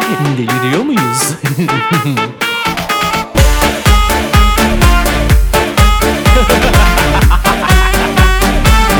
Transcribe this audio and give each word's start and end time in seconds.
Deliriyor 0.00 0.82
muyuz? 0.82 1.22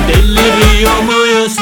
Deliriyor 0.09 1.01
muyuz? 1.01 1.57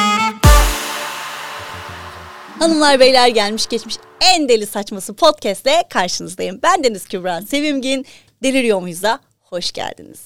Hanımlar 2.58 3.00
beyler 3.00 3.28
gelmiş 3.28 3.66
geçmiş 3.66 3.96
en 4.20 4.48
deli 4.48 4.66
saçması 4.66 5.14
podcast'le 5.14 5.88
karşınızdayım. 5.90 6.60
Ben 6.62 6.84
Deniz 6.84 7.08
Kübra 7.08 7.42
Sevimgin. 7.42 8.06
Deliriyor 8.42 8.80
muyuz'a 8.80 9.20
hoş 9.40 9.72
geldiniz. 9.72 10.20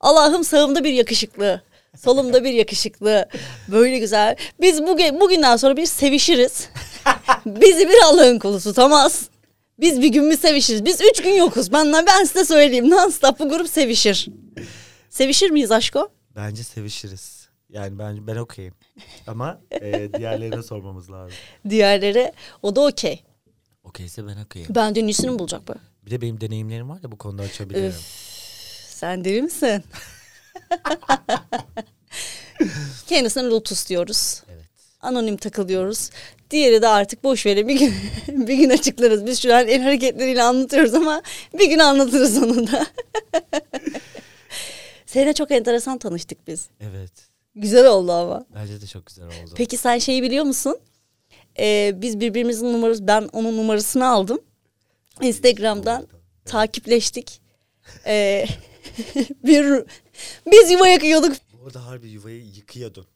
Allah'ım 0.00 0.44
sağımda 0.44 0.84
bir 0.84 0.92
yakışıklı, 0.92 1.62
solumda 1.96 2.44
bir 2.44 2.52
yakışıklı. 2.52 3.28
Böyle 3.68 3.98
güzel. 3.98 4.36
Biz 4.60 4.82
bugün 4.82 5.20
bugünden 5.20 5.56
sonra 5.56 5.76
bir 5.76 5.86
sevişiriz. 5.86 6.68
Bizi 7.46 7.88
bir 7.88 8.02
Allah'ın 8.04 8.38
kulu 8.38 8.60
tutamaz. 8.60 9.28
Biz 9.80 10.02
bir 10.02 10.08
gün 10.08 10.24
mü 10.24 10.36
sevişiriz? 10.36 10.84
Biz 10.84 11.00
üç 11.00 11.22
gün 11.22 11.34
yokuz. 11.34 11.72
Ben, 11.72 11.92
ben 11.92 12.24
size 12.24 12.44
söyleyeyim. 12.44 12.90
Non-stop 12.90 13.38
bu 13.38 13.48
grup 13.48 13.68
sevişir. 13.68 14.28
Sevişir 15.10 15.50
miyiz 15.50 15.72
aşko? 15.72 16.08
Bence 16.36 16.62
sevişiriz. 16.64 17.48
Yani 17.68 17.98
ben 17.98 18.26
ben 18.26 18.36
okeyim. 18.36 18.74
Ama 19.26 19.60
e, 19.70 20.12
diğerlerine 20.12 20.62
sormamız 20.68 21.10
lazım. 21.10 21.36
Diğerleri 21.68 22.32
o 22.62 22.76
da 22.76 22.80
okey. 22.80 23.22
Okeyse 23.84 24.26
ben 24.26 24.36
okeyim. 24.36 24.68
Bence 24.74 25.00
iyisini 25.00 25.38
bulacak 25.38 25.68
bu? 25.68 25.74
Bir 26.06 26.10
de 26.10 26.20
benim 26.20 26.40
deneyimlerim 26.40 26.88
var 26.88 27.02
da 27.02 27.12
bu 27.12 27.18
konuda 27.18 27.42
açabilirim. 27.42 27.88
Üf. 27.88 28.00
Sen 28.88 29.24
deli 29.24 29.42
misin? 29.42 29.84
Kendisine 33.06 33.42
Lotus 33.42 33.88
diyoruz. 33.88 34.42
Evet. 34.48 34.62
Anonim 35.00 35.36
takılıyoruz. 35.36 36.10
Diğeri 36.50 36.82
de 36.82 36.88
artık 36.88 37.24
boş 37.24 37.46
verin 37.46 37.68
bir 37.68 37.78
gün 37.78 37.94
bir 38.48 38.54
gün 38.54 38.70
açıklarız. 38.70 39.26
Biz 39.26 39.42
şu 39.42 39.54
an 39.54 39.68
el 39.68 39.82
hareketleriyle 39.82 40.42
anlatıyoruz 40.42 40.94
ama 40.94 41.22
bir 41.58 41.70
gün 41.70 41.78
anlatırız 41.78 42.42
onu 42.42 42.66
da. 42.72 42.86
Seninle 45.06 45.32
çok 45.32 45.50
enteresan 45.50 45.98
tanıştık 45.98 46.46
biz. 46.46 46.68
Evet. 46.80 47.12
Güzel 47.54 47.86
oldu 47.86 48.12
ama. 48.12 48.46
Bence 48.54 48.80
de 48.80 48.86
çok 48.86 49.06
güzel 49.06 49.26
oldu. 49.26 49.52
Peki 49.54 49.76
sen 49.76 49.98
şeyi 49.98 50.22
biliyor 50.22 50.44
musun? 50.44 50.78
Ee, 51.58 51.92
biz 51.96 52.20
birbirimizin 52.20 52.72
numarası, 52.72 53.06
ben 53.06 53.28
onun 53.32 53.56
numarasını 53.56 54.08
aldım. 54.08 54.38
Instagram'dan 55.20 56.06
takipleştik. 56.44 57.40
Ee, 58.06 58.46
bir 59.44 59.84
biz 60.46 60.70
yuva 60.70 60.88
yakıyorduk. 60.88 61.36
Orada 61.64 61.86
harbi 61.86 62.08
yuvayı 62.08 62.44
yıkıyordun. 62.44 63.06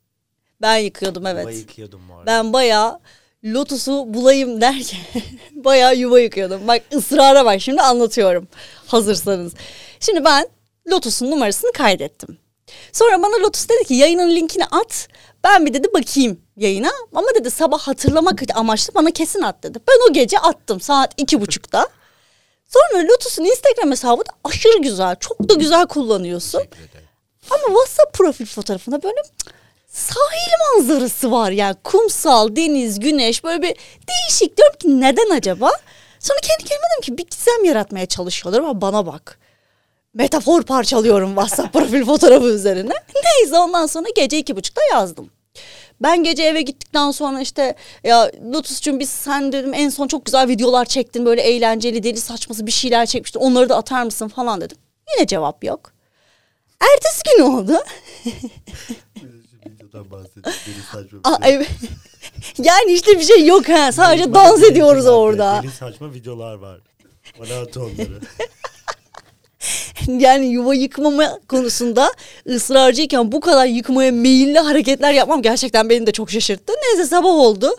Ben 0.62 0.76
yıkıyordum 0.76 1.26
evet. 1.26 1.40
Yuvayı 1.42 1.58
yıkıyordun 1.58 2.00
bu 2.08 2.14
arada. 2.14 2.26
Ben 2.26 2.52
bayağı 2.52 3.00
lotusu 3.44 4.14
bulayım 4.14 4.60
derken 4.60 5.00
bayağı 5.52 5.96
yuva 5.96 6.20
yıkıyordum. 6.20 6.68
Bak 6.68 6.82
ısrara 6.94 7.44
bak 7.44 7.60
şimdi 7.60 7.80
anlatıyorum 7.80 8.48
hazırsanız. 8.86 9.52
Şimdi 10.00 10.24
ben 10.24 10.48
Lotus'un 10.90 11.30
numarasını 11.30 11.72
kaydettim. 11.72 12.38
Sonra 12.92 13.22
bana 13.22 13.42
Lotus 13.42 13.68
dedi 13.68 13.84
ki 13.84 13.94
yayının 13.94 14.30
linkini 14.30 14.64
at. 14.64 15.08
Ben 15.44 15.66
bir 15.66 15.74
dedi 15.74 15.88
bakayım 15.94 16.40
yayına. 16.56 16.90
Ama 17.14 17.26
dedi 17.40 17.50
sabah 17.50 17.78
hatırlamak 17.78 18.42
amaçlı 18.54 18.94
bana 18.94 19.10
kesin 19.10 19.42
at 19.42 19.62
dedi. 19.62 19.78
Ben 19.88 20.10
o 20.10 20.12
gece 20.12 20.38
attım 20.38 20.80
saat 20.80 21.14
iki 21.16 21.40
buçukta. 21.40 21.86
Sonra 22.76 23.08
Lotus'un 23.08 23.44
Instagram 23.44 23.90
hesabı 23.90 24.20
da 24.20 24.30
aşırı 24.44 24.78
güzel. 24.78 25.16
Çok 25.20 25.48
da 25.48 25.54
güzel 25.54 25.86
kullanıyorsun. 25.86 26.62
Ama 27.50 27.62
WhatsApp 27.66 28.12
profil 28.14 28.46
fotoğrafında 28.46 29.02
böyle 29.02 29.16
sahil 29.88 30.52
manzarası 30.74 31.30
var 31.32 31.50
yani 31.50 31.76
kumsal, 31.84 32.56
deniz, 32.56 33.00
güneş 33.00 33.44
böyle 33.44 33.62
bir 33.62 33.76
değişik. 34.08 34.56
Diyorum 34.56 34.76
ki 34.78 35.00
neden 35.00 35.30
acaba? 35.30 35.70
Sonra 36.20 36.38
kendi 36.42 36.64
kendime 36.64 36.86
dedim 36.92 37.02
ki 37.02 37.18
bir 37.18 37.26
gizem 37.30 37.64
yaratmaya 37.64 38.06
çalışıyorlar 38.06 38.60
ama 38.60 38.80
bana 38.80 39.06
bak. 39.06 39.38
Metafor 40.14 40.62
parçalıyorum 40.62 41.28
WhatsApp 41.28 41.72
profil 41.78 42.04
fotoğrafı 42.04 42.46
üzerine. 42.46 42.94
Neyse 43.24 43.58
ondan 43.58 43.86
sonra 43.86 44.08
gece 44.16 44.38
iki 44.38 44.56
buçukta 44.56 44.80
yazdım. 44.92 45.30
Ben 46.00 46.24
gece 46.24 46.42
eve 46.42 46.62
gittikten 46.62 47.10
sonra 47.10 47.40
işte 47.40 47.74
ya 48.04 48.30
Lotus'cum 48.52 49.00
biz 49.00 49.10
sen 49.10 49.52
dedim 49.52 49.74
en 49.74 49.88
son 49.88 50.08
çok 50.08 50.24
güzel 50.24 50.48
videolar 50.48 50.84
çektin 50.84 51.26
böyle 51.26 51.42
eğlenceli 51.42 52.02
deli 52.02 52.20
saçması 52.20 52.66
bir 52.66 52.72
şeyler 52.72 53.06
çekmiştin 53.06 53.40
onları 53.40 53.68
da 53.68 53.76
atar 53.76 54.02
mısın 54.02 54.28
falan 54.28 54.60
dedim. 54.60 54.76
Yine 55.16 55.26
cevap 55.26 55.64
yok. 55.64 55.92
Ertesi 56.80 57.22
gün 57.24 57.42
oldu. 57.42 57.72
Aa, 61.24 61.38
şey. 61.44 61.54
evet. 61.54 61.68
yani 62.58 62.92
işte 62.92 63.18
bir 63.18 63.24
şey 63.24 63.46
yok 63.46 63.68
ha. 63.68 63.92
Sadece 63.92 64.34
dans 64.34 64.62
ediyoruz 64.62 65.06
orada. 65.06 65.60
Deli 65.62 65.72
saçma 65.72 66.14
videolar 66.14 66.54
var. 66.54 66.80
Bana 67.38 67.60
at 67.60 67.76
onları. 67.76 68.20
Yani 70.08 70.46
yuva 70.46 70.74
yıkmama 70.74 71.38
konusunda 71.48 72.12
ısrarcıyken 72.46 73.32
bu 73.32 73.40
kadar 73.40 73.66
yıkmaya 73.66 74.12
meyilli 74.12 74.58
hareketler 74.58 75.12
yapmam 75.12 75.42
gerçekten 75.42 75.90
beni 75.90 76.06
de 76.06 76.12
çok 76.12 76.30
şaşırttı. 76.30 76.72
Neyse 76.82 77.06
sabah 77.06 77.30
oldu. 77.30 77.76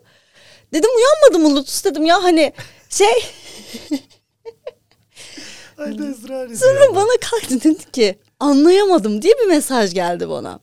Dedim 0.74 0.90
uyanmadım 0.96 1.56
Lotus 1.56 1.86
dedim 1.86 2.06
ya 2.06 2.24
hani 2.24 2.54
şey 2.90 3.08
Ay 5.78 5.98
da 5.98 6.04
ısrar 6.04 6.48
sonra 6.48 6.96
bana 6.96 7.18
kalktı 7.22 7.64
dedi 7.64 7.92
ki 7.92 8.20
anlayamadım 8.40 9.22
diye 9.22 9.34
bir 9.44 9.48
mesaj 9.48 9.94
geldi 9.94 10.30
bana. 10.30 10.60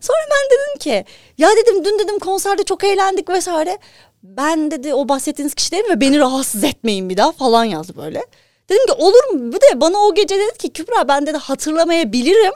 Sonra 0.00 0.18
ben 0.30 0.50
dedim 0.50 0.78
ki 0.78 1.04
ya 1.38 1.48
dedim 1.56 1.84
dün 1.84 1.98
dedim 1.98 2.18
konserde 2.18 2.64
çok 2.64 2.84
eğlendik 2.84 3.28
vesaire. 3.28 3.78
Ben 4.22 4.70
dedi 4.70 4.94
o 4.94 5.08
bahsettiğiniz 5.08 5.54
kişilerim 5.54 5.90
ve 5.90 6.00
beni 6.00 6.18
rahatsız 6.18 6.64
etmeyin 6.64 7.08
bir 7.08 7.16
daha 7.16 7.32
falan 7.32 7.64
yazdı 7.64 7.96
böyle. 7.96 8.26
Dedim 8.72 8.86
ki 8.86 8.92
olur 8.92 9.24
mu? 9.32 9.52
Bir 9.52 9.60
de 9.60 9.80
bana 9.80 9.98
o 9.98 10.14
gece 10.14 10.38
dedi 10.38 10.58
ki 10.58 10.72
Kübra 10.72 11.08
ben 11.08 11.26
dedi 11.26 11.36
hatırlamayabilirim. 11.36 12.52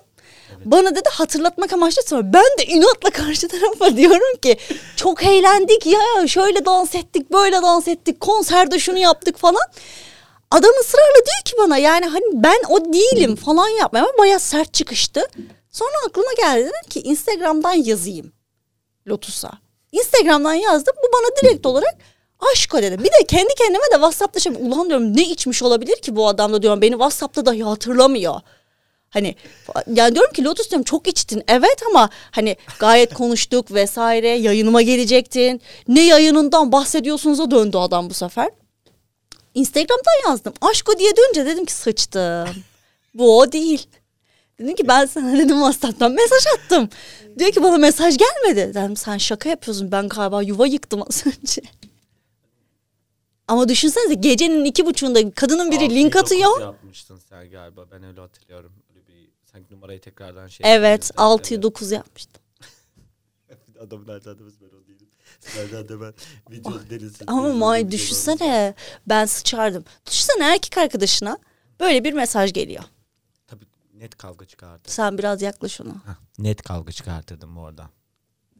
Bana 0.64 0.94
dedi 0.94 1.08
hatırlatmak 1.12 1.72
amaçlı 1.72 2.02
sonra 2.02 2.32
ben 2.32 2.58
de 2.58 2.64
inatla 2.66 3.10
karşı 3.10 3.48
tarafa 3.48 3.96
diyorum 3.96 4.36
ki 4.42 4.56
çok 4.96 5.24
eğlendik 5.24 5.86
ya 5.86 6.28
şöyle 6.28 6.64
dans 6.64 6.94
ettik 6.94 7.32
böyle 7.32 7.62
dans 7.62 7.88
ettik 7.88 8.20
konserde 8.20 8.78
şunu 8.78 8.98
yaptık 8.98 9.38
falan. 9.38 9.62
Adam 10.50 10.70
ısrarla 10.80 11.14
diyor 11.14 11.44
ki 11.44 11.54
bana 11.58 11.78
yani 11.78 12.06
hani 12.06 12.24
ben 12.32 12.58
o 12.68 12.92
değilim 12.92 13.36
falan 13.36 13.68
yapmaya 13.68 14.00
ama 14.00 14.18
bayağı 14.18 14.40
sert 14.40 14.74
çıkıştı. 14.74 15.22
Sonra 15.70 15.94
aklıma 16.08 16.32
geldi 16.36 16.60
dedim 16.60 16.88
ki 16.90 17.00
Instagram'dan 17.00 17.72
yazayım 17.74 18.32
Lotus'a. 19.06 19.50
Instagram'dan 19.92 20.54
yazdım 20.54 20.94
bu 21.02 21.08
bana 21.12 21.36
direkt 21.42 21.66
olarak 21.66 21.94
aşko 22.52 22.82
dedi. 22.82 22.98
Bir 22.98 23.04
de 23.04 23.26
kendi 23.28 23.54
kendime 23.54 23.84
de 23.92 23.94
WhatsApp'ta 23.94 24.40
şey 24.40 24.52
ulan 24.60 24.88
diyorum 24.88 25.16
ne 25.16 25.22
içmiş 25.22 25.62
olabilir 25.62 25.96
ki 25.96 26.16
bu 26.16 26.28
adam 26.28 26.52
da 26.52 26.62
diyorum 26.62 26.82
beni 26.82 26.92
WhatsApp'ta 26.92 27.46
dahi 27.46 27.62
hatırlamıyor. 27.62 28.40
Hani 29.10 29.34
yani 29.94 30.14
diyorum 30.14 30.32
ki 30.32 30.44
Lotus 30.44 30.70
diyorum 30.70 30.84
çok 30.84 31.08
içtin 31.08 31.42
evet 31.48 31.82
ama 31.90 32.10
hani 32.30 32.56
gayet 32.78 33.14
konuştuk 33.14 33.72
vesaire 33.72 34.28
yayınıma 34.28 34.82
gelecektin. 34.82 35.60
Ne 35.88 36.06
yayınından 36.06 36.72
bahsediyorsunuz'a 36.72 37.50
döndü 37.50 37.76
adam 37.76 38.10
bu 38.10 38.14
sefer. 38.14 38.50
Instagram'dan 39.54 40.30
yazdım. 40.30 40.54
Aşko 40.60 40.98
diye 40.98 41.16
dönünce 41.16 41.46
dedim 41.46 41.64
ki 41.64 41.72
sıçtım. 41.72 42.48
Bu 43.14 43.38
o 43.38 43.52
değil. 43.52 43.86
Dedim 44.58 44.74
ki 44.74 44.88
ben 44.88 45.06
sana 45.06 45.32
dedim 45.32 45.56
WhatsApp'tan 45.56 46.12
mesaj 46.12 46.46
attım. 46.46 46.88
Diyor 47.38 47.52
ki 47.52 47.62
bana 47.62 47.76
mesaj 47.76 48.16
gelmedi. 48.18 48.74
Dedim 48.74 48.96
sen 48.96 49.18
şaka 49.18 49.48
yapıyorsun 49.48 49.92
ben 49.92 50.08
galiba 50.08 50.42
yuva 50.42 50.66
yıktım 50.66 51.02
az 51.08 51.24
önce. 51.26 51.62
Ama 53.48 53.68
düşünsenize 53.68 54.14
gecenin 54.14 54.64
iki 54.64 54.86
buçuğunda 54.86 55.30
kadının 55.30 55.70
biri 55.70 55.84
Altıyı 55.84 55.90
link 56.04 56.14
dokuz 56.14 56.32
atıyor. 56.32 56.60
yapmıştın 56.60 57.18
sen 57.28 57.50
galiba. 57.50 57.90
Ben 57.90 58.02
öyle 58.02 58.20
hatırlıyorum. 58.20 58.72
Öyle 58.90 59.06
bir 59.06 59.30
sanki 59.52 59.74
numarayı 59.74 60.00
tekrardan 60.00 60.48
şey. 60.48 60.74
Evet 60.74 61.10
yapıyordun. 61.10 61.42
6'yı 61.42 61.56
Evet. 61.56 61.62
9 61.62 61.90
yapmıştım. 61.92 62.42
Adamın 63.80 64.06
nereden 64.08 64.38
demez 64.38 64.54
ben 64.60 64.66
o 64.66 64.86
değilim. 64.88 65.08
Nereden 65.56 65.88
de 65.88 66.00
ben 66.00 66.12
video 66.50 66.90
delisi. 66.90 67.24
Ama 67.26 67.52
may 67.52 67.90
düşünsene 67.90 68.74
ben 69.06 69.24
sıçardım. 69.24 69.84
Düşünsene 70.06 70.52
erkek 70.52 70.78
arkadaşına 70.78 71.38
böyle 71.80 72.04
bir 72.04 72.12
mesaj 72.12 72.52
geliyor. 72.52 72.84
Tabii 73.46 73.64
net 73.94 74.16
kavga 74.18 74.44
çıkardı. 74.44 74.82
Sen 74.90 75.18
biraz 75.18 75.42
yaklaş 75.42 75.80
ona. 75.80 75.94
net 76.38 76.62
kavga 76.62 76.92
çıkartırdım 76.92 77.58
orada. 77.58 77.90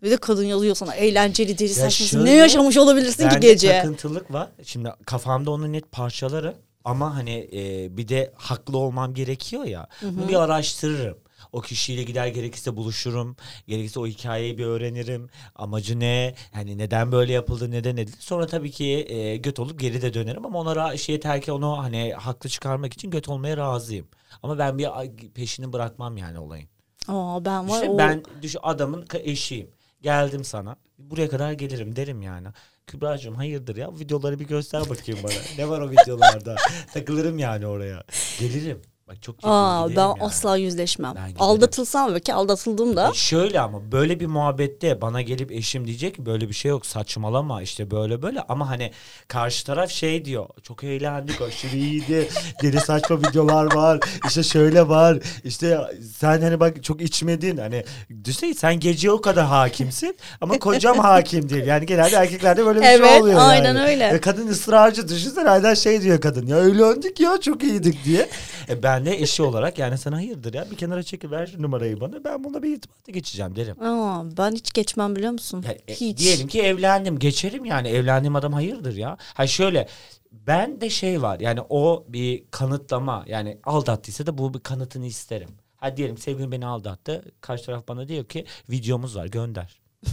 Bir 0.06 0.10
de 0.10 0.16
kadın 0.16 0.44
yazıyor 0.44 0.74
sana 0.76 0.94
eğlenceli 0.94 1.58
deli 1.58 1.68
saçması. 1.68 2.04
şöyle, 2.04 2.24
Ne 2.24 2.34
yaşamış 2.34 2.76
olabilirsin 2.76 3.28
ki 3.28 3.40
gece? 3.40 3.72
takıntılık 3.72 4.32
var. 4.32 4.48
Şimdi 4.64 4.92
kafamda 5.06 5.50
onu 5.50 5.72
net 5.72 5.92
parçalarım. 5.92 6.54
Ama 6.84 7.16
hani 7.16 7.48
e, 7.52 7.96
bir 7.96 8.08
de 8.08 8.32
haklı 8.36 8.78
olmam 8.78 9.14
gerekiyor 9.14 9.64
ya. 9.64 9.88
Bunu 10.02 10.28
bir 10.28 10.34
araştırırım. 10.34 11.18
O 11.52 11.60
kişiyle 11.60 12.02
gider 12.02 12.26
gerekirse 12.26 12.76
buluşurum. 12.76 13.36
Gerekirse 13.68 14.00
o 14.00 14.06
hikayeyi 14.06 14.58
bir 14.58 14.64
öğrenirim. 14.64 15.28
Amacı 15.54 16.00
ne? 16.00 16.34
Yani 16.54 16.78
neden 16.78 17.12
böyle 17.12 17.32
yapıldı, 17.32 17.70
neden 17.70 17.96
edildi. 17.96 18.16
Sonra 18.20 18.46
tabii 18.46 18.70
ki 18.70 19.06
e, 19.08 19.36
göt 19.36 19.58
olup 19.58 19.80
geri 19.80 20.02
de 20.02 20.14
dönerim. 20.14 20.46
Ama 20.46 20.58
ona 20.58 20.96
şey 20.96 21.12
yeter 21.14 21.40
ki 21.42 21.52
onu 21.52 21.78
hani 21.78 22.12
haklı 22.14 22.50
çıkarmak 22.50 22.92
için 22.92 23.10
göt 23.10 23.28
olmaya 23.28 23.56
razıyım. 23.56 24.06
Ama 24.42 24.58
ben 24.58 24.78
bir 24.78 24.88
peşini 25.34 25.72
bırakmam 25.72 26.16
yani 26.16 26.38
olayın. 26.38 26.68
Aa 27.08 27.44
ben 27.44 27.68
var 27.68 27.74
İşte 27.74 27.90
o. 27.90 27.98
ben 27.98 28.22
düş 28.42 28.56
adamın 28.62 29.06
eşiyim. 29.14 29.70
Geldim 30.02 30.44
sana. 30.44 30.76
Buraya 30.98 31.28
kadar 31.28 31.52
gelirim 31.52 31.96
derim 31.96 32.22
yani. 32.22 32.48
Kübra'cığım 32.86 33.34
hayırdır 33.34 33.76
ya 33.76 33.98
videoları 33.98 34.38
bir 34.38 34.46
göster 34.46 34.90
bakayım 34.90 35.20
bana. 35.22 35.32
ne 35.58 35.68
var 35.68 35.80
o 35.80 35.90
videolarda? 35.90 36.56
Takılırım 36.94 37.38
yani 37.38 37.66
oraya. 37.66 38.04
Gelirim. 38.40 38.82
Bak 39.08 39.22
çok 39.22 39.38
ciddi 39.38 39.46
Aa, 39.50 39.88
ben 39.90 39.94
yani. 39.94 40.14
asla 40.20 40.56
yüzleşmem. 40.56 41.14
Ben 41.16 41.22
giderim. 41.28 41.42
Aldatılsam 41.42 42.14
ve 42.14 42.20
ki 42.20 42.34
aldatıldım 42.34 42.96
da. 42.96 43.10
E 43.10 43.14
Şöyle 43.14 43.60
ama 43.60 43.92
böyle 43.92 44.20
bir 44.20 44.26
muhabbette 44.26 45.00
bana 45.00 45.22
gelip 45.22 45.52
eşim 45.52 45.86
diyecek 45.86 46.14
ki 46.14 46.26
böyle 46.26 46.48
bir 46.48 46.54
şey 46.54 46.68
yok 46.68 46.86
saçmalama 46.86 47.62
işte 47.62 47.90
böyle 47.90 48.22
böyle 48.22 48.40
ama 48.48 48.70
hani 48.70 48.90
karşı 49.28 49.66
taraf 49.66 49.90
şey 49.90 50.24
diyor 50.24 50.46
çok 50.62 50.84
eğlendik 50.84 51.40
aşırı 51.42 51.76
iyiydi 51.76 52.28
deli 52.62 52.80
saçma 52.80 53.18
videolar 53.18 53.74
var 53.74 54.00
işte 54.26 54.42
şöyle 54.42 54.88
var 54.88 55.18
işte 55.44 55.80
sen 56.16 56.40
hani 56.42 56.60
bak 56.60 56.84
çok 56.84 57.00
içmedin 57.00 57.56
hani 57.56 57.84
düşünsene 58.24 58.54
sen 58.54 58.80
gece 58.80 59.10
o 59.10 59.20
kadar 59.20 59.46
hakimsin 59.46 60.16
ama 60.40 60.58
kocam 60.58 60.98
hakim 60.98 61.48
değil 61.48 61.66
yani 61.66 61.86
genelde 61.86 62.16
erkeklerde 62.16 62.66
böyle 62.66 62.80
bir 62.80 62.86
Evet, 62.86 63.08
şey 63.10 63.20
oluyor 63.20 63.38
aynen 63.42 63.74
yani. 63.74 63.88
öyle. 63.88 64.06
E 64.08 64.20
kadın 64.20 64.48
ısrarcı 64.48 65.08
düşünsene 65.08 65.48
hala 65.48 65.74
şey 65.74 66.02
diyor 66.02 66.20
kadın 66.20 66.46
ya 66.46 66.58
eğlendik 66.58 67.20
ya 67.20 67.40
çok 67.40 67.62
iyiydik 67.62 68.04
diye. 68.04 68.28
E 68.68 68.82
ben 68.82 68.95
de 69.04 69.20
eşi 69.22 69.42
olarak 69.42 69.78
yani 69.78 69.98
sana 69.98 70.16
hayırdır 70.16 70.54
ya 70.54 70.70
bir 70.70 70.76
kenara 70.76 71.02
çekil 71.02 71.30
ver 71.30 71.46
şu 71.46 71.62
numarayı 71.62 72.00
bana 72.00 72.24
ben 72.24 72.44
bununla 72.44 72.62
bir 72.62 72.76
irtibata 72.76 73.12
geçeceğim 73.12 73.56
derim. 73.56 73.82
Aa, 73.82 74.22
ben 74.36 74.52
hiç 74.52 74.72
geçmem 74.72 75.16
biliyor 75.16 75.32
musun? 75.32 75.64
Ya, 75.68 75.72
e, 75.88 75.94
hiç. 75.94 76.18
Diyelim 76.18 76.48
ki 76.48 76.62
evlendim 76.62 77.18
geçerim 77.18 77.64
yani 77.64 77.88
evlendiğim 77.88 78.36
adam 78.36 78.52
hayırdır 78.52 78.96
ya. 78.96 79.16
Ha 79.34 79.46
şöyle 79.46 79.88
ben 80.32 80.80
de 80.80 80.90
şey 80.90 81.22
var 81.22 81.40
yani 81.40 81.60
o 81.68 82.04
bir 82.08 82.44
kanıtlama 82.50 83.24
yani 83.26 83.58
aldattıysa 83.64 84.26
da 84.26 84.38
bu 84.38 84.54
bir 84.54 84.60
kanıtını 84.60 85.06
isterim. 85.06 85.48
Ha 85.76 85.96
diyelim 85.96 86.18
sevgilim 86.18 86.52
beni 86.52 86.66
aldattı 86.66 87.24
karşı 87.40 87.66
taraf 87.66 87.88
bana 87.88 88.08
diyor 88.08 88.24
ki 88.24 88.44
videomuz 88.70 89.16
var 89.16 89.26
gönder. 89.26 89.80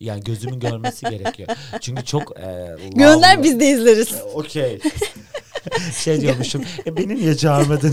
Yani 0.00 0.24
gözümün 0.24 0.60
görmesi 0.60 1.06
gerekiyor. 1.10 1.48
Çünkü 1.80 2.04
çok 2.04 2.40
e, 2.40 2.76
Gönder 2.94 3.42
biz 3.42 3.60
de 3.60 3.66
izleriz. 3.70 4.12
E, 4.12 4.22
Okey. 4.22 4.80
şey 6.04 6.20
diyormuşum. 6.20 6.64
E, 6.86 6.96
beni 6.96 7.14
niye 7.16 7.36
çağırmadın? 7.36 7.92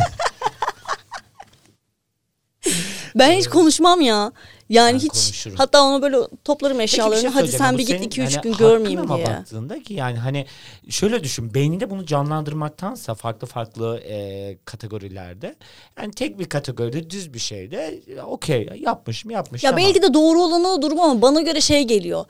Ben 3.16 3.32
hiç 3.32 3.48
konuşmam 3.48 4.02
ya. 4.02 4.32
Yani 4.70 4.94
Ben 4.94 5.00
hiç 5.00 5.08
konuşurum. 5.10 5.58
hatta 5.58 5.84
ona 5.84 6.02
böyle 6.02 6.18
toplarım 6.46 6.78
Peki 6.78 6.80
bir 6.88 6.94
eşyalarını. 6.94 7.22
şey 7.22 7.30
Hadi 7.30 7.38
söyleyeceğim. 7.52 7.66
sen 7.66 7.74
Bu 7.74 7.78
bir 7.78 7.84
git 7.84 7.90
senin, 7.96 8.08
2 8.08 8.22
3 8.22 8.36
hani, 8.36 8.42
gün 8.44 8.52
hakkın 8.54 8.68
görmeyeyim 8.68 9.00
ama 9.02 9.16
diye. 9.18 9.26
baktığında 9.28 9.84
ki 9.84 9.94
yani 9.94 10.18
hani 10.18 10.46
şöyle 10.90 11.24
düşün 11.24 11.54
beyninde 11.54 11.90
bunu 11.90 12.06
canlandırmaktansa 12.06 13.14
farklı 13.16 13.48
farklı 13.48 14.00
e, 14.00 14.58
kategorilerde 14.66 15.56
yani 16.00 16.12
tek 16.12 16.40
bir 16.40 16.46
kategoride 16.46 17.10
düz 17.10 17.34
bir 17.34 17.40
şeyde 17.40 18.02
e, 18.08 18.22
okey 18.22 18.70
yapmış 18.80 19.26
mı 19.26 19.34
yapmış 19.34 19.64
Ya 19.64 19.70
tamam. 19.72 19.86
belki 19.86 20.02
de 20.02 20.14
doğru 20.14 20.42
olanı 20.42 20.68
o 20.68 20.82
durum 20.82 21.00
ama 21.00 21.22
bana 21.22 21.42
göre 21.42 21.62
şey 21.62 21.84
geliyor. 21.84 22.26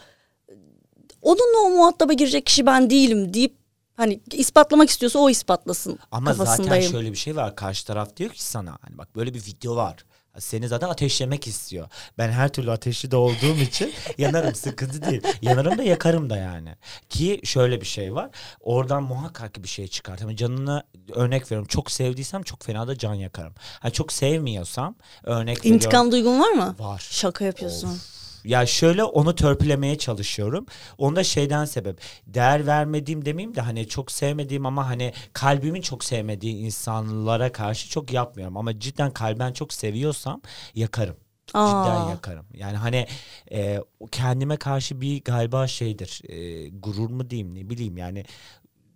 Onunla 1.21 1.57
o 1.65 1.69
muhataba 1.69 2.13
girecek 2.13 2.45
kişi 2.45 2.65
ben 2.65 2.89
değilim 2.89 3.33
deyip 3.33 3.60
hani 4.01 4.21
ispatlamak 4.31 4.89
istiyorsa 4.89 5.19
o 5.19 5.29
ispatlasın 5.29 5.99
Ama 6.11 6.33
zaten 6.33 6.81
şöyle 6.81 7.11
bir 7.11 7.17
şey 7.17 7.35
var 7.35 7.55
karşı 7.55 7.85
taraf 7.85 8.15
diyor 8.17 8.29
ki 8.29 8.43
sana 8.43 8.77
hani 8.81 8.97
bak 8.97 9.15
böyle 9.15 9.33
bir 9.33 9.45
video 9.45 9.75
var. 9.75 10.05
Seni 10.39 10.67
zaten 10.67 10.89
ateşlemek 10.89 11.47
istiyor. 11.47 11.87
Ben 12.17 12.29
her 12.29 12.49
türlü 12.49 12.71
ateşli 12.71 13.11
de 13.11 13.15
olduğum 13.15 13.55
için 13.61 13.93
yanarım 14.17 14.55
sıkıntı 14.55 15.01
değil. 15.01 15.21
Yanarım 15.41 15.77
da 15.77 15.83
yakarım 15.83 16.29
da 16.29 16.37
yani. 16.37 16.75
Ki 17.09 17.41
şöyle 17.43 17.81
bir 17.81 17.85
şey 17.85 18.15
var. 18.15 18.29
Oradan 18.59 19.03
muhakkak 19.03 19.63
bir 19.63 19.67
şey 19.67 19.87
çıkar. 19.87 20.19
Hani 20.19 20.37
canına 20.37 20.83
örnek 21.13 21.45
veriyorum. 21.45 21.67
Çok 21.67 21.91
sevdiysem 21.91 22.43
çok 22.43 22.63
fena 22.63 22.87
da 22.87 22.97
can 22.97 23.13
yakarım. 23.13 23.53
Hani 23.79 23.93
çok 23.93 24.11
sevmiyorsam 24.11 24.95
örnek 25.23 25.57
veriyorum. 25.57 25.75
İntikam 25.75 26.11
duygun 26.11 26.39
var 26.39 26.51
mı? 26.51 26.75
var. 26.79 27.07
Şaka 27.11 27.45
yapıyorsun. 27.45 27.99
Ya 28.43 28.65
şöyle 28.65 29.03
onu 29.03 29.35
törpülemeye 29.35 29.97
çalışıyorum. 29.97 30.65
Onda 30.97 31.23
şeyden 31.23 31.65
sebep. 31.65 32.01
Değer 32.27 32.67
vermediğim 32.67 33.25
demeyeyim 33.25 33.55
de 33.55 33.61
hani 33.61 33.87
çok 33.87 34.11
sevmediğim 34.11 34.65
ama 34.65 34.89
hani 34.89 35.13
kalbimin 35.33 35.81
çok 35.81 36.03
sevmediği 36.03 36.55
insanlara 36.55 37.51
karşı 37.51 37.89
çok 37.89 38.13
yapmıyorum. 38.13 38.57
Ama 38.57 38.79
cidden 38.79 39.11
kalben 39.11 39.53
çok 39.53 39.73
seviyorsam 39.73 40.41
yakarım. 40.75 41.15
Cidden 41.47 41.61
Aa. 41.61 42.09
yakarım. 42.09 42.45
Yani 42.53 42.77
hani 42.77 43.07
e, 43.51 43.79
kendime 44.11 44.57
karşı 44.57 45.01
bir 45.01 45.23
galiba 45.23 45.67
şeydir. 45.67 46.21
E, 46.29 46.69
gurur 46.69 47.09
mu 47.09 47.29
diyeyim 47.29 47.55
ne 47.55 47.69
bileyim 47.69 47.97
yani 47.97 48.25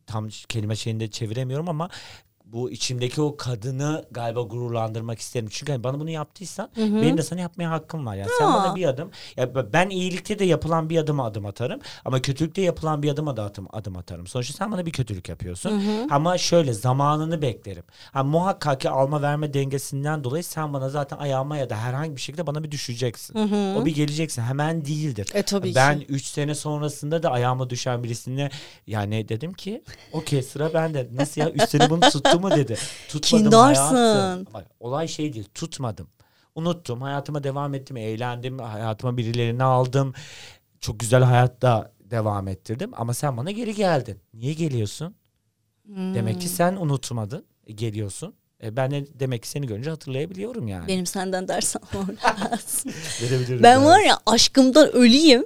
tam 0.07 0.29
kelime 0.49 0.75
şeyini 0.75 0.99
de 0.99 1.07
çeviremiyorum 1.11 1.69
ama 1.69 1.89
bu 2.45 2.71
içimdeki 2.71 3.21
o 3.21 3.37
kadını 3.37 4.05
galiba 4.11 4.41
gururlandırmak 4.41 5.19
isterim. 5.19 5.47
Çünkü 5.51 5.71
hani 5.71 5.83
bana 5.83 5.99
bunu 5.99 6.09
yaptıysan 6.09 6.69
benim 6.77 7.17
de 7.17 7.23
sana 7.23 7.39
yapmaya 7.41 7.71
hakkım 7.71 8.05
var. 8.05 8.15
Yani 8.15 8.29
sen 8.37 8.47
bana 8.47 8.75
bir 8.75 8.85
adım 8.85 9.11
ya 9.37 9.73
ben 9.73 9.89
iyilikte 9.89 10.39
de 10.39 10.45
yapılan 10.45 10.89
bir 10.89 10.97
adıma 10.97 11.25
adım 11.25 11.45
atarım 11.45 11.79
ama 12.05 12.21
kötülükte 12.21 12.61
yapılan 12.61 13.03
bir 13.03 13.11
adıma 13.11 13.37
da 13.37 13.43
adım, 13.43 13.67
adım 13.73 13.97
atarım. 13.97 14.27
Sonuçta 14.27 14.53
sen 14.53 14.71
bana 14.71 14.85
bir 14.85 14.91
kötülük 14.91 15.29
yapıyorsun. 15.29 15.69
Ama 16.09 16.37
şöyle 16.37 16.73
zamanını 16.73 17.41
beklerim. 17.41 17.83
Ha, 18.13 18.23
muhakkak 18.23 18.81
ki 18.81 18.89
alma 18.89 19.21
verme 19.21 19.53
dengesinden 19.53 20.23
dolayı 20.23 20.43
sen 20.43 20.73
bana 20.73 20.89
zaten 20.89 21.17
ayağıma 21.17 21.57
ya 21.57 21.69
da 21.69 21.77
herhangi 21.77 22.15
bir 22.15 22.21
şekilde 22.21 22.47
bana 22.47 22.63
bir 22.63 22.71
düşeceksin. 22.71 23.33
O 23.75 23.85
bir 23.85 23.95
geleceksin. 23.95 24.41
Hemen 24.41 24.85
değildir. 24.85 25.27
E, 25.33 25.43
tabii 25.43 25.75
ben 25.75 26.03
3 26.09 26.25
sene 26.25 26.55
sonrasında 26.55 27.23
da 27.23 27.31
ayağıma 27.31 27.69
düşen 27.69 28.03
birisine 28.03 28.49
yani 28.87 29.29
dedim 29.29 29.53
ki 29.53 29.83
okey 30.13 30.41
sıra 30.41 30.73
bende. 30.73 31.07
Nasıl 31.13 31.41
ya 31.41 31.49
3 31.49 31.69
sene 31.69 31.89
bunu 31.89 32.11
tuttu 32.41 32.47
mu 32.47 32.55
dedi. 32.55 32.77
Tutmadım 33.09 33.43
Kindarsın. 33.43 33.95
hayatım. 33.95 34.53
Bak, 34.53 34.65
olay 34.79 35.07
şey 35.07 35.33
değil 35.33 35.47
tutmadım. 35.53 36.07
Unuttum 36.55 37.01
hayatıma 37.01 37.43
devam 37.43 37.73
ettim 37.73 37.97
eğlendim 37.97 38.59
hayatıma 38.59 39.17
birilerini 39.17 39.63
aldım. 39.63 40.13
Çok 40.79 40.99
güzel 40.99 41.23
hayatta 41.23 41.91
devam 41.99 42.47
ettirdim 42.47 42.91
ama 42.95 43.13
sen 43.13 43.37
bana 43.37 43.51
geri 43.51 43.75
geldin. 43.75 44.19
Niye 44.33 44.53
geliyorsun? 44.53 45.15
Demek 45.87 46.33
Hmm. 46.33 46.39
ki 46.41 46.49
sen 46.49 46.75
unutmadın 46.75 47.45
e, 47.67 47.73
geliyorsun. 47.73 48.33
E, 48.63 48.75
ben 48.75 48.91
de 48.91 49.05
demek 49.19 49.43
ki 49.43 49.49
seni 49.49 49.67
görünce 49.67 49.89
hatırlayabiliyorum 49.89 50.67
yani. 50.67 50.87
Benim 50.87 51.05
senden 51.05 51.47
ders 51.47 51.75
almam 51.75 52.07
lazım. 52.25 52.91
Verebilirim 53.21 53.63
ben 53.63 53.85
var 53.85 53.99
ya 53.99 54.19
aşkımdan 54.25 54.91
öleyim. 54.95 55.45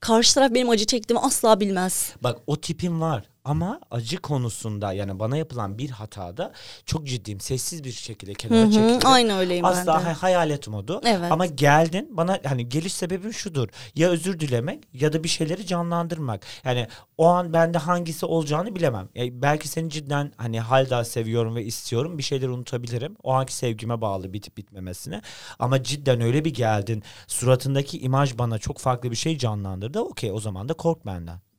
Karşı 0.00 0.34
taraf 0.34 0.54
benim 0.54 0.70
acı 0.70 0.86
çektiğimi 0.86 1.20
asla 1.20 1.60
bilmez. 1.60 2.14
Bak 2.22 2.38
o 2.46 2.56
tipim 2.60 3.00
var 3.00 3.24
ama 3.44 3.80
acı 3.90 4.16
konusunda 4.16 4.92
yani 4.92 5.18
bana 5.18 5.36
yapılan 5.36 5.78
bir 5.78 5.90
hatada 5.90 6.52
çok 6.86 7.06
ciddiyim. 7.06 7.40
Sessiz 7.40 7.84
bir 7.84 7.92
şekilde 7.92 8.34
kenara 8.34 8.66
hı, 8.66 8.70
çekilirim. 8.70 9.00
Aynı 9.04 9.38
öyleyim 9.38 9.64
ben 9.64 9.68
Asla 9.70 9.98
de. 10.00 10.02
hay- 10.04 10.14
hayalet 10.14 10.68
modu. 10.68 11.00
Evet. 11.04 11.32
Ama 11.32 11.46
geldin 11.46 12.08
bana 12.16 12.38
hani 12.44 12.68
geliş 12.68 12.92
sebebim 12.92 13.32
şudur. 13.32 13.68
Ya 13.94 14.08
özür 14.08 14.40
dilemek 14.40 14.84
ya 14.92 15.12
da 15.12 15.24
bir 15.24 15.28
şeyleri 15.28 15.66
canlandırmak. 15.66 16.42
Yani 16.64 16.86
o 17.18 17.26
an 17.26 17.52
bende 17.52 17.78
hangisi 17.78 18.26
olacağını 18.26 18.74
bilemem. 18.74 19.08
Ya 19.14 19.42
belki 19.42 19.68
seni 19.68 19.90
cidden 19.90 20.32
hani 20.36 20.60
halda 20.60 21.04
seviyorum 21.04 21.54
ve 21.56 21.64
istiyorum. 21.64 22.18
Bir 22.18 22.22
şeyleri 22.22 22.50
unutabilirim. 22.50 23.16
O 23.22 23.32
anki 23.32 23.54
sevgime 23.54 24.00
bağlı 24.00 24.32
bitip 24.32 24.56
bitmemesine. 24.56 25.22
Ama 25.58 25.82
cidden 25.82 26.20
öyle 26.20 26.44
bir 26.44 26.54
geldin. 26.54 27.02
Suratındaki 27.26 27.98
imaj 28.00 28.38
bana 28.38 28.58
çok 28.58 28.78
farklı 28.78 29.10
bir 29.10 29.16
şey 29.16 29.38
canlandırdı. 29.38 30.00
Okey 30.00 30.32
o 30.32 30.40
zaman 30.40 30.68
da 30.68 30.74
kork 30.74 31.06
benden. 31.06 31.49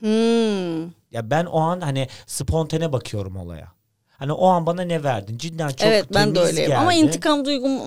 Hmm. 0.00 0.82
Ya 1.10 1.30
ben 1.30 1.44
o 1.44 1.60
an 1.60 1.80
hani 1.80 2.08
spontane 2.26 2.92
bakıyorum 2.92 3.36
olaya. 3.36 3.72
Hani 4.18 4.32
o 4.32 4.46
an 4.46 4.66
bana 4.66 4.82
ne 4.82 5.02
verdin? 5.02 5.38
Cidden 5.38 5.68
çok 5.68 5.82
evet 5.82 6.06
ben 6.14 6.30
de 6.30 6.34
temiz 6.34 6.48
öyleyim. 6.48 6.78
Ama 6.78 6.94
geldi. 6.94 7.06
intikam 7.06 7.44
duygum 7.44 7.80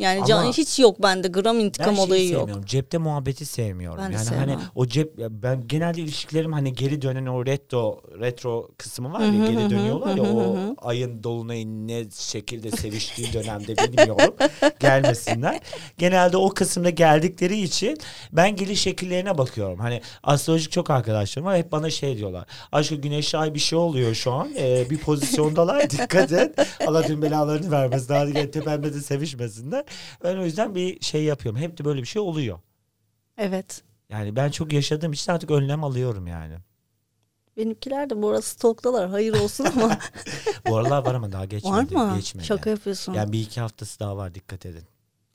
yani 0.00 0.26
can, 0.26 0.42
Ama- 0.42 0.52
hiç 0.52 0.78
yok 0.78 1.02
bende. 1.02 1.28
Gram 1.28 1.58
ben 1.58 1.64
intikam 1.64 1.96
şeyi 1.96 2.06
olayı 2.06 2.24
yok. 2.30 2.40
sevmiyorum. 2.40 2.64
Cepte 2.64 2.98
muhabbeti 2.98 3.46
sevmiyorum. 3.46 3.98
Ben 3.98 4.10
yani 4.10 4.24
sevmem. 4.24 4.48
hani 4.48 4.58
o 4.74 4.86
cep 4.86 5.18
ben 5.18 5.68
genelde 5.68 6.00
ilişkilerim 6.00 6.52
hani 6.52 6.72
geri 6.72 7.02
dönen 7.02 7.26
o 7.26 7.46
retro 7.46 8.00
retro 8.20 8.68
kısmı 8.78 9.12
var 9.12 9.20
ya 9.20 9.46
geri 9.46 9.70
dönüyorlar 9.70 10.16
ya 10.16 10.22
o 10.22 10.56
ayın 10.82 11.22
dolunayın 11.22 11.88
ne 11.88 12.04
şekilde 12.18 12.70
seviştiği 12.70 13.32
dönemde 13.32 13.76
bilmiyorum. 13.76 14.34
Gelmesinler. 14.80 15.60
Genelde 15.98 16.36
o 16.36 16.48
kısımda 16.48 16.90
geldikleri 16.90 17.60
için 17.60 17.98
ben 18.32 18.56
geliş 18.56 18.80
şekillerine 18.80 19.38
bakıyorum. 19.38 19.78
Hani 19.78 20.00
astrolojik 20.22 20.72
çok 20.72 20.90
arkadaşlarım 20.90 21.46
var 21.46 21.56
hep 21.56 21.72
bana 21.72 21.90
şey 21.90 22.18
diyorlar. 22.18 22.46
Aşkı 22.72 22.94
güneş 22.94 23.34
ay 23.34 23.54
bir 23.54 23.58
şey 23.58 23.78
oluyor 23.78 24.14
şu 24.14 24.32
an. 24.32 24.48
Ee, 24.58 24.90
bir 24.90 24.98
pozisyondalar 24.98 25.90
dikkat 25.90 26.32
et. 26.32 26.58
Allah 26.86 27.02
tüm 27.02 27.22
belalarını 27.22 27.70
vermesin. 27.70 28.14
Hadi 28.14 28.50
tepemde 28.50 28.94
de 28.94 29.00
sevişmesinler. 29.00 29.84
Ben 30.24 30.36
o 30.36 30.44
yüzden 30.44 30.74
bir 30.74 31.00
şey 31.00 31.24
yapıyorum. 31.24 31.60
Hep 31.60 31.78
de 31.78 31.84
böyle 31.84 32.00
bir 32.02 32.06
şey 32.06 32.22
oluyor. 32.22 32.58
Evet. 33.38 33.82
Yani 34.08 34.36
ben 34.36 34.50
çok 34.50 34.72
yaşadığım 34.72 35.12
için 35.12 35.32
artık 35.32 35.50
önlem 35.50 35.84
alıyorum 35.84 36.26
yani. 36.26 36.54
Benimkiler 37.56 38.10
de 38.10 38.22
bu 38.22 38.28
arada 38.28 38.42
stalktalar. 38.42 39.08
Hayır 39.10 39.34
olsun 39.34 39.64
ama. 39.64 39.98
Bu 40.68 40.76
aralar 40.76 41.06
var 41.06 41.14
ama 41.14 41.32
daha 41.32 41.44
geçmedi. 41.44 41.94
var 41.94 42.06
mı? 42.06 42.16
Geçmedi. 42.16 42.46
Şaka 42.46 42.70
yapıyorsun. 42.70 43.12
Yani 43.14 43.32
bir 43.32 43.40
iki 43.40 43.60
haftası 43.60 44.00
daha 44.00 44.16
var 44.16 44.34
dikkat 44.34 44.66
edin. 44.66 44.84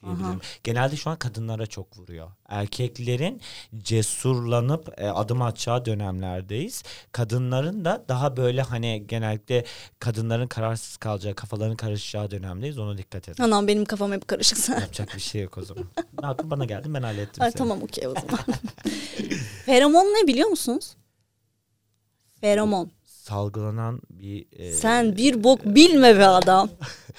Diyebilirim. 0.05 0.41
Genelde 0.63 0.95
şu 0.95 1.09
an 1.09 1.17
kadınlara 1.17 1.65
çok 1.67 1.97
vuruyor. 1.97 2.31
Erkeklerin 2.49 3.41
cesurlanıp 3.77 4.93
e, 4.97 5.09
adım 5.09 5.41
atacağı 5.41 5.85
dönemlerdeyiz. 5.85 6.83
Kadınların 7.11 7.85
da 7.85 8.05
daha 8.09 8.37
böyle 8.37 8.61
hani 8.61 9.07
genellikle 9.07 9.65
kadınların 9.99 10.47
kararsız 10.47 10.97
kalacağı, 10.97 11.35
kafaların 11.35 11.75
karışacağı 11.75 12.31
dönemdeyiz. 12.31 12.77
Ona 12.79 12.97
dikkat 12.97 13.29
edin. 13.29 13.43
Anam 13.43 13.67
benim 13.67 13.85
kafam 13.85 14.11
hep 14.11 14.27
karışık 14.27 14.57
sen. 14.57 14.73
Yapacak 14.81 15.15
bir 15.15 15.21
şey 15.21 15.41
yok 15.41 15.57
o 15.57 15.61
zaman. 15.61 15.85
Ne 16.21 16.25
yapayım 16.27 16.51
bana 16.51 16.65
geldin 16.65 16.93
ben 16.93 17.03
hallettim 17.03 17.43
Ay, 17.43 17.51
seni. 17.51 17.57
tamam 17.59 17.83
okey 17.83 18.07
o 18.07 18.13
zaman. 18.13 18.39
Feromon 19.65 20.05
ne 20.05 20.27
biliyor 20.27 20.49
musunuz? 20.49 20.95
Feromon. 22.41 22.91
Salgılanan 23.29 24.01
bir... 24.09 24.45
e, 24.51 24.73
Sen 24.73 25.17
bir 25.17 25.43
bok 25.43 25.65
bilme 25.65 26.19
be 26.19 26.25
adam. 26.27 26.69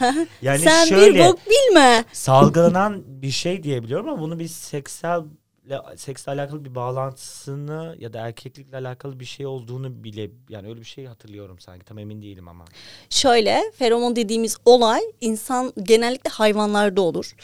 yani 0.43 0.59
Sen 0.59 0.85
şöyle, 0.85 1.15
bir 1.15 1.25
bok 1.25 1.39
bilme. 1.47 2.05
salgılanan 2.13 3.03
bir 3.07 3.31
şey 3.31 3.63
diyebiliyorum 3.63 4.09
ama 4.09 4.21
bunu 4.21 4.39
bir 4.39 4.49
seksel 4.49 5.21
seksle 5.97 6.33
alakalı 6.33 6.65
bir 6.65 6.75
bağlantısını 6.75 7.97
ya 7.99 8.13
da 8.13 8.19
erkeklikle 8.21 8.77
alakalı 8.77 9.21
bir 9.21 9.25
şey 9.25 9.47
olduğunu 9.47 10.05
bile 10.05 10.31
yani 10.49 10.69
öyle 10.69 10.81
bir 10.81 10.85
şey 10.87 11.07
hatırlıyorum 11.07 11.61
sanki 11.61 11.85
tam 11.85 11.99
emin 11.99 12.23
değilim 12.23 12.49
ama. 12.49 12.65
Şöyle 13.11 13.63
feromon 13.79 14.17
dediğimiz 14.17 14.57
olay 14.65 15.01
insan 15.21 15.73
genellikle 15.83 16.31
hayvanlarda 16.31 17.01
olur. 17.01 17.35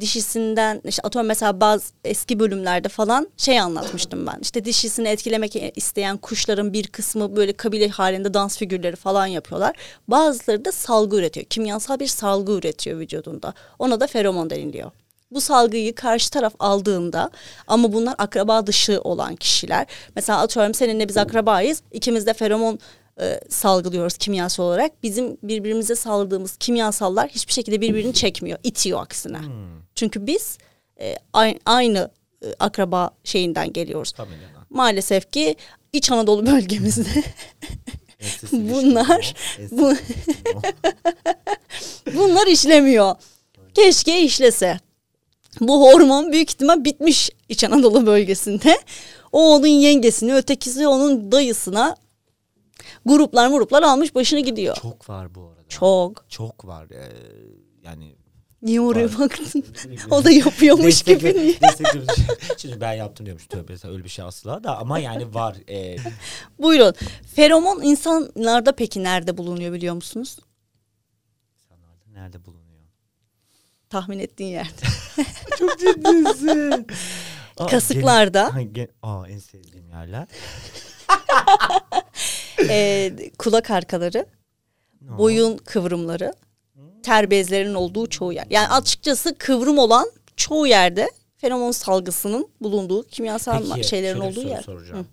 Dişisinden 0.00 0.80
işte 0.84 1.02
atıyorum 1.02 1.28
mesela 1.28 1.60
bazı 1.60 1.92
eski 2.04 2.40
bölümlerde 2.40 2.88
falan 2.88 3.28
şey 3.36 3.60
anlatmıştım 3.60 4.26
ben. 4.26 4.38
İşte 4.42 4.64
dişisini 4.64 5.08
etkilemek 5.08 5.76
isteyen 5.76 6.16
kuşların 6.16 6.72
bir 6.72 6.86
kısmı 6.86 7.36
böyle 7.36 7.52
kabile 7.52 7.88
halinde 7.88 8.34
dans 8.34 8.58
figürleri 8.58 8.96
falan 8.96 9.26
yapıyorlar. 9.26 9.76
Bazıları 10.08 10.64
da 10.64 10.72
salgı 10.72 11.16
üretiyor. 11.16 11.46
Kimyasal 11.46 12.00
bir 12.00 12.06
salgı 12.06 12.52
üretiyor 12.52 12.98
vücudunda. 12.98 13.54
Ona 13.78 14.00
da 14.00 14.06
feromon 14.06 14.50
deniliyor. 14.50 14.90
Bu 15.34 15.40
salgıyı 15.40 15.94
karşı 15.94 16.30
taraf 16.30 16.54
aldığında 16.58 17.30
ama 17.66 17.92
bunlar 17.92 18.14
akraba 18.18 18.66
dışı 18.66 19.00
olan 19.00 19.36
kişiler. 19.36 19.86
Mesela 20.16 20.40
atıyorum 20.40 20.74
seninle 20.74 21.08
biz 21.08 21.16
akrabayız. 21.16 21.82
İkimiz 21.92 22.26
de 22.26 22.34
feromon 22.34 22.78
e, 23.20 23.40
salgılıyoruz 23.48 24.16
kimyasal 24.18 24.64
olarak. 24.64 25.02
Bizim 25.02 25.36
birbirimize 25.42 25.94
salgıladığımız 25.94 26.56
kimyasallar 26.56 27.28
hiçbir 27.28 27.52
şekilde 27.52 27.80
birbirini 27.80 28.14
çekmiyor. 28.14 28.58
itiyor 28.62 29.02
aksine. 29.02 29.38
Çünkü 29.94 30.26
biz 30.26 30.58
e, 31.00 31.16
ay- 31.32 31.58
aynı 31.66 32.10
e, 32.42 32.46
akraba 32.60 33.10
şeyinden 33.24 33.72
geliyoruz. 33.72 34.12
Familiyadan. 34.14 34.66
Maalesef 34.70 35.32
ki 35.32 35.56
İç 35.92 36.10
Anadolu 36.10 36.46
bölgemizde 36.46 37.08
ilişki 38.20 38.46
Bunlar- 38.52 39.34
bu. 39.70 39.94
bunlar 42.14 42.46
işlemiyor. 42.46 43.14
Keşke 43.74 44.20
işlese. 44.20 44.80
Bu 45.60 45.82
hormon 45.82 46.32
büyük 46.32 46.50
ihtimal 46.50 46.84
bitmiş 46.84 47.30
İç 47.48 47.64
Anadolu 47.64 48.06
bölgesinde. 48.06 48.78
O 49.32 49.54
onun 49.54 49.66
yengesini, 49.66 50.34
ötekisi 50.34 50.86
onun 50.88 51.32
dayısına 51.32 51.96
gruplar 53.06 53.48
gruplar 53.48 53.82
almış 53.82 54.14
başını 54.14 54.40
gidiyor. 54.40 54.76
Çok 54.82 55.08
var 55.08 55.34
bu 55.34 55.40
arada. 55.48 55.68
Çok. 55.68 56.24
Çok 56.28 56.66
var. 56.66 56.86
Ee, 56.90 57.12
yani 57.84 58.14
Niye 58.62 58.80
oraya 58.80 59.06
Var. 59.06 59.18
baktın? 59.18 59.64
o 60.10 60.24
da 60.24 60.30
yapıyormuş 60.30 61.02
gibi. 61.02 61.34
Niye? 61.34 61.52
destekle- 61.54 62.06
Şimdi 62.58 62.80
ben 62.80 62.92
yaptım 62.92 63.26
diyormuş 63.26 63.46
tövbe 63.46 63.74
öyle 63.88 64.04
bir 64.04 64.08
şey 64.08 64.24
asla 64.24 64.64
da 64.64 64.78
ama 64.78 64.98
yani 64.98 65.34
var. 65.34 65.56
Ee, 65.68 65.96
Buyurun. 66.58 66.94
Feromon 67.34 67.82
insanlarda 67.82 68.72
peki 68.72 69.02
nerede 69.02 69.38
bulunuyor 69.38 69.72
biliyor 69.72 69.94
musunuz? 69.94 70.38
insanlarda 71.56 72.20
nerede 72.20 72.44
bulunuyor? 72.44 72.82
Tahmin 73.90 74.18
ettiğin 74.18 74.50
yerde. 74.50 74.82
Çok 75.58 75.78
ciddisin. 75.78 76.86
Aa, 77.58 77.66
Kasıklarda. 77.66 78.42
gen- 78.44 78.50
Ha, 78.52 78.62
gen- 78.62 78.88
Aa 79.02 79.28
en 79.28 79.38
sevdiğim 79.38 79.90
yerler. 79.90 80.26
Ee, 82.68 83.12
kulak 83.38 83.70
arkaları, 83.70 84.26
boyun 85.00 85.56
kıvrımları, 85.56 86.32
ter 87.02 87.30
bezlerinin 87.30 87.74
olduğu 87.74 88.06
çoğu 88.08 88.32
yer. 88.32 88.46
Yani 88.50 88.68
açıkçası 88.68 89.34
kıvrım 89.38 89.78
olan 89.78 90.10
çoğu 90.36 90.66
yerde 90.66 91.10
feromon 91.36 91.70
salgısının 91.70 92.48
bulunduğu 92.60 93.02
kimyasal 93.06 93.64
Peki, 93.74 93.88
şeylerin 93.88 94.20
olduğu 94.20 94.48
yer. 94.48 94.62
soracağım. 94.62 95.06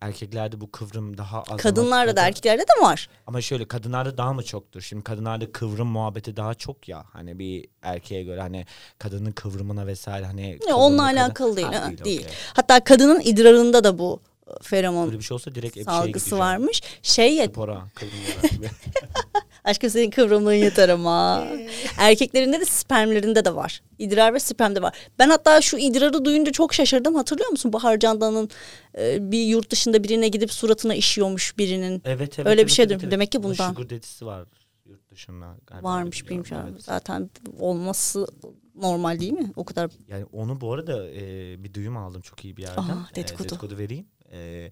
Erkeklerde 0.00 0.60
bu 0.60 0.70
kıvrım 0.70 1.18
daha 1.18 1.38
az. 1.40 1.46
ama 1.48 1.56
Kadınlarda 1.56 2.16
da 2.16 2.26
erkeklerde 2.26 2.62
de 2.62 2.82
var. 2.82 3.08
Ama 3.26 3.40
şöyle 3.40 3.68
kadınlarda 3.68 4.18
daha 4.18 4.32
mı 4.32 4.42
çoktur? 4.44 4.80
Şimdi 4.80 5.04
kadınlarda 5.04 5.52
kıvrım 5.52 5.88
muhabbeti 5.88 6.36
daha 6.36 6.54
çok 6.54 6.88
ya. 6.88 7.04
Hani 7.12 7.38
bir 7.38 7.68
erkeğe 7.82 8.22
göre 8.22 8.40
hani 8.40 8.66
kadının 8.98 9.32
kıvrımına 9.32 9.86
vesaire 9.86 10.26
hani. 10.26 10.58
Ya, 10.68 10.76
onunla 10.76 11.02
kadın- 11.06 11.16
alakalı 11.16 11.56
değil. 11.56 11.68
Ha, 11.68 11.84
ha, 11.84 12.04
değil. 12.04 12.20
okey. 12.20 12.34
Hatta 12.54 12.84
kadının 12.84 13.20
idrarında 13.20 13.84
da 13.84 13.98
bu 13.98 14.20
e, 14.46 14.50
feromon 14.62 15.06
Böyle 15.06 15.18
bir 15.18 15.24
şey 15.24 15.34
olsa 15.34 15.54
direkt 15.54 15.74
şeye 15.74 15.84
salgısı 15.84 16.38
varmış. 16.38 16.82
Şey 17.02 17.34
ya 17.34 17.46
Spora. 17.46 17.82
aşkım 19.66 19.90
senin 19.90 20.10
kıvrımlığın 20.10 20.52
yeter 20.52 20.88
ama. 20.88 21.46
Erkeklerinde 21.98 22.60
de 22.60 22.64
spermlerinde 22.64 23.44
de 23.44 23.54
var. 23.54 23.82
İdrar 23.98 24.34
ve 24.34 24.40
spermde 24.40 24.82
var. 24.82 24.96
Ben 25.18 25.28
hatta 25.28 25.60
şu 25.60 25.76
idrarı 25.76 26.24
duyunca 26.24 26.52
çok 26.52 26.74
şaşırdım. 26.74 27.14
Hatırlıyor 27.14 27.50
musun? 27.50 27.72
Bahar 27.72 27.98
Candan'ın 27.98 28.50
e, 28.98 29.32
bir 29.32 29.44
yurt 29.44 29.70
dışında 29.70 30.04
birine 30.04 30.28
gidip 30.28 30.52
suratına 30.52 30.94
işiyormuş 30.94 31.58
birinin. 31.58 32.02
evet 32.04 32.38
evet. 32.38 32.46
Öyle 32.46 32.56
bir 32.56 32.62
evet, 32.62 32.70
şey 32.70 32.82
evet, 32.82 32.90
duydum. 32.90 33.04
evet. 33.04 33.12
Demek 33.12 33.32
ki 33.32 33.42
bundan. 33.42 33.72
Sugar 33.72 33.90
dedisi 33.90 34.26
var 34.26 34.46
yurt 34.86 35.10
dışında. 35.10 35.56
galiba, 35.66 35.88
Varmış 35.88 36.28
bilmiyorum, 36.28 36.68
evet. 36.72 36.82
Zaten 36.82 37.30
olması 37.58 38.26
normal 38.74 39.20
değil 39.20 39.32
mi? 39.32 39.52
O 39.56 39.64
kadar 39.64 39.90
Yani 40.08 40.24
onu 40.32 40.60
bu 40.60 40.72
arada 40.72 41.10
e, 41.10 41.22
bir 41.64 41.74
duyum 41.74 41.96
aldım 41.96 42.20
çok 42.20 42.44
iyi 42.44 42.56
bir 42.56 42.62
yerden. 42.62 42.82
Aa, 42.82 43.08
E, 43.12 43.14
dedikodu. 43.14 43.48
dedikodu 43.48 43.78
vereyim. 43.78 44.06
E, 44.32 44.70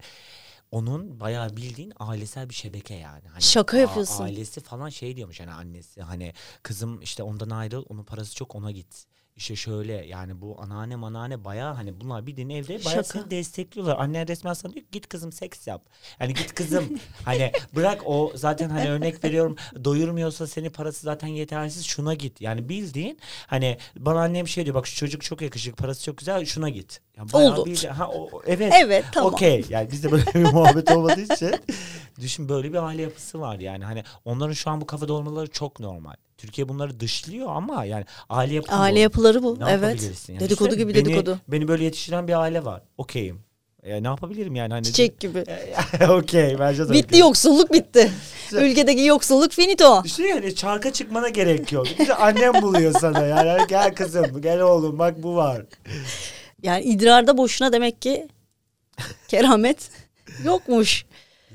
onun 0.75 1.19
bayağı 1.19 1.57
bildiğin 1.57 1.93
ailesel 1.99 2.49
bir 2.49 2.53
şebeke 2.53 2.93
yani. 2.95 3.27
Hani 3.27 3.41
Şaka 3.41 3.77
a- 3.77 3.79
yapıyorsun. 3.79 4.23
Ailesi 4.23 4.61
falan 4.61 4.89
şey 4.89 5.15
diyormuş 5.15 5.39
hani 5.39 5.51
annesi 5.51 6.01
hani 6.01 6.33
kızım 6.63 7.01
işte 7.01 7.23
ondan 7.23 7.49
ayrıl 7.49 7.85
onun 7.89 8.03
parası 8.03 8.35
çok 8.35 8.55
ona 8.55 8.71
git. 8.71 9.05
İşte 9.35 9.55
şöyle 9.55 9.93
yani 9.93 10.41
bu 10.41 10.61
anneanne 10.61 10.95
manane 10.95 11.43
bayağı 11.45 11.73
hani 11.73 12.01
bunlar 12.01 12.27
bildiğin 12.27 12.49
evde 12.49 12.69
bayağı 12.85 13.03
Şaka. 13.05 13.19
seni 13.19 13.31
destekliyorlar. 13.31 13.97
Annen 13.99 14.27
resmen 14.27 14.53
sana 14.53 14.73
diyor 14.73 14.85
git 14.91 15.09
kızım 15.09 15.31
seks 15.31 15.67
yap. 15.67 15.85
Yani 16.19 16.33
git 16.33 16.53
kızım 16.55 16.99
hani 17.25 17.51
bırak 17.75 18.01
o 18.05 18.31
zaten 18.35 18.69
hani 18.69 18.89
örnek 18.89 19.23
veriyorum 19.23 19.55
doyurmuyorsa 19.83 20.47
seni 20.47 20.69
parası 20.69 21.01
zaten 21.01 21.27
yetersiz 21.27 21.85
şuna 21.85 22.13
git. 22.13 22.41
Yani 22.41 22.69
bildiğin 22.69 23.19
hani 23.47 23.77
bana 23.97 24.19
annem 24.21 24.47
şey 24.47 24.65
diyor 24.65 24.75
bak 24.75 24.87
şu 24.87 24.95
çocuk 24.95 25.21
çok 25.23 25.41
yakışıklı 25.41 25.75
parası 25.75 26.03
çok 26.03 26.17
güzel 26.17 26.45
şuna 26.45 26.69
git. 26.69 27.01
Yani 27.17 27.29
Oldu. 27.33 27.71
ha, 27.89 28.09
o- 28.09 28.41
evet. 28.47 28.73
Evet, 28.83 29.05
tamam. 29.11 29.33
Okey 29.33 29.65
yani 29.69 29.91
bizde 29.91 30.11
böyle 30.11 30.25
bir 30.25 30.39
muhabbet 30.53 30.91
olmadığı 30.91 31.33
için 31.33 31.55
düşün 32.21 32.49
böyle 32.49 32.73
bir 32.73 32.77
aile 32.77 33.01
yapısı 33.01 33.39
var 33.39 33.59
yani 33.59 33.85
hani 33.85 34.03
onların 34.25 34.53
şu 34.53 34.69
an 34.69 34.81
bu 34.81 34.85
kafada 34.87 35.13
olmaları 35.13 35.47
çok 35.47 35.79
normal. 35.79 36.13
Türkiye 36.45 36.69
bunları 36.69 36.99
dışlıyor 36.99 37.47
ama 37.49 37.85
yani 37.85 38.05
aile 38.29 38.53
yapısı 38.53 38.75
aile 38.75 38.95
bu. 38.95 38.99
yapıları 38.99 39.43
bu. 39.43 39.59
Ne 39.59 39.71
evet. 39.71 40.11
yani? 40.29 40.39
Dedikodu 40.39 40.69
Düşünsene, 40.69 40.83
gibi 40.91 40.93
beni- 40.99 41.05
dedikodu. 41.05 41.39
Beni 41.47 41.67
böyle 41.67 41.83
yetiştiren 41.83 42.27
bir 42.27 42.41
aile 42.41 42.65
var. 42.65 42.81
Okeyim. 42.97 43.39
E, 43.83 44.03
ne 44.03 44.07
yapabilirim 44.07 44.55
yani? 44.55 44.73
Hani 44.73 44.83
Çiçek 44.83 45.19
gibi. 45.19 45.43
Okey 46.09 46.59
bence 46.59 46.89
de 46.89 46.93
Bitti 46.93 47.07
okey. 47.07 47.19
yoksulluk 47.19 47.73
bitti. 47.73 48.11
Ülkedeki 48.51 49.01
yoksulluk 49.01 49.51
finito. 49.51 50.03
Düşün 50.03 50.23
yani 50.23 50.55
çarka 50.55 50.93
çıkmana 50.93 51.29
gerek 51.29 51.71
yok. 51.71 51.87
De 52.07 52.15
annem 52.15 52.61
buluyor 52.61 52.93
sana 52.99 53.25
yani. 53.25 53.49
Hani 53.49 53.67
Gel 53.67 53.95
kızım 53.95 54.41
gel 54.41 54.59
oğlum 54.61 54.99
bak 54.99 55.23
bu 55.23 55.35
var. 55.35 55.61
Yani 56.63 56.83
idrarda 56.83 57.37
boşuna 57.37 57.73
demek 57.73 58.01
ki 58.01 58.27
keramet 59.27 59.89
yokmuş. 60.43 61.05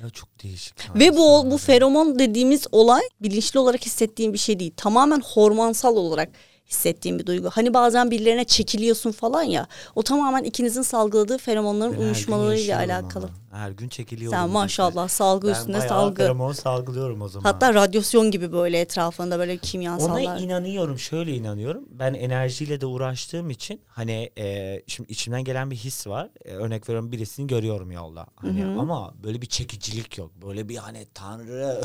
Ya 0.02 0.10
çok 0.10 0.42
değişik. 0.42 0.74
Ve 0.94 1.16
bu 1.16 1.50
bu 1.50 1.58
feromon 1.58 2.18
dediğimiz 2.18 2.66
olay 2.72 3.02
bilinçli 3.20 3.58
olarak 3.58 3.86
hissettiğim 3.86 4.32
bir 4.32 4.38
şey 4.38 4.58
değil. 4.60 4.72
Tamamen 4.76 5.20
hormonsal 5.20 5.96
olarak 5.96 6.28
hissettiğim 6.70 7.18
bir 7.18 7.26
duygu. 7.26 7.50
Hani 7.52 7.74
bazen 7.74 8.10
birilerine 8.10 8.44
çekiliyorsun 8.44 9.12
falan 9.12 9.42
ya. 9.42 9.66
O 9.94 10.02
tamamen 10.02 10.44
ikinizin 10.44 10.82
salgıladığı 10.82 11.38
feromonların 11.38 11.92
Ben 11.96 12.00
uyuşmalarıyla 12.00 12.78
alakalı. 12.78 13.24
ama. 13.24 13.34
Her 13.50 13.70
gün 13.70 13.88
çekiliyorum. 13.88 14.38
Sen 14.38 14.50
maşallah 14.50 15.08
salgı 15.08 15.46
Ben 15.48 15.74
bayağı 15.74 15.88
salgı. 15.88 16.22
feromon 16.22 16.52
salgılıyorum 16.52 17.22
o 17.22 17.28
zaman. 17.28 17.52
Hatta 17.52 17.74
radyasyon 17.74 18.30
gibi 18.30 18.52
böyle 18.52 18.80
etrafında 18.80 19.38
böyle 19.38 19.56
kimyasallar. 19.56 20.10
Ona 20.22 20.38
inanıyorum. 20.38 20.98
Şöyle 20.98 21.34
inanıyorum. 21.34 21.84
Ben 21.90 22.14
enerjiyle 22.14 22.80
de 22.80 22.86
uğraştığım 22.86 23.50
için 23.50 23.80
hani 23.88 24.30
e, 24.38 24.82
şimdi 24.86 25.12
içimden 25.12 25.44
gelen 25.44 25.70
bir 25.70 25.76
his 25.76 26.06
var. 26.06 26.30
E, 26.44 26.50
örnek 26.52 26.88
veriyorum 26.88 27.12
birisini 27.12 27.46
görüyorum 27.46 27.90
yolda. 27.90 28.26
Hani 28.36 28.64
ama 28.78 29.14
böyle 29.24 29.42
bir 29.42 29.46
çekicilik 29.46 30.18
yok. 30.18 30.30
Böyle 30.46 30.68
bir 30.68 30.76
hani 30.76 31.06
tanrı 31.14 31.80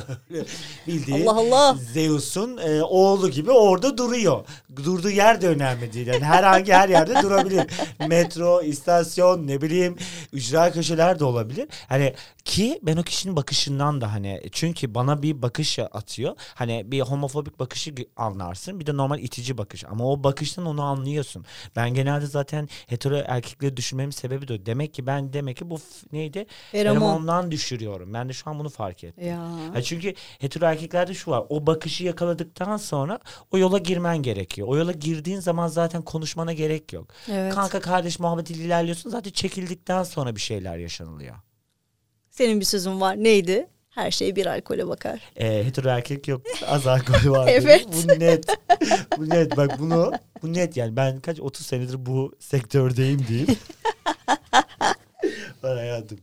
bildiğin 0.87 1.25
Allah 1.25 1.39
Allah. 1.39 1.77
Zeus'un 1.93 2.57
e, 2.57 2.83
oğlu 2.83 3.29
gibi 3.29 3.51
orada 3.51 3.97
duruyor. 3.97 4.45
Durduğu 4.75 5.09
yer 5.09 5.41
de 5.41 5.47
önemli 5.47 5.93
değil. 5.93 6.07
Yani 6.07 6.23
herhangi 6.23 6.73
her 6.73 6.89
yerde 6.89 7.21
durabilir. 7.23 7.65
Metro, 8.07 8.61
istasyon, 8.61 9.47
ne 9.47 9.61
bileyim 9.61 9.95
ücra 10.33 10.71
köşeler 10.71 11.19
de 11.19 11.23
olabilir. 11.25 11.54
Olabilir. 11.55 11.67
Hani 11.89 12.13
ki 12.45 12.79
ben 12.83 12.97
o 12.97 13.03
kişinin 13.03 13.35
bakışından 13.35 14.01
da 14.01 14.13
hani 14.13 14.41
çünkü 14.51 14.95
bana 14.95 15.21
bir 15.21 15.41
bakış 15.41 15.79
atıyor. 15.79 16.35
Hani 16.55 16.83
bir 16.85 17.01
homofobik 17.01 17.59
bakışı 17.59 17.93
anlarsın. 18.15 18.79
Bir 18.79 18.85
de 18.85 18.97
normal 18.97 19.19
itici 19.19 19.57
bakış. 19.57 19.85
Ama 19.85 20.11
o 20.11 20.23
bakıştan 20.23 20.65
onu 20.65 20.81
anlıyorsun. 20.81 21.45
Ben 21.75 21.93
genelde 21.93 22.25
zaten 22.25 22.69
hetero 22.87 23.15
erkekleri 23.15 23.77
düşünmemin 23.77 24.11
sebebi 24.11 24.47
de. 24.47 24.65
Demek 24.65 24.93
ki 24.93 25.07
ben 25.07 25.33
demek 25.33 25.57
ki 25.57 25.69
bu 25.69 25.79
neydi? 26.11 26.45
Feromon. 26.71 26.99
Feromondan 26.99 27.51
düşürüyorum. 27.51 28.13
Ben 28.13 28.29
de 28.29 28.33
şu 28.33 28.49
an 28.49 28.59
bunu 28.59 28.69
fark 28.69 29.03
ettim. 29.03 29.27
Ya. 29.27 29.41
Ha 29.73 29.81
çünkü 29.81 30.13
hetero 30.39 30.65
erkeklerde 30.65 31.13
şu 31.13 31.31
var. 31.31 31.43
O 31.49 31.67
bakışı 31.67 32.03
yakaladıktan 32.03 32.77
sonra 32.77 33.19
o 33.51 33.57
yola 33.57 33.77
girmen 33.77 34.17
gerekiyor. 34.17 34.67
O 34.67 34.77
yola 34.77 34.91
girdiğin 34.91 35.39
zaman 35.39 35.67
zaten 35.67 36.01
konuşmana 36.01 36.53
gerek 36.53 36.93
yok. 36.93 37.07
Evet. 37.31 37.53
Kanka 37.53 37.79
kardeş 37.79 38.19
muhabbetiyle 38.19 38.63
ilerliyorsun. 38.63 39.09
Zaten 39.09 39.31
çekildikten 39.31 40.03
sonra 40.03 40.35
bir 40.35 40.41
şeyler 40.41 40.77
yaşanılıyor. 40.77 41.35
Senin 42.37 42.59
bir 42.59 42.65
sözün 42.65 43.01
var. 43.01 43.15
Neydi? 43.23 43.67
Her 43.89 44.11
şey 44.11 44.35
bir 44.35 44.45
alkole 44.45 44.87
bakar. 44.87 45.21
Ee, 45.35 45.65
hetero 45.65 45.89
erkek 45.89 46.27
yok. 46.27 46.41
Az 46.67 46.87
alkol 46.87 47.13
var. 47.31 47.47
Evet. 47.51 47.85
Bu 47.93 48.19
net. 48.19 48.45
Bu 49.17 49.29
net. 49.29 49.57
Bak 49.57 49.79
bunu 49.79 50.11
bu 50.43 50.53
net 50.53 50.77
yani. 50.77 50.95
Ben 50.95 51.19
kaç 51.19 51.39
30 51.39 51.65
senedir 51.65 52.05
bu 52.05 52.35
sektördeyim 52.39 53.27
diyeyim. 53.27 53.47
var 55.63 55.77
hayatım. 55.77 56.19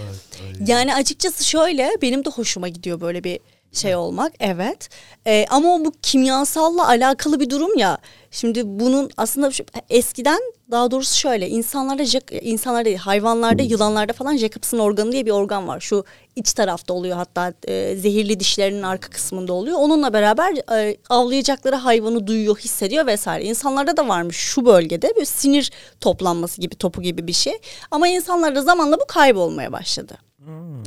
Ay, 0.00 0.46
ay. 0.46 0.54
Yani 0.66 0.94
açıkçası 0.94 1.44
şöyle 1.44 1.90
benim 2.02 2.24
de 2.24 2.30
hoşuma 2.30 2.68
gidiyor 2.68 3.00
böyle 3.00 3.24
bir 3.24 3.40
şey 3.72 3.96
olmak 3.96 4.32
evet. 4.40 4.88
Ee, 5.26 5.46
ama 5.50 5.74
o 5.74 5.84
bu 5.84 5.92
kimyasalla 6.02 6.88
alakalı 6.88 7.40
bir 7.40 7.50
durum 7.50 7.78
ya. 7.78 7.98
Şimdi 8.30 8.62
bunun 8.64 9.10
aslında 9.16 9.50
şu- 9.50 9.64
eskiden 9.90 10.40
daha 10.70 10.90
doğrusu 10.90 11.18
şöyle 11.18 11.48
insanlarda 11.48 12.02
insanlarda 12.40 12.84
değil, 12.84 12.96
hayvanlarda 12.96 13.62
yılanlarda 13.62 14.12
falan 14.12 14.36
Jacobs'ın 14.36 14.78
organı 14.78 15.12
diye 15.12 15.26
bir 15.26 15.30
organ 15.30 15.68
var. 15.68 15.80
Şu 15.80 16.04
iç 16.36 16.52
tarafta 16.52 16.94
oluyor 16.94 17.16
hatta 17.16 17.52
e, 17.68 17.96
zehirli 17.96 18.40
dişlerinin 18.40 18.82
arka 18.82 19.10
kısmında 19.10 19.52
oluyor. 19.52 19.76
Onunla 19.80 20.12
beraber 20.12 20.78
e, 20.78 20.96
avlayacakları 21.10 21.76
hayvanı 21.76 22.26
duyuyor 22.26 22.58
hissediyor 22.58 23.06
vesaire. 23.06 23.44
İnsanlarda 23.44 23.96
da 23.96 24.08
varmış 24.08 24.36
şu 24.36 24.66
bölgede 24.66 25.12
bir 25.20 25.24
sinir 25.24 25.70
toplanması 26.00 26.60
gibi 26.60 26.74
topu 26.74 27.02
gibi 27.02 27.26
bir 27.26 27.32
şey. 27.32 27.54
Ama 27.90 28.08
insanlarda 28.08 28.62
zamanla 28.62 29.00
bu 29.00 29.04
kaybolmaya 29.08 29.72
başladı. 29.72 30.18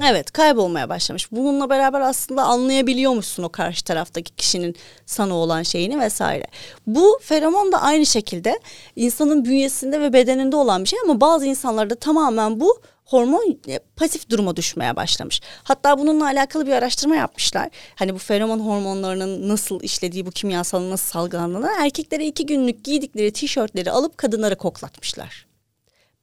Evet 0.03 0.31
kaybolmaya 0.31 0.89
başlamış. 0.89 1.31
Bununla 1.31 1.69
beraber 1.69 2.01
aslında 2.01 2.43
anlayabiliyormuşsun 2.43 3.43
o 3.43 3.49
karşı 3.49 3.83
taraftaki 3.83 4.35
kişinin 4.35 4.75
sana 5.05 5.33
olan 5.33 5.63
şeyini 5.63 5.99
vesaire. 5.99 6.45
Bu 6.87 7.19
feromon 7.21 7.71
da 7.71 7.81
aynı 7.81 8.05
şekilde 8.05 8.59
insanın 8.95 9.45
bünyesinde 9.45 10.01
ve 10.01 10.13
bedeninde 10.13 10.55
olan 10.55 10.83
bir 10.83 10.89
şey 10.89 10.99
ama 11.03 11.21
bazı 11.21 11.45
insanlarda 11.45 11.95
tamamen 11.95 12.59
bu 12.59 12.81
hormon 13.05 13.59
e, 13.67 13.79
pasif 13.95 14.29
duruma 14.29 14.55
düşmeye 14.55 14.95
başlamış. 14.95 15.41
Hatta 15.63 15.99
bununla 15.99 16.25
alakalı 16.25 16.67
bir 16.67 16.71
araştırma 16.71 17.15
yapmışlar. 17.15 17.69
Hani 17.95 18.13
bu 18.13 18.17
feromon 18.17 18.59
hormonlarının 18.59 19.49
nasıl 19.49 19.81
işlediği, 19.81 20.25
bu 20.25 20.31
kimyasalın 20.31 20.91
nasıl 20.91 21.11
salgılandığını 21.11 21.69
erkeklere 21.79 22.25
iki 22.25 22.45
günlük 22.45 22.83
giydikleri 22.83 23.33
tişörtleri 23.33 23.91
alıp 23.91 24.17
kadınlara 24.17 24.55
koklatmışlar 24.55 25.54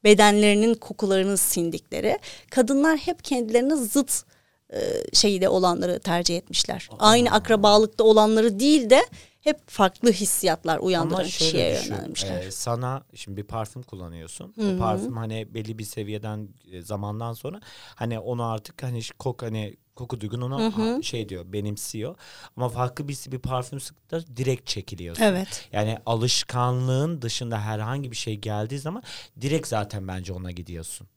bedenlerinin 0.04 0.74
kokularını 0.74 1.36
sindikleri 1.36 2.18
kadınlar 2.50 2.98
hep 2.98 3.24
kendilerine 3.24 3.76
zıt 3.76 4.24
e, 4.72 4.80
şeyde 5.12 5.48
olanları 5.48 6.00
tercih 6.00 6.36
etmişler. 6.36 6.88
Aynı 6.98 7.30
akrabalıkta 7.30 8.04
olanları 8.04 8.58
değil 8.58 8.90
de 8.90 9.02
hep 9.40 9.70
farklı 9.70 10.12
hissiyatlar 10.12 10.78
uyandıran 10.78 11.24
kişiye 11.24 11.74
düşün, 11.74 11.94
yönelmişler. 11.94 12.42
e, 12.42 12.50
sana 12.50 13.02
şimdi 13.14 13.36
bir 13.36 13.44
parfüm 13.44 13.82
kullanıyorsun. 13.82 14.54
O 14.58 14.78
parfüm 14.78 15.16
hani 15.16 15.54
belli 15.54 15.78
bir 15.78 15.84
seviyeden 15.84 16.48
e, 16.72 16.82
zamandan 16.82 17.32
sonra 17.32 17.60
hani 17.94 18.18
onu 18.18 18.44
artık 18.44 18.82
hani 18.82 19.00
kok 19.18 19.42
hani 19.42 19.76
koku 19.94 20.20
duygun 20.20 20.40
ona 20.40 20.78
ha- 20.78 21.02
şey 21.02 21.28
diyor 21.28 21.52
benimsiyor. 21.52 22.14
Ama 22.56 22.68
farklı 22.68 23.08
birisi 23.08 23.32
bir 23.32 23.38
parfüm 23.38 23.80
sıktığında 23.80 24.36
direkt 24.36 24.66
çekiliyorsun. 24.66 25.22
Evet. 25.22 25.68
Yani 25.72 25.98
alışkanlığın 26.06 27.22
dışında 27.22 27.60
herhangi 27.60 28.10
bir 28.10 28.16
şey 28.16 28.36
geldiği 28.36 28.78
zaman 28.78 29.02
direkt 29.40 29.66
zaten 29.68 30.08
bence 30.08 30.32
ona 30.32 30.50
gidiyorsun. 30.50 31.08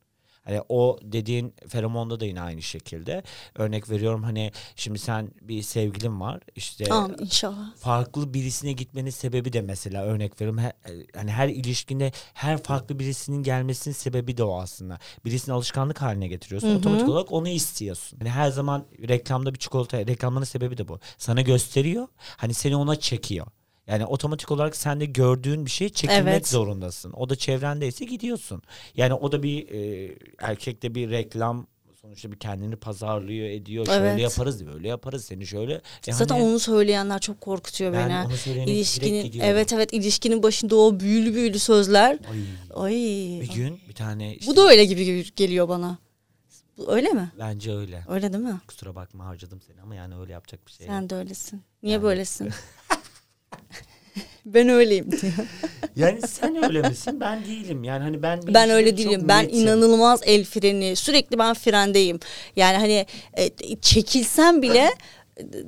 Hani 0.45 0.61
o 0.69 0.99
dediğin 1.01 1.53
feromonda 1.67 2.19
da 2.19 2.25
yine 2.25 2.41
aynı 2.41 2.61
şekilde. 2.61 3.23
Örnek 3.55 3.89
veriyorum 3.89 4.23
hani 4.23 4.51
şimdi 4.75 4.99
sen 4.99 5.31
bir 5.41 5.61
sevgilin 5.61 6.19
var 6.19 6.39
işte 6.55 6.93
Amin 6.93 7.17
inşallah. 7.19 7.75
farklı 7.75 8.33
birisine 8.33 8.71
gitmenin 8.71 9.09
sebebi 9.09 9.53
de 9.53 9.61
mesela 9.61 10.03
örnek 10.03 10.41
veriyorum 10.41 10.61
her, 10.61 10.73
hani 11.15 11.31
her 11.31 11.49
ilişkinde 11.49 12.11
her 12.33 12.63
farklı 12.63 12.99
birisinin 12.99 13.43
gelmesinin 13.43 13.95
sebebi 13.95 14.37
de 14.37 14.43
o 14.43 14.59
aslında. 14.61 14.99
Birisini 15.25 15.55
alışkanlık 15.55 16.01
haline 16.01 16.27
getiriyorsun. 16.27 16.75
Otomatik 16.75 17.09
olarak 17.09 17.31
onu 17.31 17.47
istiyorsun. 17.47 18.19
Hani 18.19 18.29
her 18.29 18.51
zaman 18.51 18.85
reklamda 19.07 19.53
bir 19.53 19.59
çikolata 19.59 19.97
reklamların 19.97 20.45
sebebi 20.45 20.77
de 20.77 20.87
bu. 20.87 20.99
Sana 21.17 21.41
gösteriyor. 21.41 22.07
Hani 22.37 22.53
seni 22.53 22.75
ona 22.75 22.95
çekiyor. 22.95 23.47
Yani 23.87 24.05
otomatik 24.05 24.51
olarak 24.51 24.75
sen 24.75 24.99
de 24.99 25.05
gördüğün 25.05 25.65
bir 25.65 25.71
şey 25.71 25.89
çekilmek 25.89 26.27
Evet. 26.27 26.47
zorundasın. 26.47 27.11
O 27.13 27.29
da 27.29 27.35
çevrendeyse 27.35 28.05
gidiyorsun. 28.05 28.61
Yani 28.97 29.13
o 29.13 29.31
da 29.31 29.43
bir 29.43 29.69
e, 29.69 30.15
erkekte 30.39 30.95
bir 30.95 31.09
reklam 31.09 31.67
sonuçta 32.01 32.31
bir 32.31 32.39
kendini 32.39 32.75
pazarlıyor 32.75 33.47
ediyor. 33.49 33.85
Şöyle 33.85 34.07
Evet. 34.09 34.19
yaparız 34.19 34.65
böyle 34.67 34.87
yaparız 34.87 35.25
seni 35.25 35.47
şöyle. 35.47 35.81
E 36.07 36.11
Zaten 36.13 36.35
hani- 36.35 36.47
onu 36.47 36.59
söyleyenler 36.59 37.19
çok 37.19 37.41
korkutuyor 37.41 37.93
Ben 37.93 38.09
beni. 38.09 38.17
onu 38.57 38.69
İlişkinin 38.69 39.39
evet 39.41 39.73
evet 39.73 39.93
ilişkinin 39.93 40.43
başında 40.43 40.75
o 40.75 40.99
büyülü 40.99 41.33
büyülü 41.35 41.59
sözler. 41.59 42.19
Ay. 42.31 42.83
Ay. 42.83 42.93
Bir 43.41 43.53
gün 43.53 43.79
bir 43.89 43.93
tane 43.95 44.35
işte, 44.35 44.51
Bu 44.51 44.55
da 44.55 44.61
öyle 44.69 44.85
gibi 44.85 45.25
geliyor 45.35 45.69
bana. 45.69 45.97
Öyle 46.87 47.09
mi? 47.09 47.31
bence 47.39 47.73
öyle. 47.75 48.03
Öyle 48.09 48.33
değil 48.33 48.43
mi? 48.43 48.59
Kusura 48.67 48.95
bakma 48.95 49.25
harcadım 49.25 49.61
seni 49.67 49.81
ama 49.81 49.95
yani 49.95 50.17
öyle 50.17 50.31
yapacak 50.31 50.67
bir 50.67 50.71
şey. 50.71 50.87
Sen 50.87 51.09
de 51.09 51.15
öylesin. 51.15 51.61
Niye 51.83 51.93
Yani- 51.93 52.03
böylesin? 52.03 52.49
ben 54.45 54.69
öyleyim 54.69 55.11
diyor. 55.11 55.33
Yani 55.95 56.21
sen 56.27 56.63
öyle 56.63 56.81
misin? 56.89 57.19
Ben 57.19 57.45
değilim. 57.45 57.83
Yani 57.83 58.03
hani 58.03 58.21
ben 58.21 58.39
Ben 58.47 58.69
öyle 58.69 58.97
değilim. 58.97 59.21
Ben 59.27 59.43
netim. 59.45 59.59
inanılmaz 59.59 60.21
el 60.25 60.43
freni. 60.45 60.95
Sürekli 60.95 61.39
ben 61.39 61.53
frendeyim. 61.53 62.19
Yani 62.55 62.77
hani 62.77 63.05
e, 63.33 63.75
çekilsem 63.81 64.61
bile 64.61 64.89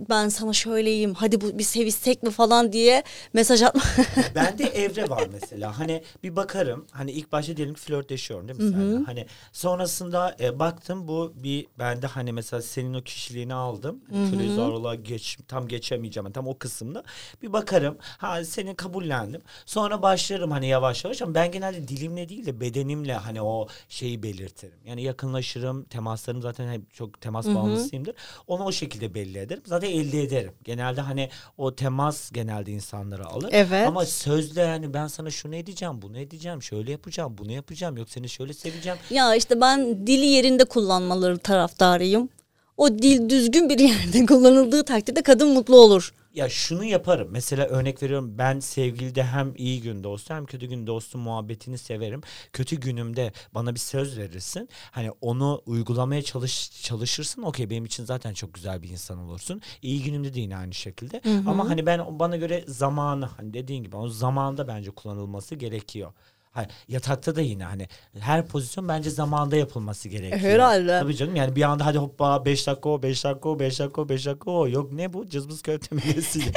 ben 0.10 0.30
sana 0.30 0.54
şöyleyim. 0.54 1.14
Hadi 1.14 1.42
bu 1.42 1.58
bir 1.60 1.64
sevişsek 1.64 2.24
mi 2.24 2.32
falan 2.32 2.72
diye 2.72 3.04
mesaj 3.34 3.62
atma. 3.64 3.82
Bende 4.36 4.64
evre 4.64 5.10
var 5.10 5.28
mesela. 5.32 5.80
Hani 5.80 6.04
bir 6.24 6.36
bakarım. 6.36 6.86
Hani 6.92 7.12
ilk 7.12 7.32
başta 7.32 7.58
diyelim 7.58 7.74
ki 7.76 7.82
flörtleşiyorum 7.82 8.48
değil 8.48 8.60
mi 8.60 8.70
seninle? 8.72 9.06
Hani 9.06 9.26
sonrasında 9.52 10.36
e, 10.40 10.60
baktım 10.60 11.08
bu 11.08 11.34
bir 11.36 11.68
bende 11.80 12.08
hani 12.08 12.34
mesela 12.34 12.62
senin 12.62 12.94
o 12.94 13.02
kişiliğini 13.02 13.54
aldım. 13.54 14.02
Köle 14.30 14.50
zorla 14.50 14.96
geç 14.96 15.38
tam 15.48 15.68
geçemeyeceğim. 15.68 16.26
Yani 16.26 16.34
tam 16.34 16.48
o 16.48 16.58
kısımda 16.58 17.04
bir 17.42 17.54
bakarım. 17.54 17.98
Ha 18.00 18.44
seni 18.46 18.76
kabullendim. 18.76 19.42
Sonra 19.66 20.02
başlarım 20.02 20.52
hani 20.52 20.68
yavaş 20.68 21.04
yavaş 21.04 21.22
ama 21.22 21.36
ben 21.36 21.52
genelde 21.52 21.88
dilimle 21.88 22.30
değil 22.30 22.46
de 22.46 22.60
bedenimle 22.62 23.14
hani 23.14 23.42
o 23.42 23.68
şeyi 23.90 24.24
belirtirim. 24.24 24.78
Yani 24.86 25.04
yakınlaşırım. 25.04 25.84
Temaslarım 25.84 26.42
zaten 26.42 26.72
hep 26.74 26.94
çok 26.94 27.22
temas 27.22 27.48
bağımlısıyımdır. 27.56 28.16
Onu 28.48 28.64
o 28.64 28.72
şekilde 28.72 29.14
belli 29.14 29.38
ederim. 29.38 29.57
Zaten 29.66 29.90
elde 29.90 30.24
ederim. 30.24 30.52
Genelde 30.64 31.02
hani 31.02 31.30
o 31.58 31.76
temas 31.76 32.32
genelde 32.32 32.72
insanları 32.72 33.26
alır. 33.26 33.50
Evet. 33.52 33.88
Ama 33.88 34.06
sözle 34.06 34.62
yani 34.62 34.94
ben 34.94 35.08
sana 35.08 35.30
şunu 35.32 35.56
edeceğim, 35.56 36.02
bunu 36.02 36.18
edeceğim, 36.20 36.62
şöyle 36.64 36.92
yapacağım, 36.92 37.38
bunu 37.38 37.52
yapacağım, 37.52 37.98
yok 37.98 38.10
seni 38.10 38.30
şöyle 38.30 38.54
seveceğim. 38.54 38.98
ya 39.10 39.36
işte 39.36 39.62
ben 39.62 40.08
dili 40.08 40.26
yerinde 40.26 40.66
kullanmaları 40.66 41.38
taraftarıyım. 41.38 42.30
O 42.78 42.90
dil 42.90 43.30
düzgün 43.30 43.70
bir 43.70 43.80
yerde 43.90 44.26
kullanıldığı 44.26 44.84
takdirde 44.84 45.22
kadın 45.24 45.50
mutlu 45.50 45.76
olur. 45.78 46.14
Ya 46.38 46.50
şunu 46.50 46.84
yaparım. 46.84 47.28
Mesela 47.32 47.66
örnek 47.66 48.04
veriyorum 48.04 48.38
ben 48.38 48.60
sevgilide 48.60 49.24
hem 49.24 49.54
iyi 49.56 49.82
gün 49.82 50.04
dostu 50.04 50.34
hem 50.34 50.46
kötü 50.46 50.66
gün 50.68 50.88
dostu 50.88 51.18
muhabbetini 51.18 51.78
severim. 51.78 52.22
Kötü 52.54 52.76
günümde 52.76 53.32
bana 53.54 53.74
bir 53.74 53.80
söz 53.80 54.18
verirsin. 54.18 54.70
Hani 54.92 55.12
onu 55.22 55.62
uygulamaya 55.66 56.22
çalış 56.22 56.82
çalışırsın. 56.84 57.42
Okey 57.42 57.70
benim 57.70 57.86
için 57.86 58.06
zaten 58.06 58.34
çok 58.34 58.54
güzel 58.54 58.84
bir 58.84 58.90
insan 58.90 59.18
olursun. 59.18 59.62
İyi 59.82 60.04
günümde 60.04 60.34
de 60.34 60.40
yine 60.40 60.58
aynı 60.58 60.74
şekilde. 60.74 61.22
Ama 61.48 61.70
hani 61.70 61.86
ben 61.86 62.20
bana 62.20 62.36
göre 62.38 62.64
zamanı 62.68 63.26
hani 63.26 63.54
dediğin 63.54 63.84
gibi 63.84 63.96
o 63.96 64.08
zamanda 64.08 64.68
bence 64.68 64.92
kullanılması 64.92 65.56
gerekiyor. 65.56 66.14
Hani 66.58 66.68
yatakta 66.88 67.36
da 67.36 67.42
yine 67.42 67.64
hani 67.64 67.88
her 68.20 68.48
pozisyon 68.48 68.88
bence 68.88 69.10
zamanda 69.10 69.56
yapılması 69.56 70.10
gerekiyor. 70.10 70.40
Herhalde. 70.42 71.00
Tabii 71.00 71.16
canım 71.16 71.36
yani 71.36 71.56
bir 71.56 71.62
anda 71.62 71.86
hadi 71.86 71.98
hoppa 71.98 72.46
5 72.46 72.68
dakika 72.68 72.90
o 72.90 73.02
5 73.04 73.24
dakika 73.24 73.50
o 73.50 73.60
5 73.60 73.80
dakika 73.80 74.02
o 74.02 74.10
5 74.10 74.26
dakika 74.26 74.52
o 74.52 74.68
yok 74.68 74.92
ne 74.92 75.14
bu 75.14 75.30
cızbız 75.30 75.62
köfte 75.62 75.96
ya. 75.96 76.02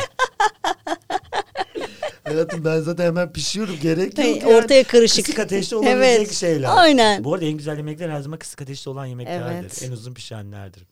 Hayatım 2.25 2.65
ben 2.65 2.81
zaten 2.81 3.05
hemen 3.05 3.33
pişiyorum 3.33 3.77
gerek 3.83 4.19
Hey, 4.19 4.31
yok 4.35 4.43
yani. 4.43 4.55
ortaya 4.55 4.85
karışık. 4.85 5.25
Kısık 5.25 5.39
ateşte 5.41 5.77
olabilecek 5.77 6.17
Evet, 6.19 6.33
şeyler. 6.33 6.69
aynen. 6.77 7.25
Bu 7.25 7.35
arada 7.35 7.45
en 7.45 7.53
güzel 7.53 7.77
yemekler 7.77 8.09
her 8.09 8.21
zaman 8.21 8.39
kısık 8.39 8.63
ateşte 8.63 8.91
olan 8.91 9.07
yemeklerdir. 9.07 9.61
Evet. 9.61 9.83
En 9.87 9.93
uzun 9.93 10.15
pişenlerdir. 10.15 10.83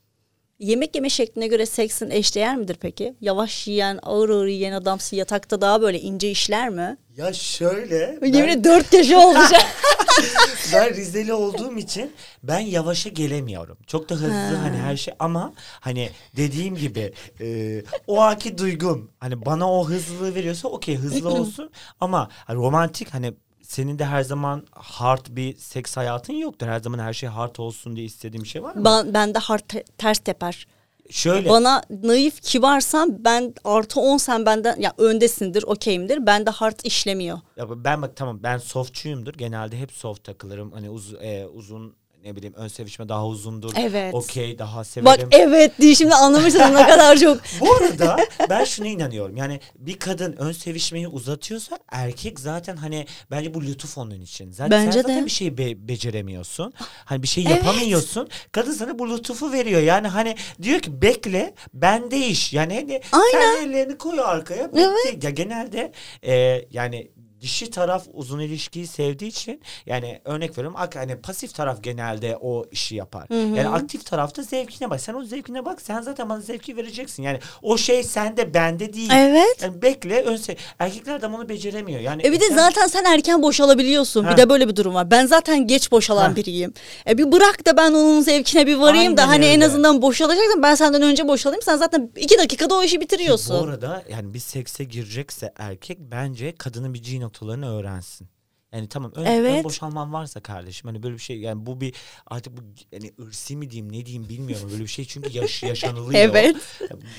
Yemek 0.59 0.95
yeme 0.95 1.11
şekline 1.11 1.47
göre 1.47 1.67
seksin 1.67 2.11
eşdeğer 2.11 2.57
midir 2.57 2.77
peki? 2.81 3.15
Yavaş 3.21 3.69
yiyen, 3.69 3.99
ağır 4.03 4.29
ağır 4.29 4.47
yiyen 4.47 4.73
adam 4.73 4.99
yatakta 5.13 5.61
daha 5.61 5.83
böyle 5.83 6.01
ince 6.01 6.31
işler 6.31 6.69
mi? 6.69 6.97
Ya 7.17 7.33
şöyle. 7.33 8.19
Yemin 8.23 8.33
ederim 8.33 8.65
dört 8.65 8.93
yaşı 8.93 9.19
oldu. 9.19 9.39
ben 10.73 10.95
Rizeli 10.95 11.33
olduğum 11.33 11.79
için 11.79 12.13
ben 12.43 12.59
yavaşa 12.59 13.09
gelemiyorum. 13.09 13.79
Çok 13.87 14.09
da 14.09 14.15
hızlı 14.15 14.57
hani 14.57 14.77
her 14.77 14.97
şey 14.97 15.15
ama 15.19 15.53
hani 15.81 16.11
dediğim 16.37 16.77
gibi 16.77 17.13
e, 17.41 17.81
o 18.07 18.21
anki 18.21 18.59
duygum 18.59 19.11
hani 19.21 19.47
bana 19.47 19.73
o 19.73 19.89
hızlılığı 19.89 20.35
veriyorsa 20.35 20.69
okey 20.69 20.97
hızlı 20.97 21.29
olsun 21.35 21.71
ama 22.01 22.29
hani 22.33 22.57
romantik 22.57 23.15
hani 23.15 23.35
senin 23.69 23.99
de 23.99 24.05
her 24.05 24.23
zaman 24.23 24.67
hard 24.71 25.27
bir 25.31 25.57
seks 25.57 25.97
hayatın 25.97 26.33
yoktur. 26.33 26.67
Her 26.67 26.81
zaman 26.81 26.99
her 26.99 27.13
şey 27.13 27.29
hard 27.29 27.57
olsun 27.57 27.97
diye 27.97 28.07
istediğim 28.07 28.45
bir 28.45 28.49
şey 28.49 28.63
var 28.63 28.75
mı? 28.75 28.85
ben, 28.85 29.15
ben 29.15 29.35
de 29.35 29.39
hard 29.39 29.61
te- 29.69 29.85
ters 29.99 30.19
teper. 30.19 30.67
Şöyle 31.11 31.49
Bana 31.49 31.83
naif 31.91 32.43
kibarsan 32.43 33.25
ben 33.25 33.55
artı 33.65 34.01
10 34.01 34.17
sen 34.17 34.47
benden 34.47 34.81
ya 34.81 34.93
öndesindir 34.99 35.63
okeyimdir. 35.63 36.27
Ben 36.27 36.47
de 36.47 36.51
hard 36.51 36.81
işlemiyor. 36.85 37.39
Ya 37.57 37.85
ben 37.85 38.03
bak 38.03 38.17
tamam 38.17 38.43
ben 38.43 38.59
softçuyumdur. 38.59 39.35
Genelde 39.35 39.79
hep 39.79 39.93
soft 39.93 40.25
takılırım. 40.25 40.73
Hani 40.73 40.91
uz, 40.91 41.15
e, 41.15 41.47
uzun 41.47 41.97
ne 42.25 42.37
bileyim 42.37 42.55
ön 42.57 42.69
sevişme 42.69 43.09
daha 43.09 43.27
uzundur. 43.27 43.73
Evet. 43.77 44.15
Okey 44.15 44.59
daha 44.59 44.85
severim. 44.85 45.07
Bak 45.23 45.29
evet 45.31 45.73
diye 45.81 45.95
şimdi 45.95 46.15
anlamışsınız 46.15 46.71
ne 46.71 46.87
kadar 46.87 47.17
çok. 47.17 47.41
Bu 47.61 47.75
arada 47.75 48.17
ben 48.51 48.65
şuna 48.65 48.87
inanıyorum. 48.89 49.37
Yani 49.37 49.61
bir 49.79 49.99
kadın 49.99 50.33
ön 50.39 50.53
sevişmeyi 50.53 51.09
uzatıyorsa 51.09 51.79
erkek 51.93 52.41
zaten 52.41 52.77
hani 52.77 53.07
bence 53.31 53.55
bu 53.55 53.63
lütuf 53.63 53.99
onun 53.99 54.21
için. 54.21 54.51
Zaten 54.51 54.71
Bence 54.71 54.93
sen 54.93 55.03
zaten 55.03 55.21
de. 55.23 55.25
bir 55.27 55.31
şey 55.31 55.59
be- 55.59 55.89
beceremiyorsun. 55.89 56.73
Hani 57.05 57.23
bir 57.23 57.29
şey 57.29 57.45
Evet. 57.47 57.57
yapamıyorsun. 57.57 58.29
Kadın 58.53 58.73
sana 58.73 58.99
bu 58.99 59.11
lütufu 59.11 59.53
veriyor. 59.53 59.81
Yani 59.81 60.09
hani 60.09 60.37
diyor 60.63 60.81
ki 60.81 61.03
bekle 61.03 61.55
ben 61.75 62.11
değiş. 62.11 62.53
Yani 62.53 62.75
hani 62.75 63.01
Aynen. 63.13 63.57
sen 63.57 63.69
ellerini 63.69 63.99
koy 63.99 64.21
arkaya. 64.21 64.73
bekle. 64.73 65.19
Ya 65.23 65.31
genelde 65.31 65.93
e, 66.27 66.65
yani 66.71 67.11
dişi 67.41 67.71
taraf 67.71 68.05
uzun 68.13 68.39
ilişkiyi 68.41 68.87
sevdiği 68.87 69.31
için 69.31 69.61
yani 69.87 70.21
örnek 70.25 70.51
veriyorum 70.59 70.75
ak- 70.79 70.97
hani 70.97 71.17
pasif 71.17 71.55
taraf 71.55 71.83
genelde 71.83 72.37
o 72.41 72.65
işi 72.73 72.97
yapar. 72.97 73.27
Yani 73.57 73.69
aktif 73.69 74.07
tarafta 74.07 74.43
zevkine 74.43 74.91
bak. 74.91 75.01
Sen 75.01 75.15
o 75.15 75.25
zevkine 75.25 75.65
bak. 75.65 75.81
Sen 75.83 76.01
zaten 76.01 76.29
bana 76.29 76.41
zevki 76.41 76.77
vereceksin. 76.77 77.23
Yani 77.23 77.39
o 77.63 77.77
şey 77.79 78.03
sende 78.03 78.55
bende 78.55 78.93
değil. 78.93 79.11
Evet. 79.15 79.63
Yani 79.63 79.83
bekle 79.83 80.23
önse 80.23 80.57
erkekler 80.79 81.23
de 81.23 81.33
bunu 81.33 81.49
beceremiyor. 81.49 82.01
Yani 82.01 82.27
E 82.27 82.33
bir 82.33 82.41
de 82.41 82.45
sen- 82.49 82.57
zaten 82.57 82.87
sen 82.87 83.05
erken 83.05 83.43
boşalabiliyorsun. 83.43 84.25
Ha. 84.25 84.33
Bir 84.33 84.37
de 84.37 84.49
böyle 84.51 84.69
bir 84.69 84.77
durum 84.77 84.95
var. 84.95 85.11
Ben 85.11 85.27
zaten 85.27 85.67
geç 85.67 85.93
boşalan 85.93 86.29
Ha. 86.31 86.37
biriyim. 86.37 86.73
E 87.09 87.19
bir 87.19 87.33
bırak 87.33 87.67
da 87.67 87.77
ben 87.77 87.91
onun 87.93 88.21
zevkine 88.21 88.67
bir 88.67 88.77
varayım 88.77 89.17
da 89.17 89.23
Aynen 89.23 89.33
hani 89.33 89.45
en 89.47 89.55
öyle. 89.55 89.67
azından 89.67 90.03
boşalacaksam 90.03 90.63
ben 90.63 90.75
senden 90.75 91.03
önce 91.03 91.29
boşalayayım. 91.29 91.63
Sen 91.63 91.77
zaten 91.77 92.11
iki 92.17 92.39
dakikada 92.39 92.75
o 92.75 92.83
işi 92.83 92.97
Bu 92.97 93.01
bitiriyorsun. 93.01 93.69
arada 93.69 94.03
yani 94.11 94.35
bir 94.35 94.39
sekse 94.39 94.85
girecekse 94.85 95.53
erkek 95.59 95.99
bence 96.01 96.55
kadının 96.59 96.95
bir 96.95 97.03
G 97.03 97.21
noktalarını 97.29 97.79
öğrensin. 97.79 98.29
Yani 98.73 98.89
tamam 98.89 99.13
ön, 99.15 99.25
ön 99.25 99.27
Evet. 99.27 99.65
boşalman 99.65 100.13
varsa 100.13 100.41
kardeşim 100.41 100.89
hani 100.89 101.03
böyle 101.03 101.15
bir 101.15 101.21
şey 101.21 101.41
yani 101.41 101.67
bu 101.67 101.81
bir 101.81 101.95
artık 102.27 102.57
bu 102.57 102.61
yani 102.93 103.13
ırsi 103.21 103.57
mi 103.57 103.71
diyeyim 103.71 103.93
ne 103.93 104.07
diyeyim 104.07 104.29
bilmiyorum 104.29 104.69
böyle 104.73 104.83
bir 104.83 104.89
şey 104.89 105.05
çünkü 105.05 105.39
yaş, 105.39 105.63
yaşanılıyor. 105.73 106.21
Evet. 106.21 106.57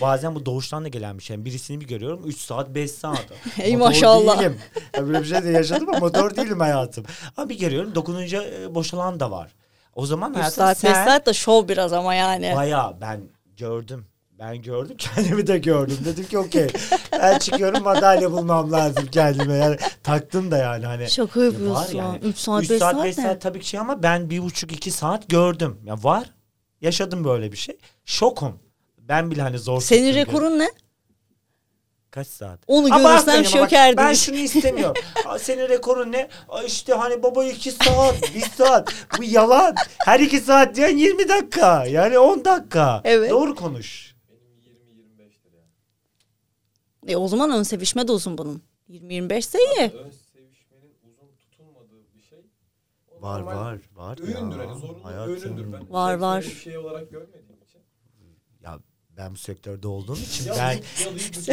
Bazen 0.01 0.35
bu 0.35 0.45
doğuştan 0.45 0.83
da 0.83 0.87
gelen 0.87 1.17
bir 1.17 1.23
şey. 1.23 1.35
Yani 1.35 1.45
birisini 1.45 1.81
bir 1.81 1.87
görüyorum 1.87 2.21
3 2.25 2.37
saat 2.37 2.75
5 2.75 2.91
saat. 2.91 3.25
Ey 3.59 3.77
Motor 3.77 3.89
maşallah. 3.89 4.39
Değilim. 4.39 4.59
Ya 4.95 5.07
böyle 5.07 5.19
bir 5.19 5.25
şey 5.25 5.43
de 5.43 5.49
yaşadım 5.49 5.89
ama 5.89 5.99
motor 5.99 6.35
değilim 6.35 6.59
hayatım. 6.59 7.05
Ama 7.37 7.49
bir 7.49 7.59
görüyorum 7.59 7.95
dokununca 7.95 8.43
e, 8.43 8.75
boşalan 8.75 9.19
da 9.19 9.31
var. 9.31 9.55
O 9.95 10.05
zaman 10.05 10.31
3 10.31 10.37
hayatım 10.37 10.55
saat 10.55 10.83
5 10.83 10.91
sen 10.91 11.05
saat 11.05 11.25
de 11.25 11.33
şov 11.33 11.67
biraz 11.67 11.93
ama 11.93 12.15
yani. 12.15 12.55
Bayağı 12.55 13.01
ben 13.01 13.21
gördüm. 13.57 14.05
Ben 14.39 14.61
gördüm 14.61 14.97
kendimi 14.97 15.47
de 15.47 15.57
gördüm. 15.57 15.97
Dedim 16.05 16.25
ki 16.25 16.37
okey 16.37 16.67
ben 17.11 17.39
çıkıyorum 17.39 17.83
madalya 17.83 18.31
bulmam 18.31 18.71
lazım 18.71 19.05
kendime. 19.11 19.55
Yani 19.55 19.77
taktım 20.03 20.51
da 20.51 20.57
yani 20.57 20.85
hani. 20.85 21.09
Şaka 21.09 21.39
Ya 21.39 21.45
yapıyorsun. 21.45 21.75
var 21.75 21.89
yani. 21.89 22.17
3 22.17 22.37
saat 22.37 22.63
Üç 22.63 22.69
5 22.69 22.79
saat 22.79 22.95
saat, 22.95 23.05
5 23.05 23.17
ne? 23.17 23.23
saat 23.23 23.41
tabii 23.41 23.59
ki 23.59 23.67
şey 23.67 23.79
ama 23.79 24.03
ben 24.03 24.29
bir 24.29 24.41
buçuk 24.43 24.71
iki 24.71 24.91
saat 24.91 25.29
gördüm. 25.29 25.81
Ya 25.85 26.03
var. 26.03 26.33
Yaşadım 26.81 27.23
böyle 27.23 27.51
bir 27.51 27.57
şey. 27.57 27.77
Şokum. 28.05 28.59
Ben 28.97 29.31
bile 29.31 29.41
hani 29.41 29.59
zor 29.59 29.81
Senin 29.81 30.13
rekorun 30.15 30.59
ne? 30.59 30.69
Kaç 32.11 32.27
saat? 32.27 32.59
Onu 32.67 32.89
görürsem 32.89 33.45
şökerdim. 33.45 33.97
Ben 33.97 34.13
şunu 34.13 34.35
istemiyorum. 34.35 35.03
Senin 35.39 35.69
rekorun 35.69 36.11
ne? 36.11 36.29
Aa, 36.49 36.63
işte 36.63 36.93
hani 36.93 37.23
baba 37.23 37.45
iki 37.45 37.71
saat, 37.71 38.35
bir 38.35 38.41
saat. 38.57 38.93
Bu 39.17 39.23
yalan. 39.23 39.75
Her 40.05 40.19
iki 40.19 40.39
saat 40.39 40.75
diyen 40.75 40.97
20 40.97 41.29
dakika. 41.29 41.85
Yani 41.85 42.19
10 42.19 42.45
dakika. 42.45 43.01
Evet. 43.03 43.31
Doğru 43.31 43.55
konuş. 43.55 44.08
E 47.09 47.17
o 47.17 47.27
zaman 47.27 47.51
ön 47.51 47.63
sevişme 47.63 48.07
de 48.07 48.11
uzun 48.11 48.37
bunun. 48.37 48.61
20-25 48.89 49.37
ise 49.37 49.57
iyi. 49.59 49.91
ön 49.91 50.09
sevişmenin 50.09 50.93
uzun 51.03 51.27
tutulmadığı 51.39 52.03
bir 52.15 52.21
şey. 52.21 52.39
o 53.07 53.21
Var 53.21 53.39
var 53.41 53.79
var. 53.95 54.19
Öğündür 54.21 54.57
ya. 54.59 54.69
hani 54.69 54.79
zorunlu 54.79 55.03
Hayatım. 55.05 55.33
öğündür. 55.33 55.73
Ben 55.73 55.89
Var, 55.89 56.13
var. 56.13 56.41
bir 56.43 56.49
şey 56.49 56.77
olarak. 56.77 57.11
Ya 57.11 57.19
ben 59.19 59.31
bu 59.33 59.37
sektörde 59.37 59.87
olduğum 59.87 60.17
için 60.17 60.45
Ya 60.45 60.55
ben 60.57 60.79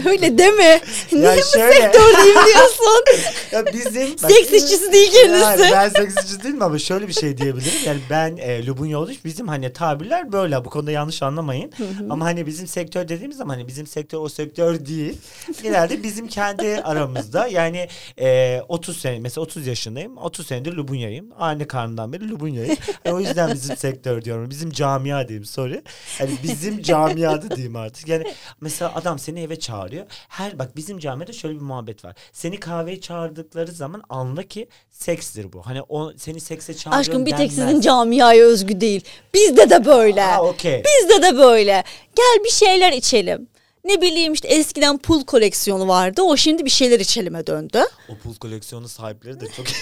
Öyle 0.08 0.38
deme. 0.38 0.80
Niye 1.12 1.36
bu 1.36 1.58
şöyle- 1.58 1.72
sektördeyim 1.82 2.34
diyorsun? 2.46 3.04
ya 3.52 3.66
bizim 3.66 4.10
bak- 4.22 4.30
Seks 4.32 4.52
işçisi 4.52 4.92
değil 4.92 5.12
Yani 5.14 5.40
kendisi. 5.56 5.72
ben 5.72 5.88
seks 5.88 6.14
işçisi 6.16 6.42
değilim 6.42 6.62
ama 6.62 6.78
şöyle 6.78 7.08
bir 7.08 7.12
şey 7.12 7.38
diyebilirim. 7.38 7.72
Yani 7.86 8.00
ben 8.10 8.36
e, 8.36 8.66
Lubunya 8.66 8.98
oluş 8.98 9.24
bizim 9.24 9.48
hani 9.48 9.72
tabirler 9.72 10.32
böyle. 10.32 10.64
Bu 10.64 10.70
konuda 10.70 10.90
yanlış 10.90 11.22
anlamayın. 11.22 11.72
ama 12.10 12.24
hani 12.24 12.46
bizim 12.46 12.66
sektör 12.66 13.08
dediğimiz 13.08 13.36
zaman 13.36 13.54
hani 13.54 13.68
bizim 13.68 13.86
sektör 13.86 14.18
o 14.18 14.28
sektör 14.28 14.86
değil. 14.86 15.18
Genelde 15.62 16.02
bizim 16.02 16.28
kendi 16.28 16.80
aramızda 16.84 17.46
yani 17.46 17.88
e, 18.20 18.60
30 18.68 19.00
sene 19.00 19.18
mesela 19.18 19.42
30 19.42 19.66
yaşındayım. 19.66 20.16
30 20.16 20.46
senedir 20.46 20.72
Lubunya'yım. 20.72 21.26
Anne 21.38 21.66
karnından 21.66 22.12
beri 22.12 22.30
Lubunya'yım. 22.30 22.76
Yani 23.04 23.16
o 23.16 23.20
yüzden 23.20 23.54
bizim 23.54 23.76
sektör 23.76 24.24
diyorum. 24.24 24.50
Bizim 24.50 24.70
camia 24.70 25.28
diyeyim 25.28 25.44
sorry. 25.44 25.82
Yani 26.20 26.30
bizim 26.42 26.82
camiada 26.82 27.55
diyeyim 27.56 27.76
artık. 27.76 28.08
Yani 28.08 28.34
mesela 28.60 28.94
adam 28.94 29.18
seni 29.18 29.40
eve 29.40 29.58
çağırıyor. 29.58 30.06
Her 30.28 30.58
bak 30.58 30.76
bizim 30.76 30.98
camiada 30.98 31.32
şöyle 31.32 31.54
bir 31.54 31.60
muhabbet 31.60 32.04
var. 32.04 32.16
Seni 32.32 32.60
kahveye 32.60 33.00
çağırdıkları 33.00 33.72
zaman 33.72 34.02
anla 34.08 34.42
ki 34.42 34.68
sekstir 34.90 35.52
bu. 35.52 35.66
Hani 35.66 35.82
o 35.88 36.12
seni 36.16 36.40
sekse 36.40 36.76
çağırıyor 36.76 37.00
Aşkım 37.00 37.26
bir 37.26 37.30
tek 37.30 37.38
denmez. 37.38 37.54
sizin 37.54 37.80
camiaya 37.80 38.44
özgü 38.44 38.80
değil. 38.80 39.04
Bizde 39.34 39.70
de 39.70 39.84
böyle. 39.84 40.22
Ha, 40.22 40.42
okey. 40.42 40.82
Bizde 40.84 41.22
de 41.22 41.36
böyle. 41.38 41.84
Gel 42.16 42.44
bir 42.44 42.50
şeyler 42.50 42.92
içelim. 42.92 43.48
Ne 43.84 44.02
bileyim 44.02 44.32
işte 44.32 44.48
eskiden 44.48 44.98
pul 44.98 45.24
koleksiyonu 45.24 45.88
vardı. 45.88 46.22
O 46.22 46.36
şimdi 46.36 46.64
bir 46.64 46.70
şeyler 46.70 47.00
içelime 47.00 47.46
döndü. 47.46 47.78
O 48.08 48.16
pul 48.18 48.34
koleksiyonu 48.34 48.88
sahipleri 48.88 49.40
de 49.40 49.46
çok 49.56 49.66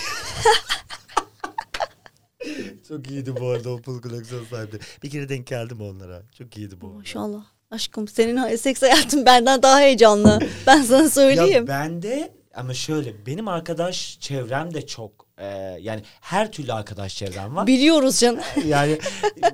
Çok 2.89 3.11
iyiydi 3.11 3.37
bu 3.41 3.49
arada 3.49 3.71
o 3.71 3.81
pul 3.81 4.03
koleksiyonu 4.03 4.47
sahipleri. 4.47 4.83
Bir 5.03 5.11
kere 5.11 5.29
denk 5.29 5.47
geldim 5.47 5.81
onlara. 5.81 6.23
Çok 6.39 6.57
iyiydi 6.57 6.81
bu. 6.81 6.87
Maşallah. 6.87 7.45
Aşkım 7.75 8.09
senin 8.09 8.57
seks 8.57 8.83
hayatın 8.83 9.27
benden 9.27 9.63
daha 9.63 9.81
heyecanlı. 9.81 10.41
Ben 10.67 10.83
sana 10.83 11.11
söyleyeyim. 11.11 11.67
Ya 11.67 11.67
ben 11.67 12.03
de 12.03 12.33
ama 12.55 12.75
şöyle 12.75 13.27
benim 13.27 13.49
arkadaş 13.49 14.19
çevrem 14.21 14.75
de 14.75 14.87
çok 14.87 15.27
e, 15.39 15.47
yani 15.81 16.03
her 16.21 16.53
türlü 16.53 16.73
arkadaş 16.73 17.17
çevrem 17.17 17.57
var. 17.57 17.67
Biliyoruz 17.67 18.21
canım. 18.21 18.41
yani 18.67 18.99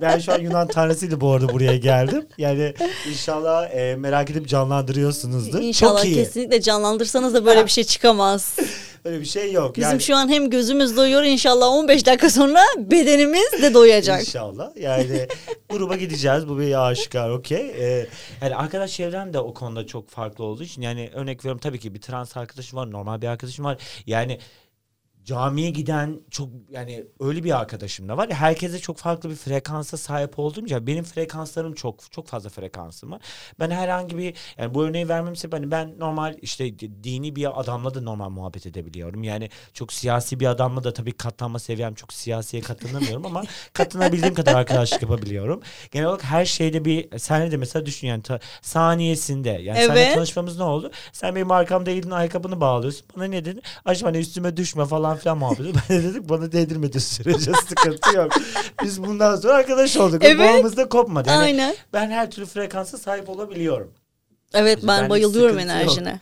ben 0.01 0.19
şu 0.19 0.33
an 0.33 0.41
Yunan 0.41 0.69
tanrısıyla 0.69 1.21
bu 1.21 1.33
arada 1.33 1.49
buraya 1.49 1.77
geldim. 1.77 2.27
Yani 2.39 2.75
inşallah 3.11 3.71
e, 3.75 3.97
merak 3.97 4.31
edip 4.31 4.49
canlandırıyorsunuzdur. 4.49 5.61
İnşallah 5.61 5.97
çok 5.97 6.07
iyi. 6.07 6.15
kesinlikle 6.15 6.61
canlandırsanız 6.61 7.35
da 7.35 7.47
böyle 7.47 7.65
bir 7.65 7.71
şey 7.71 7.85
çıkamaz. 7.85 8.57
Öyle 9.05 9.21
bir 9.21 9.25
şey 9.25 9.53
yok. 9.53 9.77
Bizim 9.77 9.91
yani, 9.91 10.03
şu 10.03 10.17
an 10.17 10.29
hem 10.29 10.51
gözümüz 10.51 10.97
doyuyor 10.97 11.23
inşallah 11.23 11.69
15 11.69 12.07
dakika 12.07 12.31
sonra 12.31 12.61
bedenimiz 12.77 13.53
de 13.63 13.75
doyacak. 13.75 14.21
İnşallah. 14.21 14.77
Yani 14.77 15.27
gruba 15.71 15.97
gideceğiz. 15.97 16.49
Bu 16.49 16.59
bir 16.59 16.89
aşikar 16.89 17.31
okey. 17.31 17.71
Ee, 17.71 18.07
yani 18.43 18.57
arkadaş 18.57 18.93
çevrem 18.93 19.33
de 19.33 19.39
o 19.39 19.55
konuda 19.55 19.87
çok 19.87 20.09
farklı 20.09 20.45
olduğu 20.45 20.63
için 20.63 20.83
yani 20.83 21.11
örnek 21.15 21.39
veriyorum 21.39 21.61
tabii 21.61 21.79
ki 21.79 21.95
bir 21.95 22.01
trans 22.01 22.37
arkadaşım 22.37 22.79
var. 22.79 22.91
Normal 22.91 23.23
bir 23.23 23.27
arkadaşım 23.27 23.65
var. 23.65 23.79
Yani 24.07 24.39
camiye 25.25 25.71
giden 25.71 26.21
çok 26.31 26.49
yani 26.71 27.05
öyle 27.21 27.45
bir 27.45 27.59
arkadaşım 27.61 28.09
da 28.09 28.17
var. 28.17 28.29
ya, 28.29 28.37
Herkese 28.37 28.79
çok 28.79 28.97
farklı 28.99 29.31
bir 29.31 29.35
frekansa 29.35 29.97
sahip 29.97 30.39
olduğum 30.39 30.65
için 30.67 30.87
benim 30.87 31.05
frekanslarım 31.05 31.75
çok 31.75 32.13
çok 32.13 32.27
fazla 32.27 32.49
frekansım 32.51 33.11
var. 33.13 33.21
Ben 33.61 33.71
herhangi 33.71 34.19
bir 34.19 34.35
yani 34.59 34.75
bu 34.75 34.85
örneği 34.85 35.09
vermem 35.09 35.37
sebep 35.37 35.55
hani 35.55 35.71
ben 35.71 35.99
normal 35.99 36.37
işte 36.43 36.79
dini 36.79 37.37
bir 37.37 37.61
adamla 37.61 37.95
da 37.95 38.01
normal 38.01 38.29
muhabbet 38.31 38.67
edebiliyorum. 38.67 39.23
Yani 39.23 39.51
çok 39.73 39.93
siyasi 39.93 40.41
bir 40.41 40.47
adamla 40.47 40.85
da 40.85 40.93
tabii 40.93 41.13
katlanma 41.13 41.59
seviyem 41.59 41.95
çok 41.95 42.13
siyasiye 42.13 42.63
katlanamıyorum 42.63 43.27
ama 43.27 43.43
katınabildiğim 43.73 44.35
kadar 44.35 44.55
arkadaşlık 44.55 45.03
yapabiliyorum. 45.03 45.61
Genel 45.91 46.07
olarak 46.07 46.25
her 46.25 46.45
şeyde 46.45 46.85
bir 46.85 47.19
senle 47.19 47.51
de 47.51 47.57
mesela 47.57 47.87
düşün 47.87 48.07
yani 48.09 48.23
ta- 48.23 48.41
saniyesinde 48.63 49.49
yani 49.51 49.79
seninle 49.79 50.01
Evet. 50.01 50.15
tanışmamız 50.15 50.57
ne 50.59 50.65
oldu? 50.65 50.91
Sen 51.13 51.35
benim 51.35 51.51
arkamda 51.51 51.91
elin 51.91 52.11
ayakkabını 52.11 52.61
bağlıyorsun. 52.61 53.07
Bana 53.17 53.25
ne 53.25 53.45
dedin? 53.45 53.63
Aşkım 53.85 54.07
hani 54.07 54.19
üstüme 54.19 54.57
düşme 54.57 54.85
falan 54.85 55.10
falan 55.17 55.19
filan 55.19 55.39
muhabbeti. 55.39 55.73
Ben 55.91 55.99
de 55.99 56.05
dedik 56.05 56.29
bana 56.29 56.53
değdirmedi 56.53 57.01
sürece 57.01 57.53
sıkıntı 57.69 58.17
yok. 58.17 58.33
Biz 58.85 59.03
bundan 59.03 59.37
sonra 59.37 59.55
arkadaş 59.55 59.97
olduk. 59.97 60.25
Evet. 60.25 60.39
Bağımız 60.39 60.77
da 60.77 60.89
kopmadı. 60.89 61.29
Yani 61.29 61.43
Aynen. 61.43 61.75
ben 61.93 62.11
her 62.11 62.31
türlü 62.31 62.47
frekansa 62.47 62.99
sahip 62.99 63.29
olabiliyorum. 63.29 63.93
Evet 64.55 64.79
ben 64.83 64.89
Benlik 64.89 65.11
bayılıyorum 65.11 65.61
sıkıntı 65.61 65.75
yok. 65.75 65.83
enerjine. 65.83 66.21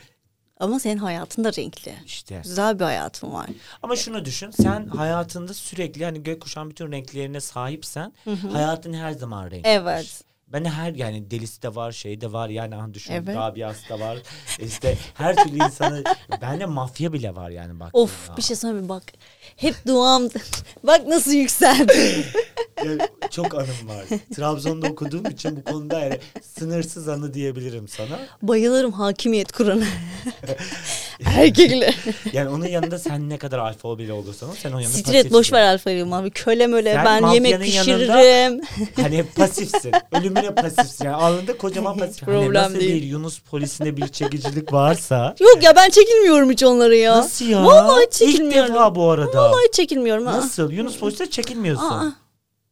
Ama 0.61 0.81
senin 0.81 0.99
hayatın 0.99 1.45
da 1.45 1.53
renkli. 1.53 1.95
İşte. 2.07 2.41
Güzel 2.43 2.79
bir 2.79 2.85
hayatın 2.85 3.33
var. 3.33 3.47
Ama 3.83 3.97
şunu 3.97 4.25
düşün. 4.25 4.51
Sen 4.51 4.87
hayatında 4.87 5.55
sürekli 5.55 6.05
hani 6.05 6.23
gökkuşağın 6.23 6.71
bütün 6.71 6.93
renklerine 6.93 7.41
sahipsen 7.41 8.13
hayatın 8.53 8.93
her 8.93 9.13
zaman 9.13 9.51
renkli. 9.51 9.69
Evet. 9.69 10.23
Ben 10.53 10.65
her 10.65 10.95
yani 10.95 11.31
delisi 11.31 11.63
de 11.63 11.75
var, 11.75 11.93
şey 11.93 12.21
de 12.21 12.33
var 12.33 12.49
yani 12.49 12.75
hani 12.75 12.95
düşün 12.95 13.13
Evet. 13.13 13.37
Rabia'sı 13.37 13.89
da 13.89 14.01
var. 14.01 14.19
İşte 14.59 14.97
her 15.15 15.37
türlü 15.37 15.57
insanı 15.57 16.05
bende 16.43 16.67
mafya 16.67 17.13
bile 17.13 17.37
var 17.37 17.51
yani 17.51 17.81
bak. 17.81 17.91
Of 17.93 18.37
bir 18.37 18.43
şey 18.43 18.73
mi? 18.73 18.89
bak. 18.89 19.03
Hep 19.59 19.75
duam. 19.87 20.29
bak 20.85 21.07
nasıl 21.07 21.33
yükseldi. 21.33 22.25
çok 23.31 23.55
anım 23.55 23.67
var. 23.89 24.05
Trabzon'da 24.37 24.87
okuduğum 24.87 25.27
için 25.27 25.57
bu 25.57 25.65
konuda 25.73 26.01
yani 26.01 26.19
sınırsız 26.59 27.09
anı 27.09 27.35
diyebilirim 27.35 27.89
sana. 27.89 28.19
Bayılırım 28.43 28.93
hakimiyet 28.93 29.53
kuranı. 29.53 29.85
Erkekle. 31.27 31.95
Yani 32.33 32.49
onun 32.49 32.67
yanında 32.67 32.99
sen 32.99 33.29
ne 33.29 33.39
kadar 33.39 33.59
alfa 33.59 33.99
bile 33.99 34.13
olursan 34.13 34.49
ol, 34.49 34.55
sen 34.63 34.73
onun 34.73 34.81
yanında 34.81 34.99
Stret 34.99 35.33
boş 35.33 35.53
ver 35.53 35.63
alfayım 35.73 36.13
abi. 36.13 36.31
Köle 36.31 36.67
möle 36.67 36.93
Sen 36.95 37.05
ben 37.05 37.27
yemek 37.33 37.53
mafyanın 37.53 37.65
yanında- 37.65 38.17
pişiririm. 38.19 38.61
Hani 39.03 39.25
pasifsin. 39.37 39.93
Ölümüne 40.13 40.55
pasifsin. 40.55 41.05
Yani 41.05 41.17
alnında 41.17 41.57
kocaman 41.59 41.99
pasif. 41.99 42.27
Hani 42.27 42.35
Problem 42.37 42.63
nasıl 42.63 42.81
değil. 42.81 43.03
bir 43.03 43.07
Yunus 43.09 43.39
polisinde 43.39 43.97
bir 43.97 44.09
çekicilik 44.09 44.73
varsa. 44.73 45.35
Yok 45.41 45.63
ya 45.63 45.77
ben 45.77 45.91
çekilmiyorum 45.91 46.51
hiç 46.51 46.63
onları 46.65 46.97
ya. 46.97 47.17
Nasıl 47.17 47.45
ya? 47.45 47.65
Vallahi 47.65 48.05
İlk 48.05 48.13
çekilmiyorum. 48.13 48.75
defa 48.75 48.95
bu 48.95 49.11
arada. 49.11 49.48
Vallahi 49.53 49.65
hiç 49.69 49.75
çekilmiyorum. 49.75 50.29
Aa. 50.29 50.33
Nasıl? 50.33 50.73
Yunus 50.73 50.99
polisinde 50.99 51.31
çekilmiyorsun. 51.31 51.85
Aa, 51.85 52.13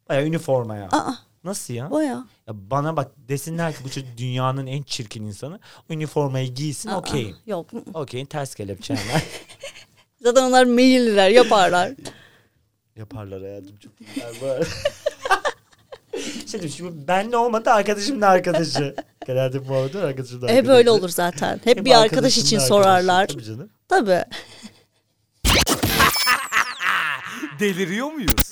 Baya 0.09 0.23
üniformaya. 0.27 0.89
aa, 0.93 1.15
Nasıl 1.45 1.75
ya? 1.75 1.89
o 1.91 2.01
ya. 2.01 2.25
ya? 2.47 2.55
Bana 2.71 2.97
bak 2.97 3.11
desinler 3.29 3.73
ki 3.73 3.79
bu 3.85 3.91
çocuk 3.91 4.19
dünyanın 4.19 4.67
en 4.67 4.83
çirkin 4.83 5.25
insanı. 5.25 5.61
Üniformayı 5.91 6.55
giysin 6.55 6.89
okeyim. 6.89 7.37
Yok. 7.47 7.67
Okeyim 7.95 8.27
ters 8.27 8.55
kelepçenler. 8.55 9.23
Zaten 10.23 10.43
onlar 10.43 10.65
meyilliler 10.65 11.31
yaparlar. 11.31 11.93
Yaparlar 12.97 13.41
hayatım 13.43 13.77
çok 13.77 13.93
iyiler 14.01 14.33
bu 14.41 14.47
arada. 14.47 14.65
Şimdi, 16.47 16.71
şimdi 16.71 17.09
benle 17.09 17.37
olmadı 17.37 17.71
arkadaşımın 17.71 18.21
arkadaşı. 18.21 18.95
Genelde 19.27 19.69
bu 19.69 19.75
arada 19.75 20.01
arkadaşımın 20.01 20.43
arkadaşı. 20.43 20.63
Hep 20.63 20.69
öyle 20.69 20.91
olur 20.91 21.09
zaten. 21.09 21.61
Hep 21.65 21.85
bir 21.85 22.01
arkadaş 22.01 22.39
için 22.39 22.59
sorarlar. 22.59 23.27
Tabii 23.27 23.45
canım. 23.45 23.71
Tabii. 23.89 24.25
Deliriyor 27.61 28.07
muyuz? 28.13 28.51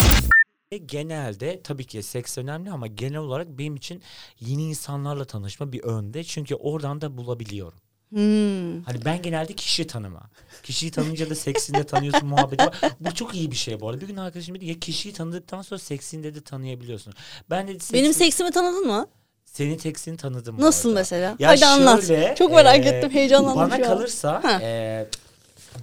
Ve 0.73 0.77
genelde 0.79 1.63
tabii 1.63 1.85
ki 1.85 2.03
seks 2.03 2.39
önemli 2.39 2.71
ama 2.71 2.87
genel 2.87 3.19
olarak 3.19 3.49
benim 3.49 3.77
için 3.77 4.03
yeni 4.41 4.63
insanlarla 4.63 5.25
tanışma 5.25 5.73
bir 5.73 5.81
önde. 5.83 6.25
Çünkü 6.25 6.55
oradan 6.55 7.01
da 7.01 7.17
bulabiliyorum. 7.19 7.79
Hmm. 8.09 8.83
Hani 8.83 9.05
ben 9.05 9.23
genelde 9.23 9.53
kişi 9.53 9.87
tanıma. 9.87 10.31
Kişiyi 10.63 10.91
tanınca 10.91 11.31
da 11.31 11.35
seksinde 11.35 11.85
tanıyorsun 11.87 12.29
muhabbeti 12.29 12.67
var. 12.67 12.81
Bu 13.01 13.15
çok 13.15 13.35
iyi 13.35 13.51
bir 13.51 13.57
şey 13.57 13.81
bu 13.81 13.89
arada. 13.89 14.01
Bir 14.01 14.07
gün 14.07 14.17
arkadaşım 14.17 14.55
dedi 14.55 14.67
ya 14.67 14.79
kişiyi 14.79 15.13
tanıdıktan 15.13 15.63
sonra 15.63 15.79
seksinde 15.79 16.35
de 16.35 16.41
tanıyabiliyorsun. 16.41 17.15
Ben 17.51 17.69
dedi 17.69 17.79
Benim 17.93 18.05
seksin- 18.11 18.19
seksimi 18.19 18.51
tanıdın 18.51 18.87
mı? 18.87 19.07
senin 19.45 19.79
seksini 19.79 20.17
tanıdım. 20.17 20.61
Nasıl 20.61 20.95
mesela? 20.95 21.37
Ya 21.39 21.49
Hadi 21.49 21.67
anlat. 21.67 22.07
şöyle, 22.07 22.35
Çok 22.39 22.53
merak 22.53 22.87
e, 22.87 22.89
ettim. 22.89 23.11
Heyecanlandım 23.11 23.57
Bana 23.61 23.77
şu 23.77 23.83
an. 23.83 23.89
kalırsa 23.89 24.41
Ha. 24.45 24.59
e, 24.63 25.07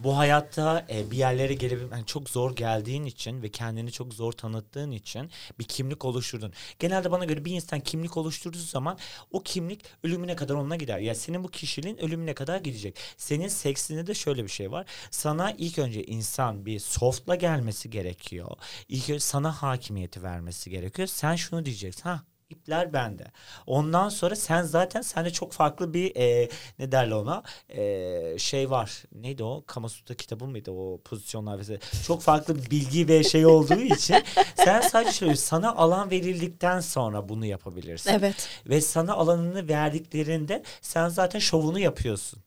bu 0.04 0.17
hayatta 0.17 0.86
e, 0.89 1.12
bir 1.12 1.17
yerlere 1.17 1.54
gelip 1.54 1.91
yani 1.91 2.06
çok 2.06 2.30
zor 2.30 2.56
geldiğin 2.56 3.06
için 3.06 3.43
ve 3.43 3.49
kendini 3.49 3.91
çok 3.91 4.13
zor 4.13 4.32
tanıttığın 4.32 4.91
için 4.91 5.32
bir 5.60 5.63
kimlik 5.63 6.06
oluşturdun. 6.06 6.54
Genelde 6.80 7.12
bana 7.12 7.25
göre 7.25 7.45
bir 7.45 7.51
insan 7.51 7.80
kimlik 7.80 8.17
oluşturduğu 8.17 8.58
zaman 8.58 8.97
o 9.32 9.43
kimlik 9.43 9.86
ölümüne 10.04 10.36
kadar 10.36 10.56
onunla 10.56 10.75
gider. 10.75 10.99
Ya 10.99 11.15
senin 11.15 11.43
bu 11.43 11.47
kişiliğin 11.47 11.97
ölümüne 11.97 12.34
kadar 12.34 12.60
gidecek. 12.60 12.97
Senin 13.17 13.47
seksinde 13.47 14.08
de 14.08 14.13
şöyle 14.13 14.43
bir 14.43 14.49
şey 14.49 14.71
var. 14.71 14.86
Sana 15.12 15.51
ilk 15.51 15.80
önce 15.80 16.04
insan 16.04 16.65
bir 16.65 16.80
softla 16.80 17.36
gelmesi 17.36 17.89
gerekiyor. 17.89 18.58
İlk 18.89 19.10
önce 19.10 19.19
sana 19.19 19.51
hakimiyeti 19.51 20.23
vermesi 20.23 20.69
gerekiyor. 20.69 21.08
Sen 21.08 21.36
şunu 21.36 21.65
diyeceksin. 21.65 22.01
Ha 22.01 22.31
İpler 22.52 22.94
bende. 22.94 23.24
Ondan 23.68 24.10
sonra 24.10 24.36
sen 24.36 24.64
zaten 24.64 25.02
sende 25.02 25.30
çok 25.30 25.54
farklı 25.54 25.94
bir 25.94 26.16
e, 26.16 26.50
ne 26.80 26.92
derler 26.92 27.16
ona 27.16 27.44
e, 27.70 28.40
şey 28.40 28.70
var. 28.70 29.04
Neydi 29.12 29.44
o? 29.44 29.64
Kamasutra 29.68 30.16
kitabı 30.16 30.46
mıydı 30.46 30.72
o 30.72 31.02
pozisyonlar 31.06 31.60
vesaire. 31.60 31.82
Çok 32.08 32.22
farklı 32.22 32.56
bir 32.56 32.72
bilgi 32.72 33.08
ve 33.08 33.24
şey 33.24 33.46
olduğu 33.46 33.82
için 33.82 34.16
sen 34.56 34.82
sadece 34.82 35.12
şöyle 35.12 35.36
sana 35.36 35.76
alan 35.76 36.12
verildikten 36.12 36.80
sonra 36.80 37.30
bunu 37.30 37.46
yapabilirsin. 37.46 38.12
Evet. 38.12 38.50
Ve 38.66 38.82
sana 38.82 39.14
alanını 39.14 39.68
verdiklerinde 39.68 40.64
sen 40.82 41.10
zaten 41.10 41.40
şovunu 41.40 41.80
yapıyorsun. 41.80 42.40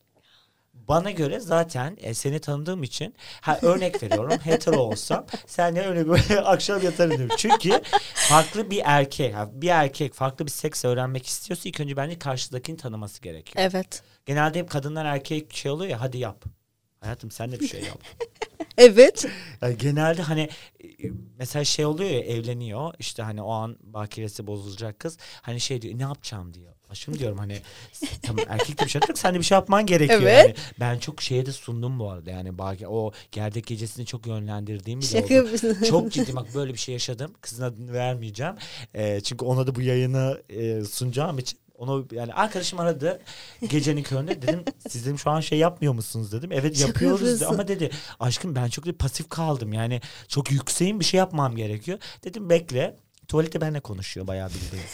Bana 0.87 1.11
göre 1.11 1.39
zaten 1.39 1.97
e, 2.01 2.13
seni 2.13 2.39
tanıdığım 2.39 2.83
için 2.83 3.15
ha 3.41 3.59
örnek 3.61 4.03
veriyorum 4.03 4.39
hetero 4.43 4.77
olsam 4.77 5.25
senle 5.47 5.87
öyle 5.87 6.07
böyle 6.07 6.41
akşam 6.45 6.83
yatarım 6.83 7.17
diyorum. 7.17 7.35
Çünkü 7.37 7.81
farklı 8.13 8.69
bir 8.71 8.81
erkek 8.85 9.35
bir 9.51 9.69
erkek 9.69 10.13
farklı 10.13 10.45
bir 10.45 10.51
seks 10.51 10.85
öğrenmek 10.85 11.25
istiyorsa 11.25 11.69
ilk 11.69 11.79
önce 11.79 11.97
bence 11.97 12.19
karşıdakini 12.19 12.77
tanıması 12.77 13.21
gerekiyor. 13.21 13.65
Evet. 13.71 14.03
Genelde 14.25 14.59
hep 14.59 14.69
kadınlar 14.69 15.05
erkek 15.05 15.53
şey 15.53 15.71
oluyor 15.71 15.91
ya 15.91 16.01
hadi 16.01 16.17
yap. 16.17 16.45
Hayatım 17.05 17.31
sen 17.31 17.51
de 17.51 17.59
bir 17.59 17.67
şey 17.67 17.81
yap. 17.81 17.99
Evet. 18.77 19.25
Yani 19.61 19.77
genelde 19.77 20.21
hani 20.21 20.49
e, 20.83 20.87
mesela 21.39 21.65
şey 21.65 21.85
oluyor 21.85 22.09
ya 22.09 22.19
evleniyor 22.19 22.93
işte 22.99 23.23
hani 23.23 23.41
o 23.41 23.51
an 23.51 23.77
bakiresi 23.83 24.47
bozulacak 24.47 24.99
kız 24.99 25.17
hani 25.41 25.59
şey 25.59 25.81
diyor 25.81 25.99
ne 25.99 26.01
yapacağım 26.01 26.53
diyor. 26.53 26.75
Aşkım 26.89 27.19
diyorum 27.19 27.37
hani 27.37 27.57
tamam 28.21 28.45
erkek 28.49 28.79
de 28.79 28.85
bir 28.85 28.89
şey 28.89 28.99
yapacak 28.99 29.17
sen 29.17 29.33
de 29.33 29.39
bir 29.39 29.43
şey 29.43 29.55
yapman 29.55 29.85
gerekiyor. 29.85 30.21
Evet. 30.21 30.45
Yani 30.45 30.55
ben 30.79 30.99
çok 30.99 31.21
şeye 31.21 31.45
de 31.45 31.51
sundum 31.51 31.99
bu 31.99 32.09
arada 32.09 32.31
yani 32.31 32.57
baki, 32.57 32.87
o 32.87 33.11
gerdek 33.31 33.67
gecesini 33.67 34.05
çok 34.05 34.27
yönlendirdiğim 34.27 35.01
bile 35.01 35.07
Şaka 35.07 35.43
oldu. 35.43 35.85
Çok 35.89 36.11
ciddi 36.11 36.35
bak 36.35 36.55
böyle 36.55 36.73
bir 36.73 36.79
şey 36.79 36.93
yaşadım. 36.93 37.33
Kızın 37.41 37.63
adını 37.63 37.93
vermeyeceğim. 37.93 38.55
Ee, 38.95 39.21
çünkü 39.21 39.45
ona 39.45 39.67
da 39.67 39.75
bu 39.75 39.81
yayını 39.81 40.41
e, 40.49 40.83
sunacağım 40.83 41.39
için 41.39 41.59
onu 41.77 42.07
yani 42.11 42.33
arkadaşım 42.33 42.79
aradı 42.79 43.21
gecenin 43.69 44.03
köründe 44.03 44.41
dedim 44.41 44.63
siz 44.89 45.05
dedim 45.05 45.19
şu 45.19 45.29
an 45.29 45.39
şey 45.39 45.59
yapmıyor 45.59 45.93
musunuz 45.93 46.31
dedim. 46.31 46.51
Evet 46.51 46.79
yapıyoruz 46.79 47.21
yapıyorsun. 47.21 47.45
ama 47.45 47.67
dedi 47.67 47.89
aşkım 48.19 48.55
ben 48.55 48.67
çok 48.67 48.85
da 48.85 48.97
pasif 48.97 49.29
kaldım 49.29 49.73
yani 49.73 50.01
çok 50.27 50.51
yükseğim 50.51 50.99
bir 50.99 51.05
şey 51.05 51.17
yapmam 51.17 51.55
gerekiyor. 51.55 51.99
Dedim 52.23 52.49
bekle. 52.49 52.97
Tuvalette 53.27 53.61
benimle 53.61 53.79
konuşuyor 53.79 54.27
bayağı 54.27 54.49
bildiğin. 54.49 54.85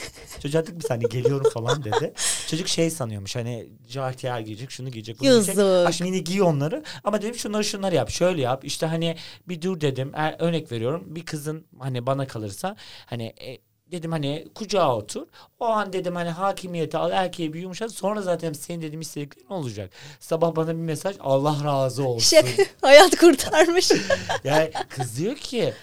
Çocuğa 0.42 0.64
dedik 0.64 0.80
bir 0.80 0.88
saniye 0.88 1.10
geliyorum 1.10 1.52
falan 1.54 1.84
dedi. 1.84 2.14
Çocuk 2.48 2.68
şey 2.68 2.90
sanıyormuş 2.90 3.36
hani 3.36 3.70
jartiyer 3.88 4.40
giyecek 4.40 4.72
şunu 4.72 4.90
giyecek 4.90 5.20
bunu 5.20 5.30
giyecek. 5.30 5.58
Aşkım 5.60 6.08
yine 6.08 6.18
giy 6.20 6.42
onları 6.42 6.84
ama 7.04 7.22
dedim 7.22 7.36
şunları 7.36 7.64
şunları 7.64 7.96
yap 7.96 8.10
şöyle 8.10 8.42
yap 8.42 8.66
işte 8.66 8.86
hani 8.86 9.18
bir 9.48 9.62
dur 9.62 9.82
dedim 9.82 10.12
Er- 10.16 10.36
örnek 10.40 10.72
veriyorum 10.72 11.04
bir 11.08 11.26
kızın 11.26 11.66
hani 11.80 12.06
bana 12.06 12.28
kalırsa 12.28 12.76
hani 13.06 13.24
e, 13.24 13.58
dedim 13.92 14.12
hani 14.12 14.48
kucağa 14.56 14.96
otur 14.96 15.28
o 15.60 15.66
an 15.66 15.94
dedim 15.94 16.16
hani 16.16 16.30
hakimiyeti 16.30 16.98
al 16.98 17.12
erkeği 17.12 17.54
bir 17.54 17.62
yumuşat 17.62 17.92
sonra 17.92 18.22
zaten 18.22 18.54
senin 18.54 18.82
dedim 18.82 19.02
istediklerin 19.02 19.50
olacak 19.50 19.92
sabah 20.20 20.56
bana 20.56 20.68
bir 20.68 20.74
mesaj 20.74 21.16
Allah 21.20 21.64
razı 21.64 22.04
olsun 22.04 22.38
Şaka. 22.38 22.64
Hayat 22.82 23.18
kurtarmış. 23.18 23.92
yani 24.44 24.72
kız 24.90 25.18
diyor 25.18 25.36
ki 25.36 25.74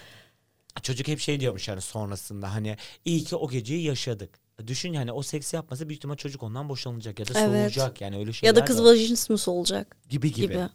çocuk 0.82 1.08
hep 1.08 1.20
şey 1.20 1.40
diyormuş 1.40 1.68
yani 1.68 1.80
sonrasında 1.80 2.54
hani 2.54 2.76
iyi 3.04 3.24
ki 3.24 3.36
o 3.36 3.48
geceyi 3.48 3.82
yaşadık 3.84 4.48
Düşün 4.66 4.92
yani 4.92 5.12
o 5.12 5.22
seksi 5.22 5.56
yapmasa 5.56 5.88
büyük 5.88 5.98
ihtimal 5.98 6.16
çocuk 6.16 6.42
ondan 6.42 6.68
boşanacak 6.68 7.18
ya 7.18 7.26
da 7.26 7.32
Evet. 7.36 7.46
soğuyacak 7.48 8.00
yani 8.00 8.18
öyle 8.18 8.32
şeyler 8.32 8.54
ya 8.54 8.56
da 8.56 8.64
kız 8.64 8.84
vajinismus 8.84 9.48
olacak 9.48 9.96
gibi 10.08 10.32
gibi. 10.32 10.46
gibi. 10.46 10.68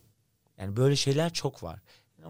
Yani 0.57 0.75
böyle 0.75 0.95
şeyler 0.95 1.33
çok 1.33 1.63
var. 1.63 1.79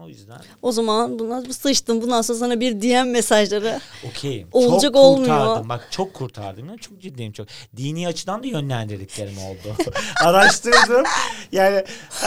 O 0.02 0.08
yüzden 0.08 0.38
O 0.62 0.72
zaman 0.72 1.18
buna 1.18 1.42
sıçtın. 1.52 2.02
Bundan 2.02 2.22
sonra 2.22 2.38
sana 2.38 2.60
bir 2.60 2.80
DM 2.82 3.10
mesajları. 3.10 3.80
okeyim. 4.10 4.48
Olacak, 4.52 4.80
çok 4.82 4.96
olmuyor. 4.96 5.38
kurtardım. 5.38 5.68
Bak 5.68 5.88
çok 5.90 6.14
kurtardım. 6.14 6.66
Yani 6.68 6.78
çok 6.78 7.00
ciddiyim 7.00 7.32
çok. 7.32 7.46
Dini 7.76 8.08
açıdan 8.08 8.42
da 8.42 8.46
yönlendirdiklerim 8.46 9.38
oldu. 9.38 9.76
Araştırdım. 10.24 11.04
Yani 11.52 11.84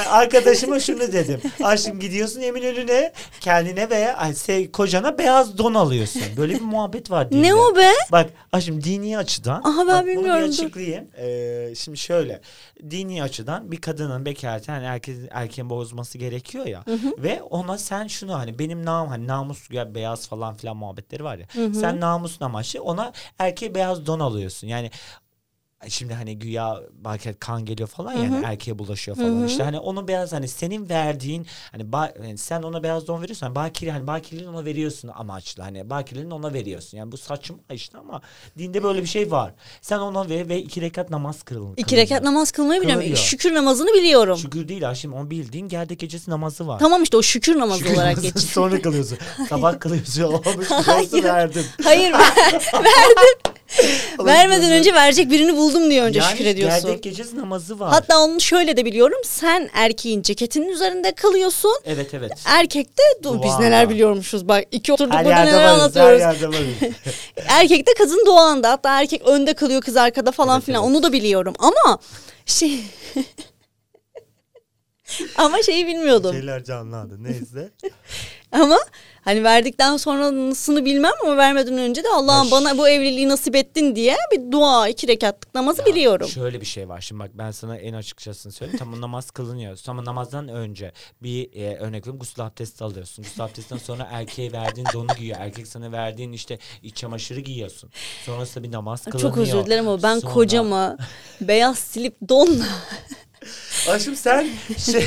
arkadaşıma 0.09 0.79
şunu 0.79 0.99
dedim. 0.99 1.41
Aşkım 1.63 1.99
gidiyorsun 1.99 2.41
Eminönü'ne 2.41 3.13
kendine 3.39 3.89
veya 3.89 4.17
ay, 4.17 4.31
se- 4.31 4.71
kocana 4.71 5.17
beyaz 5.17 5.57
don 5.57 5.73
alıyorsun. 5.73 6.21
Böyle 6.37 6.55
bir 6.55 6.61
muhabbet 6.61 7.11
var 7.11 7.31
dinde. 7.31 7.41
Ne 7.47 7.55
o 7.55 7.75
be? 7.75 7.91
Bak 8.11 8.29
şimdi 8.59 8.83
dini 8.83 9.17
açıdan. 9.17 9.61
Aha, 9.63 9.79
ben 9.79 9.87
bak, 9.87 10.01
Bunu 10.03 10.07
bilmiyorum, 10.07 10.41
bir 10.43 10.47
dur. 10.57 10.63
açıklayayım. 10.63 11.07
Ee, 11.17 11.73
şimdi 11.75 11.97
şöyle. 11.97 12.41
Dini 12.89 13.23
açıdan 13.23 13.71
bir 13.71 13.81
kadının 13.81 14.25
bekarken 14.25 14.73
hani 14.73 14.85
erkeğin, 14.85 15.27
erkeğin 15.31 15.69
bozması 15.69 16.17
gerekiyor 16.17 16.65
ya. 16.65 16.83
Ve 17.17 17.41
ona 17.57 17.77
sen 17.77 18.07
şunu 18.07 18.33
hani 18.33 18.59
benim 18.59 18.85
nam 18.85 19.07
hani 19.07 19.27
namus 19.27 19.71
ya 19.71 19.95
beyaz 19.95 20.27
falan 20.27 20.55
filan 20.55 20.77
muhabbetleri 20.77 21.23
var 21.23 21.37
ya. 21.37 21.47
Sen 21.73 21.99
namusun 21.99 22.45
amaçlı 22.45 22.83
ona 22.83 23.13
erkeğe 23.39 23.75
beyaz 23.75 24.05
don 24.05 24.19
alıyorsun. 24.19 24.67
Yani 24.67 24.91
Şimdi 25.89 26.13
hani 26.13 26.39
güya 26.39 26.79
belki 27.05 27.33
kan 27.33 27.65
geliyor 27.65 27.89
falan 27.89 28.13
yani 28.13 28.41
erkeğe 28.45 28.79
bulaşıyor 28.79 29.17
falan. 29.17 29.47
İşte 29.47 29.63
hani 29.63 29.79
onu 29.79 30.07
beyaz 30.07 30.33
hani 30.33 30.47
senin 30.47 30.89
verdiğin 30.89 31.47
hani, 31.71 31.83
ba- 31.83 32.25
yani 32.27 32.37
sen 32.37 32.61
ona 32.63 32.83
beyaz 32.83 33.07
don 33.07 33.21
veriyorsan 33.21 33.55
bakire 33.55 33.91
hani 33.91 34.07
bakireliğini 34.07 34.49
ona 34.49 34.65
veriyorsun 34.65 35.11
amaçlı 35.15 35.63
hani 35.63 35.89
bakireliğini 35.89 36.33
ona 36.33 36.53
veriyorsun. 36.53 36.97
Yani 36.97 37.11
bu 37.11 37.17
saçma 37.17 37.57
işte 37.73 37.97
ama 37.97 38.21
dinde 38.57 38.83
böyle 38.83 39.01
bir 39.01 39.07
şey 39.07 39.31
var. 39.31 39.53
Sen 39.81 39.99
ona 39.99 40.29
ver 40.29 40.49
ve 40.49 40.61
iki 40.61 40.81
rekat 40.81 41.09
namaz 41.09 41.43
kılın 41.43 41.73
İki 41.77 41.97
rekat 41.97 42.23
namaz 42.23 42.51
kılmayı 42.51 42.81
biliyorum. 42.81 43.01
Kılıyor. 43.01 43.17
Şükür 43.17 43.53
namazını 43.53 43.93
biliyorum. 43.93 44.37
şükür 44.37 44.67
değil 44.67 44.81
ha 44.81 44.95
şimdi 44.95 45.15
onun 45.15 45.29
bildiğin 45.31 45.67
gerdek 45.67 45.99
gecesi 45.99 46.31
namazı 46.31 46.67
var. 46.67 46.79
Tamam 46.79 47.03
işte 47.03 47.17
o 47.17 47.21
şükür 47.21 47.59
namazı 47.59 47.79
Şükür 47.79 47.93
olarak 47.95 48.07
namazı 48.17 48.21
geçiyor. 48.27 48.51
sonra 48.53 48.81
kılıyorsun. 48.81 49.17
Sabah 49.49 49.79
kılıyorsun 49.79 50.23
olmuş. 50.23 50.67
Hayır. 50.71 51.23
verdim 51.23 51.65
Hayır 51.83 52.11
ver- 52.13 52.19
verdim. 52.73 53.53
Vermeden 54.19 54.71
önce 54.71 54.93
verecek 54.93 55.31
birini 55.31 55.57
buldum 55.67 55.89
diye 55.89 56.01
önce 56.03 56.19
yani 56.19 56.31
şükür 56.31 56.45
ediyorsun. 56.45 56.81
gerdek 56.81 57.03
gecesi 57.03 57.37
namazı 57.37 57.79
var 57.79 57.89
Hatta 57.89 58.19
onu 58.19 58.41
şöyle 58.41 58.77
de 58.77 58.85
biliyorum. 58.85 59.17
Sen 59.23 59.69
erkeğin 59.73 60.21
ceketinin 60.21 60.67
üzerinde 60.69 61.11
kalıyorsun. 61.15 61.71
evet 61.85 62.13
evet 62.13 62.31
Erkekte 62.45 63.03
dur 63.23 63.35
biz 63.43 63.51
Dua. 63.51 63.59
neler 63.59 63.89
biliyormuşuz 63.89 64.47
bak 64.47 64.63
iki 64.71 64.93
oturduk 64.93 65.13
her 65.13 65.25
burada 65.25 65.43
neler 65.43 65.53
varız 65.53 65.65
her 65.65 65.73
anlatıyoruz. 65.73 66.21
yerde 66.21 66.47
varız 66.47 66.95
Erkekte 67.47 67.93
kadın 67.97 68.25
doğanda 68.25 68.71
hatta 68.71 69.01
erkek 69.01 69.21
önde 69.27 69.53
kalıyor 69.53 69.81
kız 69.81 69.97
arkada 69.97 70.31
falan 70.31 70.57
Evet, 70.57 70.65
filan 70.65 70.83
evet. 70.83 70.95
onu 70.95 71.03
da 71.03 71.13
biliyorum 71.13 71.53
ama 71.59 71.99
şey 72.45 72.79
ama 75.37 75.61
şeyi 75.63 75.87
bilmiyordum. 75.87 76.33
Şeyler 76.33 76.63
canlandı 76.63 77.23
neyse. 77.23 77.71
Ama 78.51 78.77
hani 79.27 79.43
verdikten 79.43 79.97
sonrasını 79.97 80.85
bilmem 80.85 81.11
ama 81.23 81.37
vermeden 81.37 81.77
önce 81.77 82.03
de 82.03 82.07
Allah'ım 82.09 82.45
Ya 82.45 82.51
bana 82.51 82.77
bu 82.77 82.89
evliliği 82.89 83.29
nasip 83.29 83.55
ettin 83.55 83.95
diye 83.95 84.15
bir 84.31 84.51
dua 84.51 84.87
iki 84.87 85.07
rekatlık 85.07 85.55
namazı 85.55 85.85
biliyorum. 85.85 86.27
Şöyle 86.27 86.61
bir 86.61 86.65
şey 86.65 86.89
var 86.89 87.01
şimdi 87.01 87.19
bak 87.19 87.31
ben 87.33 87.51
sana 87.51 87.77
en 87.77 87.93
açıkçasını 87.93 88.51
söyleyeyim. 88.51 88.79
Tamam 88.79 89.01
namaz 89.01 89.31
kılınıyor. 89.31 89.77
Ama 89.87 90.05
namazdan 90.05 90.47
önce 90.47 90.91
bir 91.23 91.53
e, 91.53 91.75
örnek 91.77 92.01
veriyorum 92.01 92.19
gusül 92.19 92.45
abdesti 92.45 92.83
alıyorsun. 92.83 93.23
Gusül 93.23 93.43
abdestinden 93.43 93.79
sonra 93.79 94.07
erkeğe 94.11 94.51
verdiğin 94.51 94.87
donu 94.93 95.07
giyiyor. 95.19 95.37
Erkek 95.41 95.67
sana 95.67 95.91
verdiğin 95.91 96.31
işte 96.31 96.59
iç 96.83 96.95
çamaşırı 96.95 97.39
giyiyorsun. 97.39 97.89
Sonrasında 98.25 98.63
bir 98.63 98.71
namaz 98.71 99.03
kılınıyor. 99.05 99.29
Çok 99.31 99.37
özür 99.37 99.65
dilerim 99.65 99.87
ama 99.87 100.03
ben 100.03 100.19
Sonra- 100.19 100.33
kocama 100.33 100.97
beyaz 101.41 101.79
silip 101.79 102.15
donla 102.29 102.65
Aşkım 103.89 104.15
sen 104.15 104.47
şey 104.91 105.05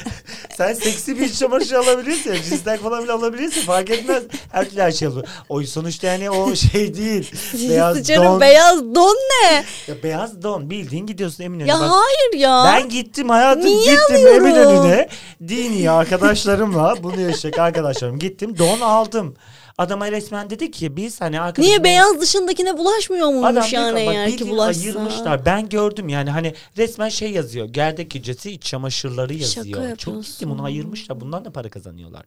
sen 0.56 0.72
seksi 0.72 1.16
bir 1.20 1.26
iç 1.26 1.38
çamaşır 1.38 1.74
alabilirsin. 1.74 2.34
Cinsten 2.34 2.78
falan 2.78 3.04
bile 3.04 3.12
alabilirsin. 3.12 3.60
Fark 3.60 3.90
etmez. 3.90 4.22
Her 4.52 4.68
türlü 4.70 4.80
her 4.80 4.92
şey 4.92 5.08
olur. 5.08 5.24
O 5.48 5.62
sonuçta 5.62 6.06
yani 6.06 6.30
o 6.30 6.54
şey 6.54 6.94
değil. 6.94 7.32
beyaz 7.68 7.96
sıçarım 7.96 8.24
don. 8.24 8.40
beyaz 8.40 8.94
don 8.94 9.14
ne? 9.14 9.64
Ya 9.88 10.02
beyaz 10.02 10.42
don 10.42 10.70
bildiğin 10.70 11.06
gidiyorsun 11.06 11.44
Eminönü'ne. 11.44 11.70
Ya 11.70 11.80
Bak, 11.80 11.90
hayır 11.90 12.42
ya. 12.42 12.64
Ben 12.66 12.88
gittim 12.88 13.28
hayatım 13.28 13.66
Niye 13.66 13.94
gittim 13.94 14.16
alıyorum? 14.16 14.46
Eminönü'ne 14.46 15.08
dini 15.48 15.90
arkadaşlarımla 15.90 16.94
bunu 17.02 17.20
yaşayacak 17.20 17.58
arkadaşlarım 17.58 18.18
gittim 18.18 18.58
don 18.58 18.80
aldım. 18.80 19.36
Adama 19.80 20.10
resmen 20.12 20.50
dedi 20.50 20.70
ki 20.70 20.96
biz 20.96 21.20
hani 21.20 21.40
arkadaşım 21.40 21.70
Niye 21.70 21.84
beyaz 21.84 22.20
dışındakine 22.20 22.78
bulaşmıyor 22.78 23.26
Adam 23.26 23.34
muymuş 23.34 23.54
diyor 23.54 23.64
ki, 23.70 23.74
yani 23.74 24.06
bak 24.06 24.14
eğer 24.14 24.36
ki 24.36 24.50
bulaşsa? 24.50 24.82
ayırmışlar. 24.82 25.46
Ben 25.46 25.68
gördüm 25.68 26.08
yani 26.08 26.30
hani 26.30 26.54
resmen 26.76 27.08
şey 27.08 27.30
yazıyor. 27.30 27.66
Gerdek 27.66 28.10
gecesi 28.10 28.50
iç 28.50 28.62
çamaşırları 28.62 29.38
Şaka 29.38 29.60
yazıyor. 29.60 29.78
Çok 29.78 29.88
yapıyorsun. 29.90 30.32
gittim 30.32 30.52
onu 30.52 30.64
ayırmışlar. 30.64 31.20
Bundan 31.20 31.44
da 31.44 31.52
para 31.52 31.70
kazanıyorlar. 31.70 32.22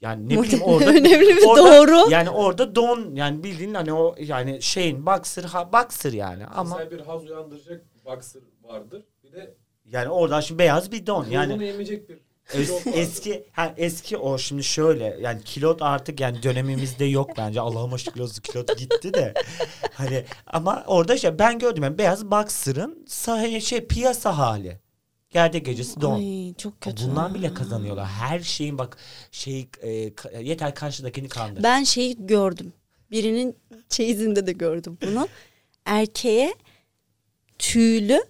Yani 0.00 0.28
ne 0.28 0.42
bileyim 0.42 0.62
orada 0.64 0.90
Önemli 0.90 1.34
mi? 1.34 1.46
orada- 1.46 1.86
Doğru. 1.86 2.10
Yani 2.10 2.30
orada 2.30 2.74
don 2.74 3.14
yani 3.14 3.44
bildiğin 3.44 3.74
hani 3.74 3.92
o 3.92 4.14
yani 4.18 4.62
şeyin 4.62 5.06
boxer 5.06 5.44
ha 5.44 5.72
boxer 5.72 6.12
yani 6.12 6.46
ama 6.46 6.76
Ama 6.76 6.90
bir 6.90 7.00
haz 7.00 7.24
uyandıracak 7.24 7.84
boxer 8.04 8.42
vardır. 8.62 9.02
Bir 9.24 9.32
de 9.32 9.54
yani 9.84 10.08
orada 10.08 10.42
şimdi 10.42 10.58
beyaz 10.58 10.92
bir 10.92 11.06
don 11.06 11.24
yani 11.24 11.52
yani 11.52 11.64
emecek 11.68 12.08
bir 12.08 12.25
Es- 12.54 12.90
eski 12.92 13.48
ha, 13.52 13.74
eski 13.76 14.16
o 14.16 14.38
şimdi 14.38 14.64
şöyle 14.64 15.18
yani 15.20 15.42
kilot 15.44 15.82
artık 15.82 16.20
yani 16.20 16.42
dönemimizde 16.42 17.04
yok 17.04 17.30
bence 17.36 17.60
Allah'ıma 17.60 17.98
şükür 17.98 18.28
kilot 18.42 18.78
gitti 18.78 19.14
de 19.14 19.34
hani 19.92 20.24
ama 20.46 20.84
orada 20.86 21.16
şey 21.16 21.38
ben 21.38 21.58
gördüm 21.58 21.82
yani 21.82 21.98
beyaz 21.98 22.30
boxer'ın 22.30 23.04
sah- 23.08 23.60
şey 23.60 23.86
piyasa 23.86 24.38
hali 24.38 24.78
gerde 25.30 25.58
gecesi 25.58 26.00
don 26.00 26.14
Ay 26.18 26.54
çok 26.54 26.80
kötü. 26.80 27.06
bundan 27.06 27.34
bile 27.34 27.54
kazanıyorlar 27.54 28.06
her 28.06 28.40
şeyin 28.40 28.78
bak 28.78 28.96
şey 29.30 29.68
e, 29.82 29.90
yeter 30.42 30.74
karşıdakini 30.74 31.28
kandır 31.28 31.62
Ben 31.62 31.84
şeyi 31.84 32.26
gördüm. 32.26 32.72
Birinin 33.10 33.56
çeyizinde 33.88 34.46
de 34.46 34.52
gördüm 34.52 34.98
bunu. 35.06 35.28
Erkeğe 35.84 36.54
tüylü? 37.58 38.24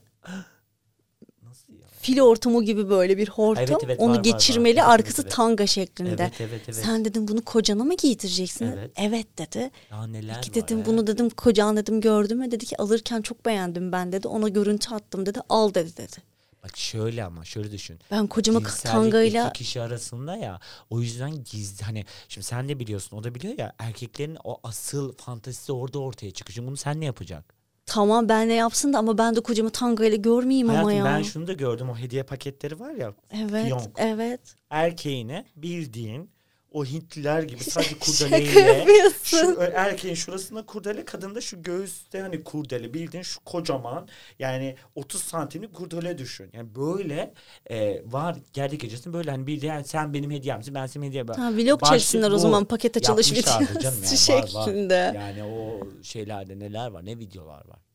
Fil 2.07 2.19
hortumu 2.19 2.63
gibi 2.63 2.91
böyle 2.91 3.19
bir 3.19 3.29
hortum. 3.29 3.65
Evet, 3.69 3.85
evet, 3.85 4.01
onu 4.01 4.09
var, 4.09 4.13
var, 4.13 4.19
var. 4.19 4.25
geçirmeli 4.25 4.79
Evet, 4.79 4.89
arkası 4.89 5.23
evet, 5.23 5.27
evet. 5.27 5.37
tanga 5.37 5.67
şeklinde. 5.67 6.11
evet 6.23 6.41
evet 6.41 6.61
evet 6.65 6.75
Sen 6.75 7.05
dedim 7.05 7.29
bunu 7.29 7.43
kocana 7.45 7.85
mı 7.85 7.97
giydireceksin? 7.97 8.67
Evet. 8.67 8.91
Evet 8.97 9.39
dedi. 9.39 9.71
ya 9.91 10.07
neler 10.07 10.43
Ki 10.43 10.51
var 10.51 10.55
dedim 10.55 10.79
ya. 10.79 10.87
bunu 10.87 11.07
dedim 11.07 11.31
kocan 11.31 11.77
dedim 11.77 12.01
gördün 12.01 12.39
mü? 12.39 12.51
Dedi 12.51 12.67
ki 12.67 12.77
alırken 12.77 13.23
çok 13.23 13.47
beğendim 13.47 13.93
ben 13.93 14.13
dedi. 14.13 14.29
Ona 14.29 14.49
görüntü 14.49 14.95
attım 14.95 15.27
dedi. 15.27 15.41
Al 15.49 15.75
dedi 15.75 15.97
dedi. 15.97 16.17
bak 16.65 16.77
şöyle 16.77 17.25
ama 17.25 17.45
şöyle 17.45 17.73
düşün 17.73 17.99
Ben 18.11 18.27
kocama 18.27 18.61
tangayla 18.85 19.49
iki 19.49 19.59
kişi 19.59 19.81
arasında 19.83 20.37
ya 20.37 20.61
o 20.91 21.01
yüzden 21.01 21.45
gizli 21.45 21.85
hani 21.85 22.05
şimdi 22.29 22.47
sen 22.47 22.69
de 22.69 22.79
biliyorsun 22.79 23.17
o 23.17 23.25
da 23.25 23.35
biliyor 23.35 23.59
ya 23.59 23.73
erkeklerin 23.79 24.39
o 24.45 24.61
asıl 24.63 25.13
fantezisi 25.13 25.73
orada 25.73 25.99
ortaya 25.99 26.31
çıkıyor. 26.31 26.55
Şimdi 26.55 26.69
bunu 26.69 26.77
sen 26.77 27.01
ne 27.01 27.05
yapacaksın? 27.05 27.56
Tamam 27.87 28.29
ben 28.29 28.49
ne 28.49 28.55
yapsın 28.55 28.93
da 28.93 28.99
ama 28.99 29.19
ben 29.19 29.37
de 29.37 29.41
kocamı 29.41 29.71
tangayla 29.71 30.17
görmeyeyim 30.17 30.71
ama 30.71 30.79
Hayatım 30.79 30.99
ya. 30.99 31.05
ben 31.05 31.23
şunu 31.23 31.47
da 31.47 31.53
gördüm 31.53 31.91
o 31.91 31.97
hediye 31.97 32.23
paketleri 32.23 32.81
var 32.81 32.91
ya 32.91 33.13
Evet, 33.31 33.65
Fiyonk. 33.65 33.83
evet. 33.97 34.41
erkeğine 34.71 35.45
bildiğin 35.57 36.31
o 36.77 36.85
Hintliler 36.85 37.43
gibi 37.43 37.65
sadece 37.65 37.99
kurdeleyle 38.01 38.87
şu 39.23 39.37
ö- 39.37 39.73
erkeğin 39.75 40.15
şurasında 40.15 40.67
kurdele 40.67 41.05
kadında 41.05 41.41
şu 41.41 41.63
göğüste 41.63 42.21
hani 42.21 42.45
kurdele 42.45 42.95
bildiğin 42.95 43.23
şu 43.23 43.41
kocaman 43.45 44.09
yani 44.39 44.77
30 44.95 45.23
santimlik 45.23 45.75
kurdele 45.75 46.19
düşün. 46.19 46.51
Yani 46.53 46.75
böyle 46.75 47.35
e, 47.71 48.03
var 48.13 48.37
geldi 48.53 48.79
gecesinde 48.79 49.15
böyle 49.15 49.31
hani 49.31 49.47
bir 49.47 49.63
yani 49.63 49.85
sen 49.85 50.15
benim 50.15 50.31
hediyemsin 50.31 50.75
ben 50.75 50.87
senin 50.87 51.07
hediyem. 51.07 51.29
Ha, 51.29 51.53
vlog 51.53 51.85
çeksinler 51.85 52.31
o 52.31 52.39
zaman 52.39 52.65
paket 52.65 52.97
açılış 52.97 53.33
videosu 53.33 53.51
yani, 53.51 53.85
var, 53.85 54.55
var. 54.55 54.67
şeklinde. 54.67 55.13
Yani 55.15 55.45
o 55.45 55.81
şeylerde 56.03 56.59
neler 56.59 56.91
var 56.91 57.07
ne 57.07 57.19
videolar 57.19 57.69
var. 57.69 57.86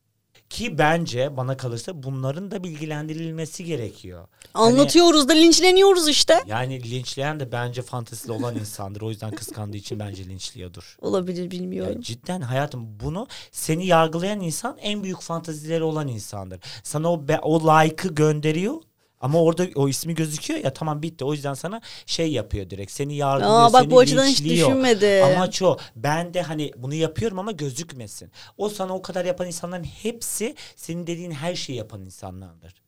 Ki 0.52 0.78
bence 0.78 1.36
bana 1.36 1.56
kalırsa 1.56 2.02
bunların 2.02 2.50
da 2.50 2.64
bilgilendirilmesi 2.64 3.64
gerekiyor. 3.64 4.26
Hani- 4.52 4.72
Anlatıyoruz 4.72 5.28
da 5.28 5.32
linçleniyoruz 5.32 6.08
işte. 6.08 6.34
yani 6.46 6.90
linçleyen 6.90 7.40
de 7.40 7.52
bence 7.52 7.82
fantezili 7.82 8.32
olan 8.32 8.56
insandır. 8.56 9.00
O 9.02 9.10
yüzden 9.10 9.30
kıskandığı 9.30 9.76
için 9.76 9.98
bence 9.98 10.24
linçliyordur. 10.24 10.96
Olabilir 11.00 11.50
bilmiyorum. 11.50 12.00
cidden 12.00 12.40
hayatım 12.40 13.00
bunu 13.00 13.26
seni 13.52 13.86
yargılayan 13.86 14.40
insan 14.40 14.76
en 14.80 15.02
büyük 15.02 15.20
fantezileri 15.20 15.82
olan 15.82 16.08
insandır. 16.08 16.60
Sana 16.82 17.12
o 17.12 17.22
o 17.42 17.60
like'ı 17.60 18.14
gönderiyor 18.14 18.74
ama 19.22 19.42
orada 19.42 19.66
o 19.74 19.88
ismi 19.88 20.14
gözüküyor 20.14 20.60
ya 20.64 20.72
tamam 20.72 21.02
bitti. 21.02 21.24
O 21.24 21.32
yüzden 21.32 21.54
sana 21.54 21.80
şey 22.06 22.32
yapıyor 22.32 22.70
direkt. 22.70 22.92
Seni 22.92 23.14
yargılıyor, 23.16 23.60
Aa 23.60 23.72
bak 23.72 23.82
seni 23.82 23.90
bu 23.90 23.98
açıdan 23.98 24.26
hiç 24.26 24.40
linçliyor. 24.40 24.68
düşünmedim. 24.68 25.24
Amaç 25.24 25.62
o. 25.62 25.76
Ben 25.96 26.34
de 26.34 26.42
hani 26.42 26.72
bunu 26.76 26.94
yapıyorum 26.94 27.38
ama 27.38 27.52
gözükmesin. 27.52 28.30
O 28.58 28.68
sana 28.68 28.94
o 28.94 29.02
kadar 29.02 29.24
yapan 29.24 29.46
insanların 29.46 29.84
hepsi 29.84 30.54
senin 30.76 31.06
dediğin 31.06 31.30
her 31.30 31.54
şeyi 31.54 31.78
yapan 31.78 32.00
insanlardır. 32.02 32.81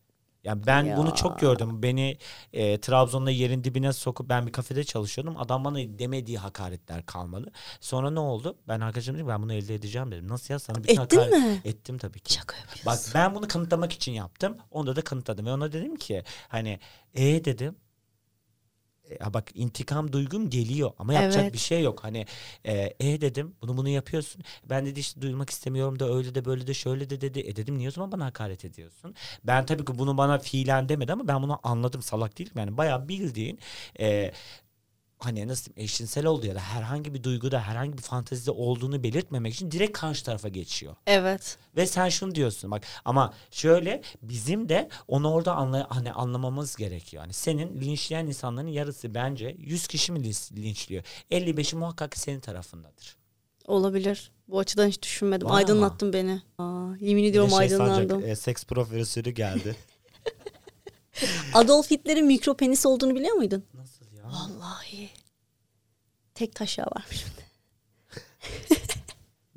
Yani 0.44 0.66
ben 0.66 0.84
Ya. 0.84 0.96
bunu 0.96 1.14
çok 1.14 1.38
gördüm. 1.40 1.82
Beni 1.82 2.18
e, 2.52 2.80
Trabzon'da 2.80 3.30
yerin 3.30 3.64
dibine 3.64 3.92
sokup 3.92 4.28
ben 4.28 4.46
bir 4.46 4.52
kafede 4.52 4.84
çalışıyordum. 4.84 5.36
Adam 5.36 5.64
bana 5.64 5.76
demediği 5.78 6.38
hakaretler 6.38 7.06
kalmadı. 7.06 7.52
Sonra 7.80 8.10
ne 8.10 8.20
oldu? 8.20 8.56
Ben 8.68 8.80
arkadaşım 8.80 9.14
dedim 9.14 9.28
ben 9.28 9.42
bunu 9.42 9.52
elde 9.52 9.74
edeceğim 9.74 10.10
dedim. 10.12 10.28
Nasıl 10.28 10.54
ya 10.54 10.58
sana 10.58 10.76
bütün 10.76 11.02
Ettin 11.02 11.18
hakaret... 11.18 11.32
mi? 11.32 11.60
Ettim 11.64 11.98
tabii 11.98 12.20
ki. 12.20 12.32
Şaka 12.34 12.56
yapıyorsun. 12.56 12.86
Bak 12.86 12.98
ben 13.14 13.34
bunu 13.34 13.48
kanıtlamak 13.48 13.92
için 13.92 14.12
yaptım. 14.12 14.56
Onda 14.70 14.96
da 14.96 15.02
kanıtladım. 15.02 15.46
Ve 15.46 15.52
ona 15.52 15.72
dedim 15.72 15.96
ki 15.96 16.22
hani 16.48 16.78
e 17.14 17.44
dedim. 17.44 17.76
Ha 19.20 19.34
bak 19.34 19.50
intikam 19.54 20.12
duygum 20.12 20.50
geliyor 20.50 20.92
ama 20.98 21.14
yapacak 21.14 21.42
Evet. 21.42 21.52
bir 21.52 21.58
şey 21.58 21.82
yok. 21.82 22.04
Hani 22.04 22.26
e, 22.64 22.94
e 23.00 23.20
dedim 23.20 23.54
bunu 23.62 23.76
bunu 23.76 23.88
yapıyorsun. 23.88 24.42
Ben 24.70 24.86
dedi 24.86 25.00
işte 25.00 25.22
duymak 25.22 25.50
istemiyorum 25.50 25.98
da 25.98 26.14
öyle 26.16 26.34
de 26.34 26.44
böyle 26.44 26.66
de 26.66 26.74
şöyle 26.74 27.10
de 27.10 27.20
dedi. 27.20 27.40
E 27.40 27.56
dedim 27.56 27.78
niye 27.78 27.88
o 27.88 27.92
zaman 27.92 28.12
bana 28.12 28.24
hakaret 28.24 28.64
ediyorsun? 28.64 29.14
Ben 29.44 29.66
tabii 29.66 29.84
ki 29.84 29.98
bunu 29.98 30.18
bana 30.18 30.38
fiilen 30.38 30.88
demedi 30.88 31.12
ama 31.12 31.28
ben 31.28 31.42
bunu 31.42 31.60
anladım 31.62 32.02
salak 32.02 32.38
değilim. 32.38 32.52
Yani 32.56 32.76
bayağı 32.76 33.08
bildiğin 33.08 33.58
e, 34.00 34.32
hani 35.24 35.48
nasıl 35.48 35.64
diyeyim 35.64 35.84
eşcinsel 35.84 36.26
oldu 36.26 36.46
ya 36.46 36.54
da 36.54 36.60
herhangi 36.60 37.14
bir 37.14 37.22
duyguda 37.22 37.60
herhangi 37.60 37.92
bir 37.98 38.02
fantezide 38.02 38.50
olduğunu 38.50 39.02
belirtmemek 39.02 39.54
için 39.54 39.70
direkt 39.70 39.98
karşı 39.98 40.24
tarafa 40.24 40.48
geçiyor. 40.48 40.96
Evet. 41.06 41.58
Ve 41.76 41.86
sen 41.86 42.08
şunu 42.08 42.34
diyorsun 42.34 42.70
bak 42.70 42.82
ama 43.04 43.34
şöyle 43.50 44.02
bizim 44.22 44.68
de 44.68 44.88
onu 45.08 45.32
orada 45.32 45.54
anla, 45.54 45.86
hani 45.90 46.12
anlamamız 46.12 46.76
gerekiyor. 46.76 47.22
Hani 47.22 47.32
senin 47.32 47.80
linçleyen 47.80 48.26
insanların 48.26 48.68
yarısı 48.68 49.14
bence 49.14 49.56
100 49.58 49.86
kişi 49.86 50.12
mi 50.12 50.18
linç- 50.18 50.56
linçliyor? 50.56 51.04
55'i 51.30 51.76
muhakkak 51.78 52.16
senin 52.16 52.40
tarafındadır. 52.40 53.16
Olabilir. 53.66 54.30
Bu 54.48 54.58
açıdan 54.58 54.88
hiç 54.88 55.02
düşünmedim. 55.02 55.48
Var 55.48 55.56
Aydınlattın 55.56 56.12
beni. 56.12 56.42
Aa, 56.58 56.86
yemin 57.00 57.24
ediyorum 57.24 57.50
şey 57.50 57.58
aydınlandım. 57.58 58.08
sanacak, 58.10 58.28
e, 58.30 58.36
seks 58.36 58.64
profesörü 58.64 59.30
geldi. 59.30 59.76
Adolf 61.54 61.90
Hitler'in 61.90 62.26
mikropenis 62.26 62.86
olduğunu 62.86 63.14
biliyor 63.14 63.34
muydun? 63.36 63.64
Ya? 64.24 64.30
Vallahi. 64.30 65.10
Tek 66.34 66.54
taşa 66.54 66.82
varmış. 66.82 67.24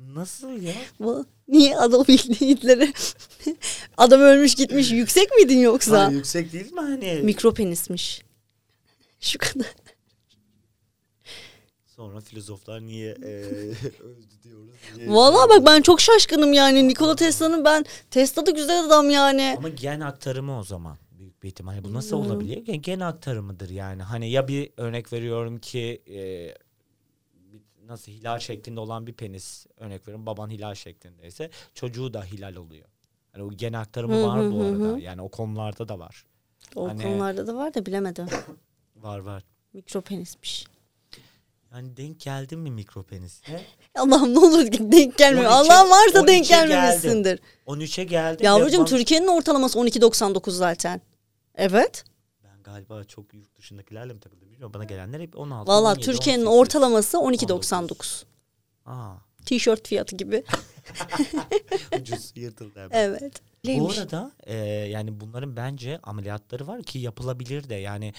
Nasıl 0.00 0.62
ya? 0.62 0.74
Bu 1.00 1.26
niye 1.48 1.76
Adolf 1.78 2.08
Hitler'i 2.08 2.92
adam 3.96 4.20
ölmüş 4.20 4.54
gitmiş 4.54 4.90
yüksek 4.90 5.30
miydin 5.36 5.58
yoksa? 5.58 6.04
Hani 6.04 6.14
yüksek 6.14 6.52
değil 6.52 6.72
mi 6.72 6.80
hani? 6.80 7.20
Mikropenismiş. 7.22 8.22
Şu 9.20 9.38
kadar. 9.38 9.74
Sonra 11.86 12.20
filozoflar 12.20 12.80
niye 12.80 13.10
e, 13.10 13.28
öldü 14.02 14.42
diyoruz. 14.44 14.70
niye- 14.96 15.10
Vallahi 15.10 15.48
bak 15.48 15.66
ben 15.66 15.82
çok 15.82 16.00
şaşkınım 16.00 16.52
yani. 16.52 16.88
Nikola 16.88 17.16
Tesla'nın 17.16 17.64
ben 17.64 17.84
Tesla 18.10 18.46
da 18.46 18.50
güzel 18.50 18.84
adam 18.84 19.10
yani. 19.10 19.54
Ama 19.58 19.68
gen 19.68 20.00
aktarımı 20.00 20.58
o 20.58 20.62
zaman 20.64 20.96
büyük 21.38 21.42
bir 21.42 21.48
ihtimalle. 21.48 21.84
Bu 21.84 21.92
nasıl 21.94 22.16
Bilmiyorum. 22.16 22.40
olabiliyor? 22.46 22.74
Gen, 22.76 23.00
aktarımıdır 23.00 23.70
yani. 23.70 24.02
Hani 24.02 24.30
ya 24.30 24.48
bir 24.48 24.70
örnek 24.76 25.12
veriyorum 25.12 25.58
ki 25.58 26.02
e, 26.10 26.18
nasıl 27.86 28.12
hilal 28.12 28.38
şeklinde 28.38 28.80
olan 28.80 29.06
bir 29.06 29.12
penis 29.12 29.66
örnek 29.76 30.02
veriyorum 30.02 30.26
baban 30.26 30.50
hilal 30.50 30.74
şeklindeyse 30.74 31.50
çocuğu 31.74 32.14
da 32.14 32.24
hilal 32.24 32.56
oluyor. 32.56 32.88
Hani 33.32 33.42
o 33.44 33.50
gen 33.50 33.72
aktarımı 33.72 34.14
Hı 34.14 34.26
var 34.26 34.40
hı 34.44 34.52
bu 34.52 34.62
arada. 34.62 34.94
hı. 34.96 35.00
Yani 35.00 35.22
o 35.22 35.28
konularda 35.28 35.88
da 35.88 35.98
var. 35.98 36.24
O 36.76 36.88
Hani- 36.88 37.02
konularda 37.02 37.46
da 37.46 37.54
var 37.54 37.74
da 37.74 37.86
bilemedim. 37.86 38.26
Var 38.96 39.18
var. 39.18 39.42
Mikropenismiş. 39.72 40.66
Yani 41.72 41.96
denk 41.96 42.20
geldin 42.20 42.58
mi 42.58 42.70
mikropenise? 42.70 43.60
Allah'ım 43.94 44.34
ne 44.34 44.38
olur 44.38 44.66
denk 44.72 45.18
gelmiyor. 45.18 45.44
12'e 45.44 45.54
Allah'ım 45.54 45.90
varsa 45.90 46.26
denk 46.26 46.46
12'e 46.46 46.66
gelmemişsindir. 46.66 47.40
13'e 47.66 48.04
geldi. 48.04 48.42
ve 48.42 48.46
Yavrucuğum 48.46 48.84
Türkiye'nin 48.84 49.26
ortalaması 49.26 49.78
12.99 49.78 50.50
zaten. 50.50 51.00
Evet. 51.58 52.04
Ben 52.44 52.62
galiba 52.62 53.04
çok 53.04 53.34
yurt 53.34 53.56
dışındakilerle 53.58 54.12
mi 54.12 54.20
takıldım 54.20 54.50
bilmiyorum. 54.50 54.74
Bana 54.74 54.84
gelenler 54.84 55.20
hep 55.20 55.38
16, 55.38 55.70
Valla 55.70 55.92
17, 55.92 56.06
Türkiye'nin 56.06 56.46
18. 56.46 56.60
ortalaması 56.60 57.16
12.99. 57.16 58.24
Aa, 58.86 59.14
Tişört 59.46 59.88
fiyatı 59.88 60.16
gibi. 60.16 60.44
ucuz 62.00 62.32
yırtıldı 62.36 62.80
hemen. 62.80 62.90
Evet. 62.92 63.42
Bu 63.64 63.68
Neymiş? 63.68 63.98
arada 63.98 64.32
e, 64.46 64.56
yani 64.66 65.20
bunların 65.20 65.56
bence 65.56 65.98
ameliyatları 66.02 66.66
var 66.66 66.82
ki 66.82 66.98
yapılabilir 66.98 67.68
de 67.68 67.74
yani 67.74 68.14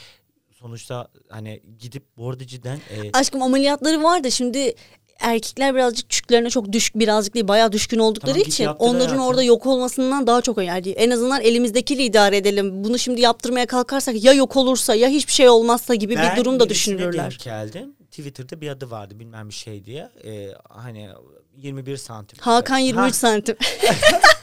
sonuçta 0.51 1.07
hani 1.29 1.61
gidip 1.79 2.17
bu 2.17 2.29
arada 2.29 2.47
cidden 2.47 2.77
e, 2.89 3.11
Aşkım 3.13 3.41
ameliyatları 3.41 4.03
var 4.03 4.23
da 4.23 4.29
şimdi 4.29 4.75
erkekler 5.19 5.75
birazcık 5.75 6.09
çüklerine 6.09 6.49
çok 6.49 6.71
düşük 6.71 6.95
birazcık 6.99 7.33
değil 7.33 7.47
bayağı 7.47 7.71
düşkün 7.71 7.99
oldukları 7.99 8.33
Tamam, 8.33 8.47
için 8.47 8.65
onların 8.65 8.99
hayatım. 9.05 9.19
orada 9.27 9.43
yok 9.43 9.65
olmasından 9.65 10.27
daha 10.27 10.41
çok 10.41 10.63
yani 10.63 10.89
en 10.89 11.09
azından 11.09 11.41
elimizdekiyle 11.41 12.03
idare 12.05 12.37
edelim. 12.37 12.83
Bunu 12.83 12.99
şimdi 12.99 13.21
yaptırmaya 13.21 13.65
kalkarsak 13.65 14.23
ya 14.23 14.33
yok 14.33 14.55
olursa 14.55 14.95
ya 14.95 15.07
hiçbir 15.09 15.33
şey 15.33 15.49
olmazsa 15.49 15.95
gibi 15.95 16.15
ben 16.15 16.31
bir 16.31 16.41
durum 16.41 16.59
da 16.59 16.69
düşünürler. 16.69 17.13
denk 17.13 17.39
geldim. 17.39 17.95
Twitter'da 18.11 18.61
bir 18.61 18.69
adı 18.69 18.91
vardı 18.91 19.19
bilmem 19.19 19.49
bir 19.49 19.53
şey 19.53 19.85
diye. 19.85 20.09
E, 20.25 20.47
hani 20.69 21.09
21 21.57 21.97
santim. 21.97 22.37
Hakan 22.41 22.77
23 22.77 23.03
Ha, 23.03 23.13
santim. 23.13 23.55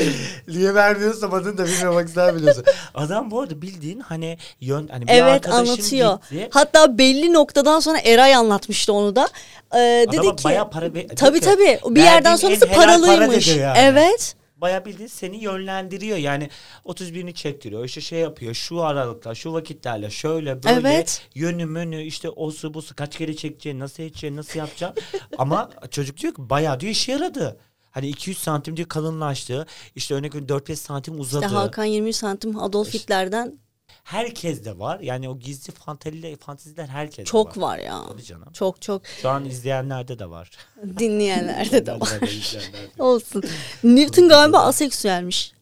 Niye 0.48 0.74
vermiyorsam 0.74 1.34
adını 1.34 1.58
da 1.58 1.66
bilmemek 1.66 2.10
sen 2.10 2.36
biliyorsun. 2.36 2.64
Adam 2.94 3.30
bu 3.30 3.40
arada 3.40 3.62
bildiğin 3.62 4.00
hani 4.00 4.38
yön 4.60 4.88
hani 4.88 5.06
bir 5.06 5.12
evet 5.12 5.48
anlatıyor. 5.48 6.18
gitti. 6.30 6.48
Hatta 6.52 6.98
belli 6.98 7.32
noktadan 7.32 7.80
sonra 7.80 7.98
Eray 7.98 8.34
anlatmıştı 8.34 8.92
onu 8.92 9.16
da. 9.16 9.28
Ee, 9.74 10.06
dedi 10.08 10.20
Adama 10.20 10.36
ki 10.36 10.44
bayağı 10.44 10.70
para 10.70 10.94
ve- 10.94 11.06
tabii 11.06 11.40
tabii 11.40 11.78
bir 11.86 12.02
yerden 12.02 12.36
sonrası 12.36 12.66
para 12.68 12.76
paralıymış. 13.00 13.48
dedi 13.48 13.58
yani. 13.58 13.78
Evet. 13.80 14.36
Bayağı 14.56 14.84
bildiğin 14.84 15.08
seni 15.08 15.36
yönlendiriyor. 15.36 16.16
Yani 16.18 16.50
31'ini 16.84 17.34
çektiriyor. 17.34 17.84
İşte 17.84 18.00
şey 18.00 18.18
yapıyor. 18.18 18.54
Şu 18.54 18.82
aralıkla, 18.82 19.34
şu 19.34 19.52
vakitlerle 19.52 20.10
şöyle 20.10 20.62
böyle 20.62 20.88
Evet. 20.90 21.22
yönü 21.34 21.66
menü 21.66 22.02
işte 22.02 22.30
o 22.30 22.50
su 22.50 22.74
bu 22.74 22.82
su 22.82 22.94
kaç 22.96 23.18
kere 23.18 23.36
çekeceğini, 23.36 23.80
nasıl 23.80 24.02
edeceğini, 24.02 24.36
nasıl 24.36 24.58
yapacaksın. 24.58 25.04
Ama 25.38 25.70
çocuk 25.90 26.16
diyor 26.16 26.34
ki 26.34 26.50
bayağı 26.50 26.80
diyor 26.80 26.92
işe 26.92 27.12
yaradı. 27.12 27.56
Hani 27.96 28.08
200 28.08 28.38
santim 28.38 28.76
diyor 28.76 28.88
kalınlaştı. 28.88 29.66
İşte 29.94 30.14
örnek 30.14 30.34
veriyorum 30.34 30.64
4-5 30.66 30.76
santim 30.76 31.20
uzadı. 31.20 31.44
İşte 31.44 31.56
Hakan 31.56 31.84
23 31.84 32.16
santim 32.16 32.58
Adolf 32.58 32.94
Hitler'den 32.94 33.58
Herkes 34.04 34.64
de 34.64 34.78
var. 34.78 35.00
Yani 35.00 35.28
o 35.28 35.38
gizli 35.38 35.72
fanteziler, 35.72 36.36
fanteziler 36.36 36.86
herkes 36.86 37.24
çok 37.24 37.56
var. 37.56 37.62
var 37.62 37.78
ya. 37.78 38.02
Tabii 38.08 38.22
canım. 38.22 38.52
Çok 38.52 38.82
çok 38.82 39.02
Şu 39.22 39.28
an 39.28 39.44
izleyenlerde 39.44 40.18
de 40.18 40.30
var. 40.30 40.50
dinleyenlerde 40.98 41.86
de 41.86 42.00
var. 42.00 42.22
İzleyenlerde. 42.22 42.90
Olsun. 43.02 43.42
Newton 43.84 44.28
galiba 44.28 44.58
aseksüelmiş. 44.58 45.52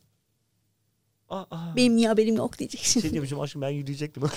Aa, 1.29 1.45
aa. 1.51 1.77
Benim 1.77 1.97
niye 1.97 2.09
haberim 2.09 2.37
yok 2.37 2.59
diyeceksin. 2.59 3.01
Şey 3.01 3.11
diyormuşum 3.11 3.41
aşkım 3.41 3.63
ben 3.63 3.71
yürüyecektim. 3.71 4.23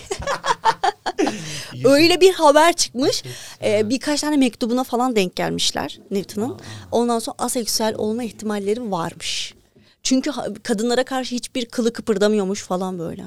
Öyle 1.86 2.22
bir 2.22 2.34
haber 2.34 2.74
çıkmış. 2.74 3.24
Ee, 3.64 3.90
birkaç 3.90 4.22
tane 4.22 4.38
mektubuna 4.38 4.84
falan 4.84 5.16
denk 5.16 5.36
gelmişler 5.36 6.00
Newton'un. 6.12 6.60
Ondan 6.92 7.20
sonra 7.20 7.36
aseksüel 7.40 7.96
olma 7.96 8.24
ihtimalleri 8.24 8.92
varmış. 8.92 9.54
Çünkü 10.04 10.32
kadınlara 10.64 11.06
karşı 11.06 11.36
hiçbir 11.36 11.66
kılı 11.66 11.94
kıpırdamıyormuş 11.94 12.64
falan 12.64 13.00
böyle. 13.00 13.24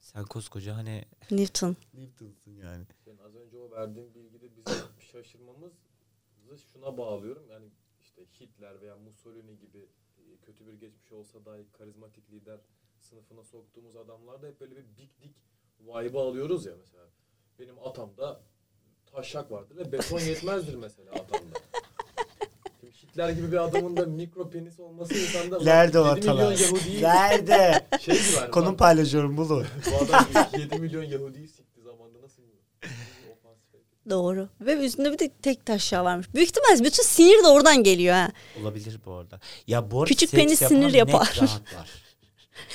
Sen 0.00 0.24
koskoca 0.24 0.76
hani 0.76 1.04
Newton. 1.30 1.76
Newton'sun 1.94 2.52
yani. 2.52 2.84
Senin 3.04 3.18
az 3.18 3.34
önce 3.34 3.56
o 3.56 3.70
verdiğin 3.70 4.14
bilgide 4.14 4.56
bize 4.56 4.76
şaşırmamızı 5.12 5.72
şuna 6.72 6.98
bağlıyorum. 6.98 7.42
Yani 7.50 7.66
işte 8.00 8.22
Hitler 8.40 8.80
veya 8.80 8.96
Mussolini 8.96 9.58
gibi 9.58 9.88
e, 10.18 10.36
kötü 10.46 10.66
bir 10.66 10.72
geçmiş 10.72 11.12
olsa 11.12 11.44
dahi 11.44 11.66
karizmatik 11.78 12.30
lider 12.30 12.60
sınıfına 13.00 13.44
soktuğumuz 13.44 13.96
adamlarda 13.96 14.46
hep 14.46 14.60
böyle 14.60 14.76
bir 14.76 14.96
big 14.96 15.10
dick 15.22 15.36
vibe'ı 15.86 16.20
alıyoruz 16.20 16.66
ya 16.66 16.72
mesela. 16.80 17.04
Benim 17.58 17.74
atamda 17.84 18.40
taşak 19.12 19.50
vardır 19.50 19.76
ve 19.76 19.92
beton 19.92 20.18
yetmezdir 20.20 20.74
mesela 20.74 21.10
atamda. 21.12 21.58
Şimdi 22.80 22.92
Hitler 23.12 23.30
gibi 23.30 23.52
bir 23.52 23.64
adamın 23.64 23.96
da 23.96 24.06
mikro 24.06 24.50
penis 24.50 24.80
olması 24.80 25.14
insanda 25.14 25.58
Nerede 25.62 25.98
o 26.00 26.06
7 26.16 26.20
milyon 26.20 26.36
atalar? 26.36 26.58
Yahudi'yi 26.58 27.02
Nerede? 27.02 27.86
şey 28.00 28.14
gibi 28.14 28.36
hani 28.36 28.50
Konum 28.50 28.66
lan, 28.68 28.76
paylaşıyorum 28.76 29.36
bulur. 29.36 29.66
bu 29.92 30.04
adam 30.04 30.26
7 30.58 30.78
milyon 30.78 31.02
Yahudi'yi 31.02 31.48
sikti 31.48 31.80
zamanında 31.82 32.22
nasıl 32.22 32.42
ofansif 33.32 33.80
Doğru. 34.10 34.48
Ve 34.60 34.86
üstünde 34.86 35.12
bir 35.12 35.18
de 35.18 35.28
tek 35.42 35.66
taşya 35.66 36.04
varmış. 36.04 36.34
Büyük 36.34 36.48
ihtimal 36.48 36.84
bütün 36.84 37.02
sinir 37.02 37.42
de 37.44 37.46
oradan 37.48 37.82
geliyor 37.82 38.14
ha. 38.14 38.32
Olabilir 38.62 39.00
bu 39.06 39.12
arada. 39.12 39.40
Ya 39.66 39.90
bu 39.90 39.98
arada 40.02 40.08
Küçük 40.08 40.30
seks 40.30 40.42
penis 40.42 40.62
yapan 40.62 40.74
sinir 40.76 40.86
net 40.86 40.94
yapar. 40.94 41.38
rahatlar. 41.42 41.90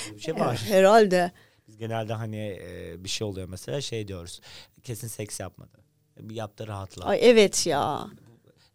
Böyle 0.06 0.16
bir 0.16 0.22
şey 0.22 0.34
var. 0.34 0.62
Herhalde. 0.68 1.32
Biz 1.74 1.78
genelde 1.78 2.12
hani 2.12 2.58
e, 2.62 3.04
bir 3.04 3.08
şey 3.08 3.26
oluyor 3.26 3.48
mesela 3.48 3.80
şey 3.80 4.08
diyoruz. 4.08 4.40
Kesin 4.82 5.08
seks 5.08 5.40
yapmadı. 5.40 5.78
Bir 6.20 6.34
yaptı 6.34 6.66
rahatla. 6.66 7.04
Ay 7.04 7.18
evet 7.22 7.66
ya. 7.66 8.06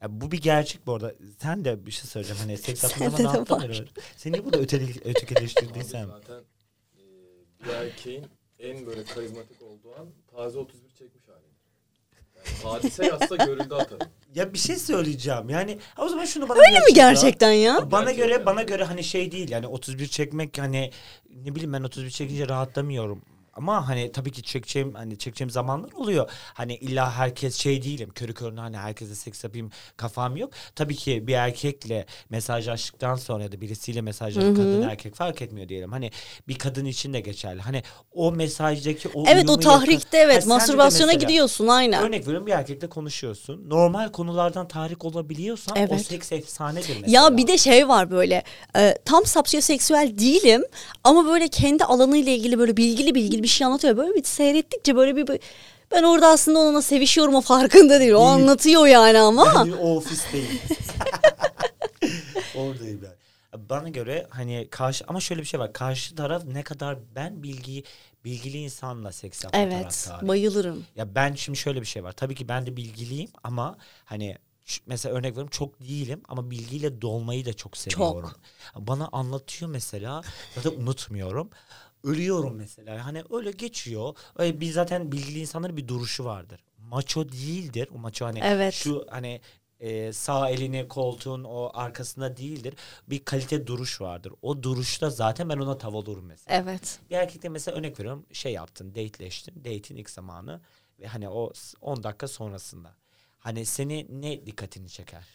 Ya 0.01 0.21
bu 0.21 0.31
bir 0.31 0.41
gerçek 0.41 0.87
bu 0.87 0.93
arada. 0.93 1.15
Sen 1.37 1.65
de 1.65 1.85
bir 1.85 1.91
şey 1.91 2.05
söyleyeceğim. 2.05 2.41
Hani 2.41 2.57
seks 2.57 2.83
yapmadan 2.83 3.09
Sende 3.09 3.23
de 3.23 3.33
rahatlamıyor. 3.33 3.87
Seni 4.17 4.33
niye 4.33 4.45
burada 4.45 4.57
öteki, 4.57 5.01
ötekileştirdiysem. 5.09 6.07
Zaten 6.07 6.43
e, 6.97 7.03
bir 7.63 7.69
erkeğin 7.69 8.25
en 8.59 8.85
böyle 8.85 9.03
karizmatik 9.03 9.61
olduğu 9.61 9.95
an 9.95 10.07
taze 10.31 10.59
31 10.59 10.88
çekmiş 10.88 10.88
hali. 10.88 10.88
Yani 10.88 10.88
hadise 12.63 13.05
yazsa 13.05 13.35
görüldü 13.35 13.73
atarım. 13.73 14.07
Ya 14.35 14.53
bir 14.53 14.57
şey 14.57 14.75
söyleyeceğim. 14.75 15.49
Yani 15.49 15.77
o 15.97 16.09
zaman 16.09 16.25
şunu 16.25 16.49
bana 16.49 16.59
Öyle 16.59 16.79
mi 16.79 16.93
gerçekten 16.93 17.51
ya? 17.51 17.91
Bana 17.91 18.01
Gerçekten. 18.11 18.27
göre 18.29 18.45
bana 18.45 18.63
göre 18.63 18.83
hani 18.83 19.03
şey 19.03 19.31
değil 19.31 19.49
yani 19.51 19.67
31 19.67 20.07
çekmek 20.07 20.57
hani 20.57 20.91
ne 21.45 21.55
bileyim 21.55 21.73
ben 21.73 21.83
31 21.83 22.09
çekince 22.09 22.47
rahatlamıyorum. 22.49 23.21
Ama 23.59 23.87
hani 23.87 24.11
tabii 24.11 24.31
ki 24.31 24.43
çekeceğim 24.43 24.93
hani 24.93 25.17
çekeceğim 25.17 25.49
zamanlar 25.49 25.91
oluyor. 25.91 26.29
Hani 26.53 26.75
illa 26.75 27.11
herkes 27.17 27.55
şey 27.55 27.83
değilim. 27.83 28.09
Körü 28.15 28.33
körüne 28.33 28.59
hani 28.59 28.77
herkese 28.77 29.15
seks 29.15 29.43
yapayım 29.43 29.71
kafam 29.97 30.37
yok. 30.37 30.51
Tabii 30.75 30.95
ki 30.95 31.27
bir 31.27 31.33
erkekle 31.33 32.05
mesajlaştıktan 32.29 33.15
sonra 33.15 33.43
ya 33.43 33.51
da 33.51 33.61
birisiyle 33.61 34.01
mesajlaştık 34.01 34.55
kadın 34.57 34.81
erkek 34.81 35.15
fark 35.15 35.41
etmiyor 35.41 35.69
diyelim. 35.69 35.91
Hani 35.91 36.11
bir 36.47 36.55
kadın 36.57 36.85
için 36.85 37.13
de 37.13 37.19
geçerli. 37.19 37.61
Hani 37.61 37.83
o 38.13 38.31
mesajdaki 38.31 39.09
o 39.13 39.23
Evet 39.27 39.49
o 39.49 39.59
tahrikte 39.59 40.17
yakın- 40.17 40.29
Ha, 40.29 40.33
evet 40.33 40.43
de 40.45 40.49
mastürbasyona 40.49 41.13
gidiyorsun 41.13 41.67
aynen. 41.67 42.03
Örnek 42.03 42.21
veriyorum 42.27 42.47
bir 42.47 42.51
erkekle 42.51 42.89
konuşuyorsun. 42.89 43.69
Normal 43.69 44.11
konulardan 44.11 44.67
tahrik 44.67 45.05
olabiliyorsan 45.05 45.77
o 45.77 45.79
Evet. 45.79 46.05
seks 46.05 46.31
efsanedir 46.31 46.97
mesela. 47.01 47.23
Ya 47.23 47.37
bir 47.37 47.47
de 47.47 47.57
şey 47.57 47.87
var 47.87 48.11
böyle 48.11 48.43
e, 48.77 48.95
tam 49.05 49.25
sapsiyoseksüel 49.25 50.13
değilim 50.19 50.63
ama 51.03 51.25
böyle 51.25 51.47
kendi 51.47 51.83
alanıyla 51.83 52.31
ilgili 52.31 52.59
böyle 52.59 52.77
bilgili 52.77 53.15
bilgili 53.15 53.43
bir 53.43 53.47
şey 53.49 53.67
anlatıyor. 53.67 53.97
Böyle 53.97 54.15
bir 54.15 54.23
seyrettikçe 54.23 54.95
böyle 54.95 55.15
bir, 55.15 55.27
bir- 55.27 55.39
ben 55.91 56.03
orada 56.03 56.27
aslında 56.27 56.59
onunla 56.59 56.81
sevişiyorum 56.81 57.35
o 57.35 57.41
farkında 57.41 57.99
değil. 57.99 58.11
O 58.11 58.17
Değil. 58.19 58.29
anlatıyor 58.29 58.87
yani 58.87 59.19
ama. 59.19 59.45
Yani 59.45 59.75
o 59.75 59.95
ofisteyim. 59.95 60.47
Oradayım 62.55 63.01
ben. 63.03 63.11
Bana 63.69 63.89
göre 63.89 64.27
hani 64.29 64.67
karşı 64.71 65.05
ama 65.07 65.19
şöyle 65.19 65.41
bir 65.41 65.47
şey 65.47 65.59
var. 65.59 65.73
Karşı 65.73 66.15
taraf 66.15 66.43
ne 66.45 66.63
kadar 66.63 66.97
ben 67.15 67.43
bilgiyi 67.43 67.83
bilgili 68.25 68.57
insanla 68.57 69.11
seks 69.11 69.43
yapma 69.43 69.59
Evet. 69.59 69.71
taraftarıyım. 69.81 70.27
Bayılırım. 70.27 70.85
Ya 70.95 71.15
ben 71.15 71.33
şimdi 71.33 71.57
şöyle 71.57 71.81
bir 71.81 71.85
şey 71.85 72.03
var. 72.03 72.11
Tabii 72.11 72.35
ki 72.35 72.47
ben 72.47 72.65
de 72.65 72.77
bilgiliyim 72.77 73.29
ama 73.43 73.77
hani 74.05 74.37
mesela 74.85 75.15
örnek 75.15 75.31
veriyorum 75.31 75.49
çok 75.51 75.79
değilim 75.79 76.21
ama 76.27 76.51
bilgiyle 76.51 77.01
dolmayı 77.01 77.45
da 77.45 77.53
çok 77.53 77.77
seviyorum. 77.77 78.31
Bana 78.75 79.09
anlatıyor 79.11 79.71
mesela 79.71 80.21
zaten 80.55 80.71
unutmuyorum. 80.81 81.49
Ölüyorum 82.03 82.55
mesela. 82.55 83.05
Hani 83.05 83.23
öyle 83.31 83.51
geçiyor. 83.51 84.15
Öyle 84.35 84.59
bir 84.61 84.71
zaten 84.71 85.11
bilgili 85.11 85.39
insanların 85.39 85.77
bir 85.77 85.87
duruşu 85.87 86.25
vardır. 86.25 86.63
Maço 86.77 87.29
değildir. 87.31 87.89
O 87.95 87.97
maço 87.97 88.25
hani 88.25 88.39
Evet. 88.43 88.73
şu 88.73 89.05
hani 89.09 89.41
e, 89.79 90.13
sağ 90.13 90.49
elini 90.49 90.87
koltuğun 90.87 91.43
o 91.43 91.71
arkasında 91.73 92.37
değildir. 92.37 92.73
Bir 93.09 93.25
kalite 93.25 93.67
duruş 93.67 94.01
vardır. 94.01 94.33
O 94.41 94.63
duruşta 94.63 95.09
zaten 95.09 95.49
ben 95.49 95.57
ona 95.57 95.77
tav 95.77 95.93
olurum 95.93 96.25
mesela. 96.25 96.57
Evet. 96.63 96.99
Bir 97.09 97.15
erkekte 97.15 97.49
mesela 97.49 97.77
örnek 97.77 97.99
veriyorum 97.99 98.25
şey 98.33 98.53
yaptın 98.53 98.89
dateleştin 98.95 99.55
date'in 99.59 99.95
ilk 99.97 100.09
zamanı 100.09 100.61
ve 100.99 101.07
hani 101.07 101.29
o 101.29 101.51
s- 101.53 101.77
10 101.81 102.03
dakika 102.03 102.27
sonrasında 102.27 102.95
hani 103.39 103.65
seni 103.65 104.07
ne 104.21 104.45
dikkatini 104.45 104.89
çeker? 104.89 105.27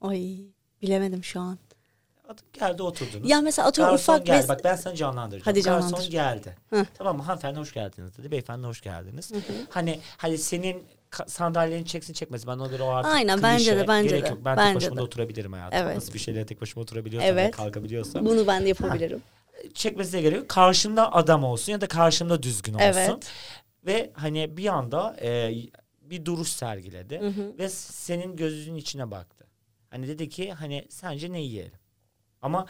Ay 0.00 0.36
bilemedim 0.82 1.24
şu 1.24 1.40
an. 1.40 1.58
Geldi 2.52 2.82
oturdunuz. 2.82 3.30
Ya 3.30 3.40
mesela 3.40 3.68
atıyorum 3.68 3.92
Garson 3.94 4.14
ufak 4.14 4.26
geldi. 4.26 4.44
bir... 4.44 4.48
Bak 4.48 4.60
ben 4.64 4.76
sana 4.76 4.94
canlandıracağım. 4.94 5.44
Hadi 5.44 5.62
Garson 5.62 5.88
canlandır. 5.88 6.10
geldi. 6.10 6.56
Hı. 6.70 6.86
Tamam 6.98 7.16
mı? 7.16 7.22
Hanımefendi 7.22 7.58
hoş 7.58 7.74
geldiniz 7.74 8.18
dedi. 8.18 8.30
Beyefendi 8.30 8.66
hoş 8.66 8.80
geldiniz. 8.80 9.32
Hani 9.70 10.00
hani 10.16 10.38
senin 10.38 10.82
sandalyeni 11.26 11.86
çeksin 11.86 12.12
çekmesin. 12.12 12.46
Ben 12.50 12.58
o 12.58 12.84
o 12.84 12.88
artık 12.88 13.12
Aynen, 13.12 13.42
bence 13.42 13.64
klişe. 13.64 13.76
de, 13.76 13.88
bence 13.88 14.08
Gerek 14.08 14.24
de, 14.24 14.28
yok. 14.28 14.38
Ben 14.44 14.56
bence 14.56 14.68
tek 14.68 14.76
başıma 14.76 14.96
de. 14.96 15.00
da 15.00 15.04
oturabilirim 15.04 15.52
hayatım. 15.52 15.78
Evet. 15.78 15.94
Nasıl 15.96 16.14
bir 16.14 16.18
şeyle 16.18 16.46
tek 16.46 16.60
başıma 16.60 16.82
oturabiliyorsam 16.82 17.36
ve 17.36 17.40
Evet. 17.40 17.56
kalkabiliyorsam. 17.56 18.24
Bunu 18.26 18.46
ben 18.46 18.64
de 18.64 18.68
yapabilirim. 18.68 19.22
çekmesine 19.74 20.20
gerek 20.20 20.38
yok. 20.38 20.48
Karşımda 20.48 21.12
adam 21.12 21.44
olsun 21.44 21.72
ya 21.72 21.80
da 21.80 21.86
karşımda 21.88 22.42
düzgün 22.42 22.74
olsun. 22.74 22.84
Evet. 22.84 23.30
Ve 23.86 24.10
hani 24.14 24.56
bir 24.56 24.66
anda 24.66 25.16
e, 25.22 25.52
bir 26.00 26.24
duruş 26.24 26.48
sergiledi 26.48 27.20
Hı 27.20 27.26
hı. 27.28 27.58
ve 27.58 27.68
senin 27.68 28.36
gözünün 28.36 28.76
içine 28.76 29.10
baktı. 29.10 29.46
Hani 29.90 30.08
dedi 30.08 30.28
ki 30.28 30.52
hani 30.52 30.86
sence 30.88 31.32
ne 31.32 31.40
yiyelim? 31.40 31.72
Ama 32.42 32.66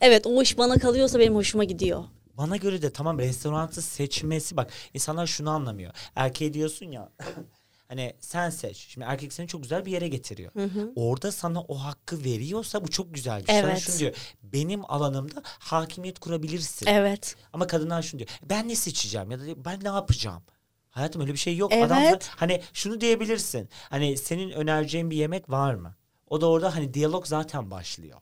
Evet 0.00 0.26
o 0.26 0.42
iş 0.42 0.58
bana 0.58 0.78
kalıyorsa 0.78 1.18
benim 1.18 1.34
hoşuma 1.34 1.64
gidiyor. 1.64 2.04
bana 2.34 2.56
göre 2.56 2.82
de 2.82 2.92
tamam 2.92 3.18
restoranı 3.18 3.72
seçmesi 3.72 4.56
bak 4.56 4.70
insanlar 4.94 5.26
şunu 5.26 5.50
anlamıyor. 5.50 5.92
Erkeğe 6.14 6.52
diyorsun 6.54 6.86
ya 6.86 7.08
hani 7.88 8.14
sen 8.20 8.50
seç. 8.50 8.76
Şimdi 8.76 9.06
erkek 9.10 9.32
seni 9.32 9.48
çok 9.48 9.62
güzel 9.62 9.86
bir 9.86 9.92
yere 9.92 10.08
getiriyor. 10.08 10.52
Orada 10.96 11.32
sana 11.32 11.60
o 11.62 11.74
hakkı 11.74 12.24
veriyorsa 12.24 12.84
bu 12.84 12.88
çok 12.90 13.14
güzel 13.14 13.40
bir 13.42 13.46
şey. 13.46 13.60
Sana 13.60 13.70
Evet. 13.70 13.80
şunu 13.82 13.98
diyor. 13.98 14.14
Benim 14.42 14.90
alanımda 14.92 15.42
hakimiyet 15.44 16.18
kurabilirsin. 16.18 16.86
Evet. 16.86 17.36
Ama 17.52 17.66
kadınlar 17.66 18.02
şunu 18.02 18.18
diyor. 18.18 18.30
Ben 18.44 18.68
ne 18.68 18.74
seçeceğim 18.76 19.30
ya 19.30 19.40
da 19.40 19.64
ben 19.64 19.80
ne 19.84 19.88
yapacağım? 19.88 20.42
Hayatım 20.90 21.22
öyle 21.22 21.32
bir 21.32 21.38
şey 21.38 21.56
yok. 21.56 21.72
Evet. 21.72 21.84
Adam 21.92 22.02
da- 22.02 22.18
hani 22.36 22.62
şunu 22.72 23.00
diyebilirsin. 23.00 23.68
Hani 23.90 24.16
senin 24.16 24.50
önereceğin 24.50 25.10
bir 25.10 25.16
yemek 25.16 25.50
var 25.50 25.74
mı? 25.74 25.94
O 26.26 26.40
da 26.40 26.46
orada 26.50 26.74
hani 26.76 26.94
diyalog 26.94 27.26
zaten 27.26 27.70
başlıyor. 27.70 28.18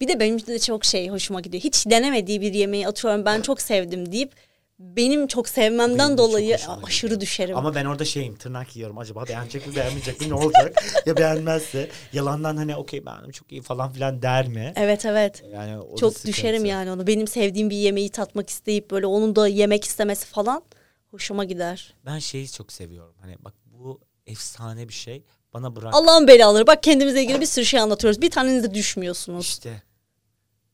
Bir 0.00 0.08
de 0.08 0.20
benim 0.20 0.46
de 0.46 0.58
çok 0.58 0.84
şey 0.84 1.08
hoşuma 1.08 1.40
gidiyor. 1.40 1.64
Hiç 1.64 1.86
denemediği 1.86 2.40
bir 2.40 2.54
yemeği 2.54 2.88
atıyorum 2.88 3.24
ben 3.24 3.42
çok 3.42 3.60
sevdim 3.62 4.12
deyip 4.12 4.32
benim 4.78 5.26
çok 5.26 5.48
sevmemden 5.48 5.98
Benim 5.98 6.16
çok 6.16 6.18
dolayı 6.18 6.54
hoşuma 6.54 6.80
aşırı 6.84 7.06
gidiyor. 7.08 7.20
düşerim. 7.20 7.56
Ama 7.56 7.74
ben 7.74 7.84
orada 7.84 8.04
şeyim 8.04 8.36
tırnak 8.36 8.76
yiyorum. 8.76 8.98
Acaba 8.98 9.26
beğenecek 9.28 9.66
mi 9.66 9.76
beğenmeyecek 9.76 10.20
mi 10.20 10.28
ne 10.28 10.34
olacak? 10.34 10.84
ya 11.06 11.16
beğenmezse 11.16 11.90
yalandan 12.12 12.56
hani 12.56 12.76
okey 12.76 13.06
beğendim 13.06 13.30
çok 13.30 13.52
iyi 13.52 13.62
falan 13.62 13.92
filan 13.92 14.22
der 14.22 14.48
mi? 14.48 14.72
Evet 14.76 15.04
evet. 15.04 15.42
Yani 15.52 15.82
çok 16.00 16.12
sıkıntı. 16.12 16.28
düşerim 16.28 16.64
yani 16.64 16.90
onu. 16.90 17.06
Benim 17.06 17.26
sevdiğim 17.26 17.70
bir 17.70 17.76
yemeği 17.76 18.08
tatmak 18.10 18.50
isteyip 18.50 18.90
böyle 18.90 19.06
onun 19.06 19.36
da 19.36 19.48
yemek 19.48 19.84
istemesi 19.84 20.26
falan 20.26 20.62
hoşuma 21.10 21.44
gider. 21.44 21.94
Ben 22.06 22.18
şeyi 22.18 22.50
çok 22.52 22.72
seviyorum. 22.72 23.14
Hani 23.20 23.36
bak 23.44 23.54
bu 23.66 24.00
efsane 24.26 24.88
bir 24.88 24.94
şey. 24.94 25.22
Bana 25.54 25.76
bırak. 25.76 25.94
Allah'ın 25.94 26.28
belaları. 26.28 26.66
Bak 26.66 26.82
kendimizle 26.82 27.22
ilgili 27.22 27.40
bir 27.40 27.46
sürü 27.46 27.64
şey 27.64 27.80
anlatıyoruz. 27.80 28.20
Bir 28.22 28.30
taneniz 28.30 28.64
de 28.64 28.74
düşmüyorsunuz. 28.74 29.46
İşte. 29.46 29.82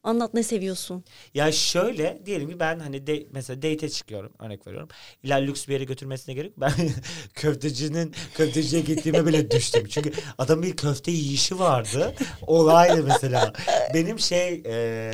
Anlat 0.04 0.34
ne 0.34 0.42
seviyorsun? 0.42 1.04
Ya 1.34 1.52
şöyle 1.52 2.22
diyelim 2.26 2.50
ki 2.50 2.60
ben 2.60 2.78
hani 2.78 3.06
de, 3.06 3.26
mesela 3.30 3.62
date'e 3.62 3.88
çıkıyorum 3.88 4.32
örnek 4.38 4.66
veriyorum. 4.66 4.88
İlla 5.22 5.36
lüks 5.36 5.68
bir 5.68 5.72
yere 5.72 5.84
götürmesine 5.84 6.34
gerek. 6.34 6.52
Ben 6.56 6.72
köftecinin 7.34 8.14
köfteciye 8.34 8.82
gittiğime 8.82 9.26
bile 9.26 9.50
düştüm. 9.50 9.86
Çünkü 9.88 10.12
adamın 10.38 10.62
bir 10.62 10.76
köfte 10.76 11.10
yiyişi 11.10 11.58
vardı. 11.58 12.14
Olaydı 12.46 13.04
mesela. 13.04 13.52
Benim 13.94 14.18
şey 14.18 14.62
e, 14.66 15.12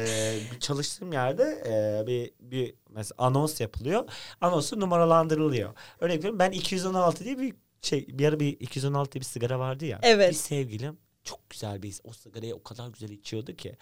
çalıştığım 0.61 1.13
yerde 1.13 1.63
e, 1.67 2.07
bir 2.07 2.31
bir 2.41 2.75
mesela 2.91 3.15
anons 3.19 3.61
yapılıyor. 3.61 4.05
Anonsu 4.41 4.81
numaralandırılıyor. 4.81 5.75
Örnek 6.01 6.19
veriyorum 6.19 6.39
ben 6.39 6.51
216 6.51 7.25
diye 7.25 7.39
bir 7.39 7.55
şey 7.83 8.07
bir 8.09 8.27
ara 8.29 8.41
bir 8.41 8.61
216 8.61 9.13
diye 9.13 9.21
bir 9.21 9.27
sigara 9.27 9.59
vardı 9.59 9.85
ya. 9.85 9.99
Evet. 10.03 10.31
Bir 10.31 10.37
sevgilim 10.37 10.99
çok 11.25 11.51
güzel 11.51 11.83
bir 11.83 11.99
o 12.05 12.13
sigarayı 12.13 12.55
o 12.55 12.63
kadar 12.63 12.89
güzel 12.89 13.09
içiyordu 13.09 13.57
ki. 13.57 13.77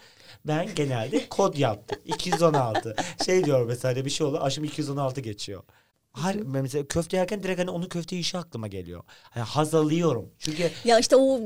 Ben 0.45 0.75
genelde 0.75 1.25
kod 1.29 1.57
yaptım. 1.57 1.99
216. 2.05 2.95
Şey 3.25 3.43
diyor 3.43 3.65
mesela 3.65 3.95
hani 3.95 4.05
bir 4.05 4.09
şey 4.09 4.27
olur 4.27 4.37
aşım 4.41 4.63
216 4.63 5.21
geçiyor. 5.21 5.63
Hayır, 6.11 6.41
mesela 6.41 6.87
köfte 6.87 7.17
yerken 7.17 7.43
direkt 7.43 7.59
hani 7.59 7.69
onu 7.69 7.89
köfte 7.89 8.17
işi 8.17 8.37
aklıma 8.37 8.67
geliyor. 8.67 9.03
Hani 9.07 9.43
haz 9.43 9.75
alıyorum. 9.75 10.29
Çünkü 10.39 10.69
Ya 10.85 10.99
işte 10.99 11.15
o 11.15 11.39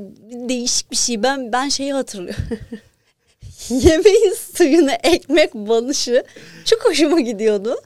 değişik 0.48 0.90
bir 0.90 0.96
şey. 0.96 1.22
Ben 1.22 1.52
ben 1.52 1.68
şeyi 1.68 1.92
hatırlıyorum. 1.92 2.44
Yemeğin 3.68 4.34
suyuna 4.54 4.92
ekmek 4.94 5.54
banışı 5.54 6.24
çok 6.64 6.84
hoşuma 6.84 7.20
gidiyordu. 7.20 7.76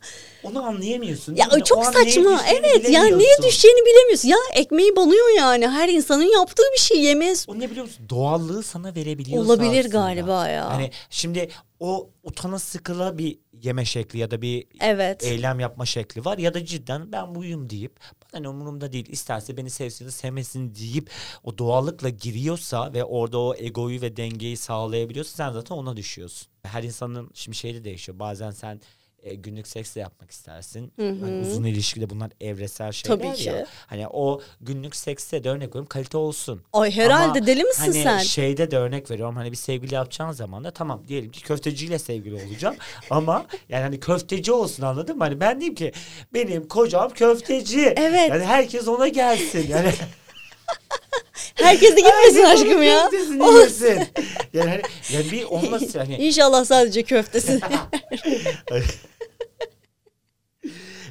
Onu 0.51 0.64
anlayamıyorsun. 0.64 1.34
Ya 1.34 1.47
mi? 1.47 1.64
çok 1.64 1.78
O 1.78 1.82
saçma. 1.84 2.40
Evet 2.53 2.90
ya 2.90 3.03
neye 3.03 3.12
bilemiyorsun. 3.12 3.44
düşeceğini 3.44 3.86
bilemiyorsun. 3.86 4.28
Ya 4.28 4.36
ekmeği 4.55 4.97
banıyor 4.97 5.36
yani. 5.36 5.68
Her 5.68 5.88
insanın 5.88 6.32
yaptığı 6.32 6.62
bir 6.74 6.80
şey. 6.80 7.01
Yemeğe 7.01 7.34
O 7.49 7.59
ne 7.59 7.70
biliyor 7.70 7.86
musun? 7.86 8.07
Doğallığı 8.09 8.62
sana 8.62 8.94
verebiliyor 8.94 9.44
olabilir 9.44 9.78
aslında. 9.78 9.88
galiba 9.88 10.49
ya. 10.49 10.70
Hani 10.70 10.90
şimdi 11.11 11.49
o 11.80 12.11
utana 12.22 12.59
sıkıla 12.59 13.18
bir 13.18 13.38
yeme 13.62 13.84
şekli 13.84 14.18
ya 14.18 14.30
da 14.30 14.42
bir 14.42 14.66
evet. 14.80 15.24
eylem 15.24 15.61
yapma 15.61 15.86
şekli 15.86 16.24
var 16.24 16.38
ya 16.38 16.55
da 16.55 16.64
cidden 16.64 17.12
ben 17.12 17.34
buyum 17.34 17.70
deyip 17.70 18.01
bana 18.24 18.40
ne 18.40 18.49
umurumda 18.49 18.92
değil 18.92 19.07
isterse 19.09 19.57
beni 19.57 19.70
sevsin 19.70 20.05
ya 20.05 20.09
da 20.09 20.12
sevmesin 20.12 20.74
deyip 20.74 21.11
o 21.44 21.59
doğallıkla 21.59 22.09
giriyorsa 22.09 22.92
ve 22.92 23.05
orada 23.05 23.38
o 23.38 23.55
egoyu 23.55 24.01
ve 24.01 24.16
dengeyi 24.16 24.57
sağlayabiliyorsa 24.57 25.36
sen 25.36 25.53
zaten 25.53 25.74
ona 25.74 25.97
düşüyorsun. 25.97 26.49
Her 26.62 26.82
insanın 26.82 27.30
şimdi 27.34 27.57
şey 27.57 27.74
de 27.74 27.84
değişiyor 27.84 28.18
bazen 28.18 28.51
sen 28.51 28.80
e, 29.27 29.35
günlük 29.35 29.66
seks 29.68 29.95
de 29.97 30.01
yapmak 30.01 30.31
istersin. 30.31 30.93
Hani 30.97 31.41
uzun 31.43 31.64
ilişkide 31.64 32.11
bunlar 32.11 32.31
evresel 32.41 32.93
şeyler 32.93 33.18
Tabii 33.18 33.35
ki. 33.35 33.49
ya. 33.49 33.66
Hani 33.87 34.09
o 34.09 34.41
günlük 34.61 34.97
sekste 34.97 35.45
de 35.45 35.51
örnek 35.51 35.68
veriyorum 35.68 35.87
kalite 35.87 36.18
olsun. 36.18 36.62
Ay 36.72 36.91
herhalde 36.91 37.39
Ama 37.39 37.47
deli 37.47 37.64
misin 37.64 37.83
hani 37.83 38.03
sen? 38.03 38.18
şeyde 38.18 38.70
de 38.70 38.79
örnek 38.79 39.11
veriyorum 39.11 39.37
hani 39.37 39.53
bir 39.53 39.57
sevgili 39.57 39.95
yapacağın 39.95 40.33
zaman 40.33 40.64
da 40.64 40.70
tamam 40.70 41.03
diyelim 41.09 41.31
ki 41.31 41.43
köfteciyle 41.43 41.99
sevgili 41.99 42.35
olacağım 42.47 42.77
ama 43.11 43.47
yani 43.68 43.83
hani 43.83 44.01
köfteci 44.01 44.53
olsun 44.53 44.83
anladın 44.83 45.16
mı? 45.16 45.24
Hani 45.24 45.41
ben 45.41 45.61
diyeyim 45.61 45.74
ki 45.74 45.93
benim 46.35 46.68
kocam 46.68 47.11
köfteci. 47.11 47.81
Evet. 47.97 48.31
Yani 48.31 48.45
herkes 48.45 48.89
ona 48.89 49.09
gelsin. 49.09 49.66
Yani 49.68 49.93
Herkes 51.55 51.97
de 51.97 52.01
gitmesin 52.01 52.45
aşkım 52.45 52.83
ya. 52.83 53.09
Köftesini 53.11 53.55
yesin. 53.59 54.09
Yani, 54.53 54.70
hani, 54.70 54.83
yani 55.12 55.33
bir 55.33 55.45
olması 55.45 55.99
hani 55.99 56.16
İnşallah 56.16 56.64
sadece 56.64 57.03
köftesini. 57.03 57.61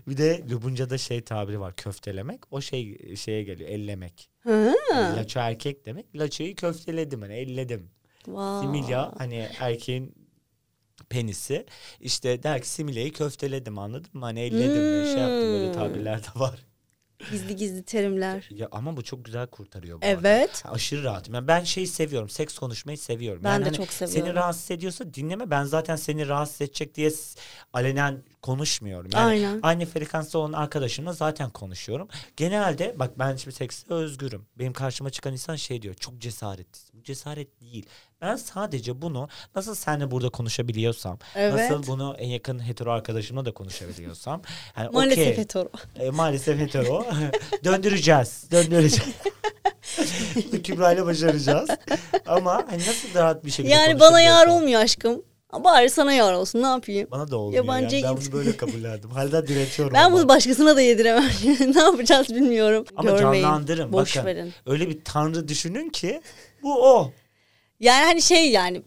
Bir 0.07 0.17
de 0.17 0.43
Lubunca'da 0.51 0.97
şey 0.97 1.21
tabiri 1.21 1.59
var 1.59 1.75
köftelemek. 1.75 2.41
O 2.53 2.61
şey 2.61 3.15
şeye 3.15 3.43
geliyor 3.43 3.69
ellemek. 3.69 4.29
Hı. 4.39 4.73
Yani 4.91 5.17
laço 5.17 5.39
erkek 5.39 5.85
demek. 5.85 6.05
Laçoyu 6.15 6.55
köfteledim 6.55 7.21
hani 7.21 7.33
elledim. 7.33 7.89
Wow. 8.25 8.59
Similya 8.67 9.13
hani 9.17 9.49
erkeğin 9.59 10.15
penisi 11.09 11.65
işte 11.99 12.43
der 12.43 12.61
ki 12.61 12.67
simileyi 12.69 13.11
köfteledim 13.11 13.77
anladın 13.79 14.09
mı? 14.13 14.25
Hani 14.25 14.39
elledim 14.39 14.81
böyle 14.81 15.05
şey 15.05 15.21
yaptım 15.21 15.49
böyle 15.53 15.65
Hmm. 15.65 15.73
tabirler 15.73 16.23
de 16.23 16.27
var. 16.35 16.59
Gizli 17.32 17.55
gizli 17.55 17.84
terimler. 17.84 18.49
Ya 18.51 18.67
ama 18.71 18.97
bu 18.97 19.03
çok 19.03 19.26
güzel 19.26 19.47
kurtarıyor 19.47 20.01
bu 20.01 20.05
arada. 20.05 20.30
Evet. 20.30 20.63
Aşırı 20.65 21.03
rahatım. 21.03 21.34
Yani 21.34 21.47
ben 21.47 21.63
şeyi 21.63 21.88
seviyorum. 21.88 22.30
Seks 22.30 22.57
konuşmayı 22.57 22.97
seviyorum. 22.97 23.43
Ben 23.43 23.49
yani 23.51 23.61
de 23.61 23.65
hani 23.65 23.78
çok 23.78 23.88
seviyorum. 23.88 24.26
Seni 24.26 24.36
rahatsız 24.36 24.71
ediyorsa 24.71 25.13
dinleme. 25.13 25.49
Ben 25.49 25.63
zaten 25.63 25.95
seni 25.95 26.28
rahatsız 26.28 26.61
edecek 26.61 26.95
diye 26.95 27.11
alenen 27.73 28.23
konuşmuyorum. 28.41 29.09
Yani 29.13 29.26
Aynen. 29.26 29.59
aynı 29.63 29.86
frekansta 29.86 30.39
olan 30.39 30.53
arkadaşımla 30.53 31.13
zaten 31.13 31.49
konuşuyorum. 31.49 32.07
Genelde 32.38 32.95
bak 32.99 33.19
ben 33.19 33.36
şimdi 33.36 33.55
sekste 33.55 33.93
özgürüm. 33.93 34.45
Benim 34.55 34.73
karşıma 34.73 35.09
çıkan 35.09 35.34
insan 35.34 35.55
şey 35.55 35.82
diyor. 35.82 35.95
Çok 35.95 36.19
cesaretlisin. 36.19 36.99
Bu 36.99 37.03
cesaret 37.03 37.61
değil. 37.61 37.86
Ben 38.22 38.36
sadece 38.36 39.01
bunu 39.01 39.28
nasıl 39.55 39.76
seninle 39.76 40.11
burada 40.11 40.30
konuşabiliyorsam, 40.30 41.20
Evet. 41.36 41.53
nasıl 41.53 41.88
bunu 41.88 42.16
en 42.20 42.28
yakın 42.28 42.68
hetero 42.68 42.91
arkadaşımla 42.91 43.45
da 43.45 43.53
konuşabiliyorsam, 43.53 44.41
yani 44.78 44.89
Maalesef 44.89 45.28
okey. 45.28 45.38
hetero. 45.38 45.70
E, 45.99 46.09
maalesef 46.09 46.59
hetero. 46.59 47.05
Döndüreceğiz. 47.63 48.51
Döndüreceğiz. 48.51 49.13
Kübra 50.63 50.91
ile 50.93 51.05
başaracağız. 51.05 51.70
Ama 52.28 52.53
hani 52.70 52.78
nasıl 52.80 53.13
rahat 53.16 53.45
bir 53.45 53.51
şekilde 53.51 53.74
Yani 53.74 53.99
bana 53.99 54.22
yar 54.22 54.47
olmuyor 54.47 54.82
aşkım. 54.82 55.22
Bari 55.63 55.89
sana 55.89 56.13
yar 56.13 56.34
olsun 56.34 56.61
ne 56.63 56.68
yapayım? 56.68 57.07
Bana 57.11 57.32
da 57.32 57.38
olmuyor 57.38 57.63
Yabancı 57.63 57.95
yani. 57.95 58.16
Ben 58.18 58.24
bunu 58.26 58.32
böyle 58.34 58.57
kabullendim. 58.57 59.09
Hala 59.09 59.47
diretiyorum 59.47 59.93
Ben 59.97 60.03
ama. 60.05 60.18
bunu 60.18 60.28
başkasına 60.30 60.76
da 60.76 60.82
yediremem. 60.82 61.30
ne 61.76 61.80
yapacağız 61.82 62.30
bilmiyorum. 62.30 62.86
Ama 62.95 63.09
Görmeyin. 63.11 63.43
canlandırın. 63.43 63.93
Boş 63.93 64.16
Bakın 64.18 64.28
verin. 64.28 64.53
öyle 64.66 64.89
bir 64.89 65.03
tanrı 65.03 65.47
düşünün 65.47 65.89
ki 65.89 66.22
bu 66.63 66.86
o. 66.88 67.11
Yani 67.80 68.05
hani 68.05 68.21
şey 68.21 68.51
yani 68.51 68.82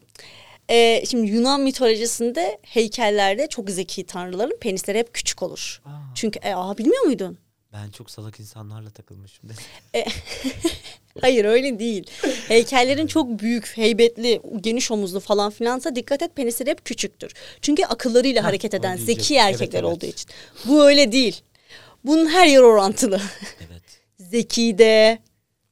e, 0.68 1.06
şimdi 1.06 1.30
Yunan 1.30 1.60
mitolojisinde 1.60 2.58
heykellerde 2.62 3.46
çok 3.46 3.70
zeki 3.70 4.06
tanrıların 4.06 4.58
penisleri 4.60 4.98
hep 4.98 5.14
küçük 5.14 5.42
olur. 5.42 5.82
Aa. 5.84 5.90
Çünkü 6.14 6.38
e, 6.38 6.54
aa 6.54 6.78
bilmiyor 6.78 7.04
muydun? 7.04 7.38
Ben 7.72 7.90
çok 7.90 8.10
salak 8.10 8.40
insanlarla 8.40 8.90
takılmışım. 8.90 9.50
Hayır 11.20 11.44
öyle 11.44 11.78
değil. 11.78 12.10
Heykellerin 12.48 13.06
çok 13.06 13.38
büyük, 13.38 13.76
heybetli, 13.76 14.40
geniş 14.60 14.90
omuzlu 14.90 15.20
falan 15.20 15.50
filansa 15.50 15.96
dikkat 15.96 16.22
et 16.22 16.36
penisleri 16.36 16.70
hep 16.70 16.84
küçüktür. 16.84 17.32
Çünkü 17.62 17.84
akıllarıyla 17.84 18.42
Hah, 18.42 18.48
hareket 18.48 18.74
eden 18.74 18.96
zeki 18.96 19.34
Evet, 19.34 19.44
erkekler 19.44 19.82
evet. 19.82 19.92
olduğu 19.92 20.06
için. 20.06 20.30
Bu 20.64 20.84
öyle 20.84 21.12
değil. 21.12 21.40
Bunun 22.04 22.26
her 22.26 22.46
yer 22.46 22.60
orantılı. 22.60 23.20
evet. 23.58 23.82
Zeki 24.18 24.78
de, 24.78 25.18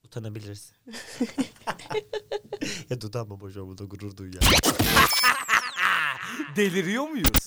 Utanabilirsin. 0.05 0.76
ya 2.91 3.01
dudağıma 3.01 3.41
boş 3.41 3.55
burada 3.55 3.84
gurur 3.84 4.16
duy 4.16 4.30
ya. 4.34 4.41
Deliriyor 6.57 7.09
muyuz? 7.09 7.47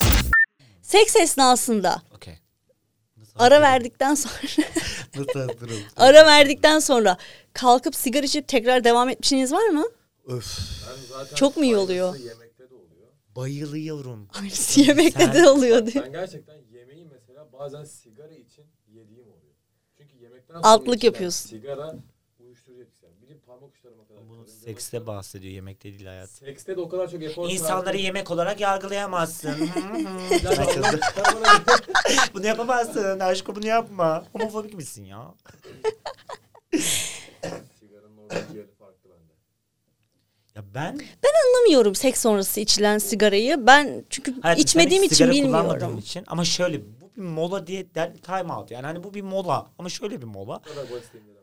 seks 0.81 1.15
esnasında 1.15 2.01
Okey. 2.15 2.39
Nasıl 3.17 3.33
ara 3.39 3.61
verdikten 3.61 4.15
sonra 4.15 4.33
Nasıl 5.15 5.39
hazırım? 5.39 5.77
ara 5.97 6.25
verdikten 6.25 6.79
sonra 6.79 7.17
kalkıp 7.53 7.95
sigara 7.95 8.25
içip 8.25 8.47
tekrar 8.47 8.83
devam 8.83 9.09
etmişiniz 9.09 9.51
var 9.51 9.67
mı? 9.69 9.85
Öf. 10.25 10.57
Ben 10.89 10.95
zaten 11.09 11.35
Çok 11.35 11.57
mu 11.57 11.63
iyi 11.63 11.67
aynısı 11.75 11.83
oluyor? 11.83 12.15
Yemekte 12.15 12.69
de 12.69 12.73
oluyor. 12.75 13.07
Bayılıyorum. 13.35 14.27
Aynısı 14.41 14.81
yemekte 14.81 15.25
Sen- 15.25 15.33
de 15.33 15.49
oluyor 15.49 15.85
diyor. 15.87 16.05
Ben 16.05 16.11
gerçekten 16.11 16.57
yemeği 16.73 17.05
mesela 17.05 17.51
bazen 17.53 17.83
sigara 17.83 18.33
için 18.33 18.65
yediğim 18.87 19.23
oluyor. 19.27 19.53
Çünkü 19.97 20.17
yemekten 20.17 20.53
sonra 20.55 20.67
Altlık 20.67 20.95
içilen 20.97 21.11
yapıyorsun. 21.11 21.49
Sigara 21.49 21.95
uyuşturucu 22.39 22.81
etkisi. 22.81 23.05
Yani 23.05 23.21
bir 23.21 23.27
parmak 23.49 23.75
uçlarıma 23.75 24.07
kadar. 24.07 24.29
Bunu 24.29 24.47
sekste 24.47 25.07
bahsediyor 25.07 25.53
yemekte 25.53 25.93
değil 25.93 26.05
hayat. 26.05 26.29
Sekste 26.29 26.77
de 26.77 26.81
o 26.81 26.89
kadar 26.89 27.11
çok 27.11 27.23
efor 27.23 27.49
İnsanları 27.49 27.97
sarf- 27.97 28.01
yemek 28.01 28.31
olarak 28.31 28.59
yargılayamazsın. 28.59 29.51
Bunu 32.33 32.45
yapamazsın. 32.45 33.19
Aşkım 33.19 33.55
bunu 33.55 33.67
yapma. 33.67 34.25
Homofobik 34.33 34.73
misin 34.73 35.05
ya? 35.05 35.33
Sigaranın 37.79 38.17
oradaki 38.17 38.57
yeri 38.57 38.71
farklı 38.79 39.09
bende. 39.09 39.33
Ya 40.55 40.63
ben 40.73 40.99
Anlamıyorum 41.45 41.95
seks 41.95 42.21
sonrası 42.21 42.59
içilen 42.59 42.97
sigarayı. 42.97 43.67
Ben 43.67 44.05
çünkü 44.09 44.41
hayatım 44.41 44.63
içmediğim 44.63 45.03
hiç 45.03 45.11
için 45.11 45.31
sigara 45.31 45.45
kullanmadığın 45.45 45.75
bilmiyorum. 45.75 45.99
Için, 45.99 46.23
ama 46.27 46.45
şöyle 46.45 46.81
bu 46.81 47.11
bir 47.17 47.21
mola 47.21 47.67
diye 47.67 47.95
der, 47.95 48.17
time 48.17 48.53
out 48.53 48.71
yani 48.71 48.85
hani 48.85 49.03
bu 49.03 49.13
bir 49.13 49.21
mola 49.21 49.67
ama 49.77 49.89
şöyle 49.89 50.21
bir 50.21 50.27
mola. 50.27 50.61
Kadar 50.61 50.91
basit. 50.91 51.38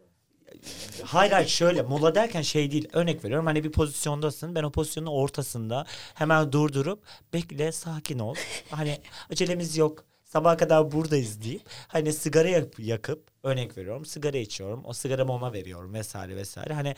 Hayır 1.04 1.32
hayır 1.32 1.48
şöyle 1.48 1.82
mola 1.82 2.14
derken 2.14 2.42
şey 2.42 2.70
değil 2.70 2.88
örnek 2.92 3.24
veriyorum 3.24 3.46
hani 3.46 3.64
bir 3.64 3.72
pozisyondasın 3.72 4.54
ben 4.54 4.62
o 4.62 4.70
pozisyonun 4.72 5.06
ortasında 5.10 5.86
hemen 6.14 6.52
durdurup 6.52 7.02
bekle 7.32 7.72
sakin 7.72 8.18
ol 8.18 8.34
hani 8.70 8.98
acelemiz 9.32 9.76
yok 9.76 10.04
sabaha 10.24 10.56
kadar 10.56 10.92
buradayız 10.92 11.42
deyip 11.42 11.62
hani 11.88 12.12
sigara 12.12 12.48
yak- 12.48 12.78
yakıp 12.78 13.28
örnek 13.42 13.78
veriyorum 13.78 14.04
sigara 14.06 14.36
içiyorum 14.38 14.82
o 14.84 14.92
sigaramı 14.92 15.32
ona 15.32 15.52
veriyorum 15.52 15.94
vesaire 15.94 16.36
vesaire 16.36 16.74
hani 16.74 16.94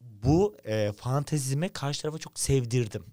bu 0.00 0.56
e, 0.64 0.92
fantezimi 0.92 1.68
karşı 1.68 2.02
tarafa 2.02 2.18
çok 2.18 2.38
sevdirdim. 2.38 3.04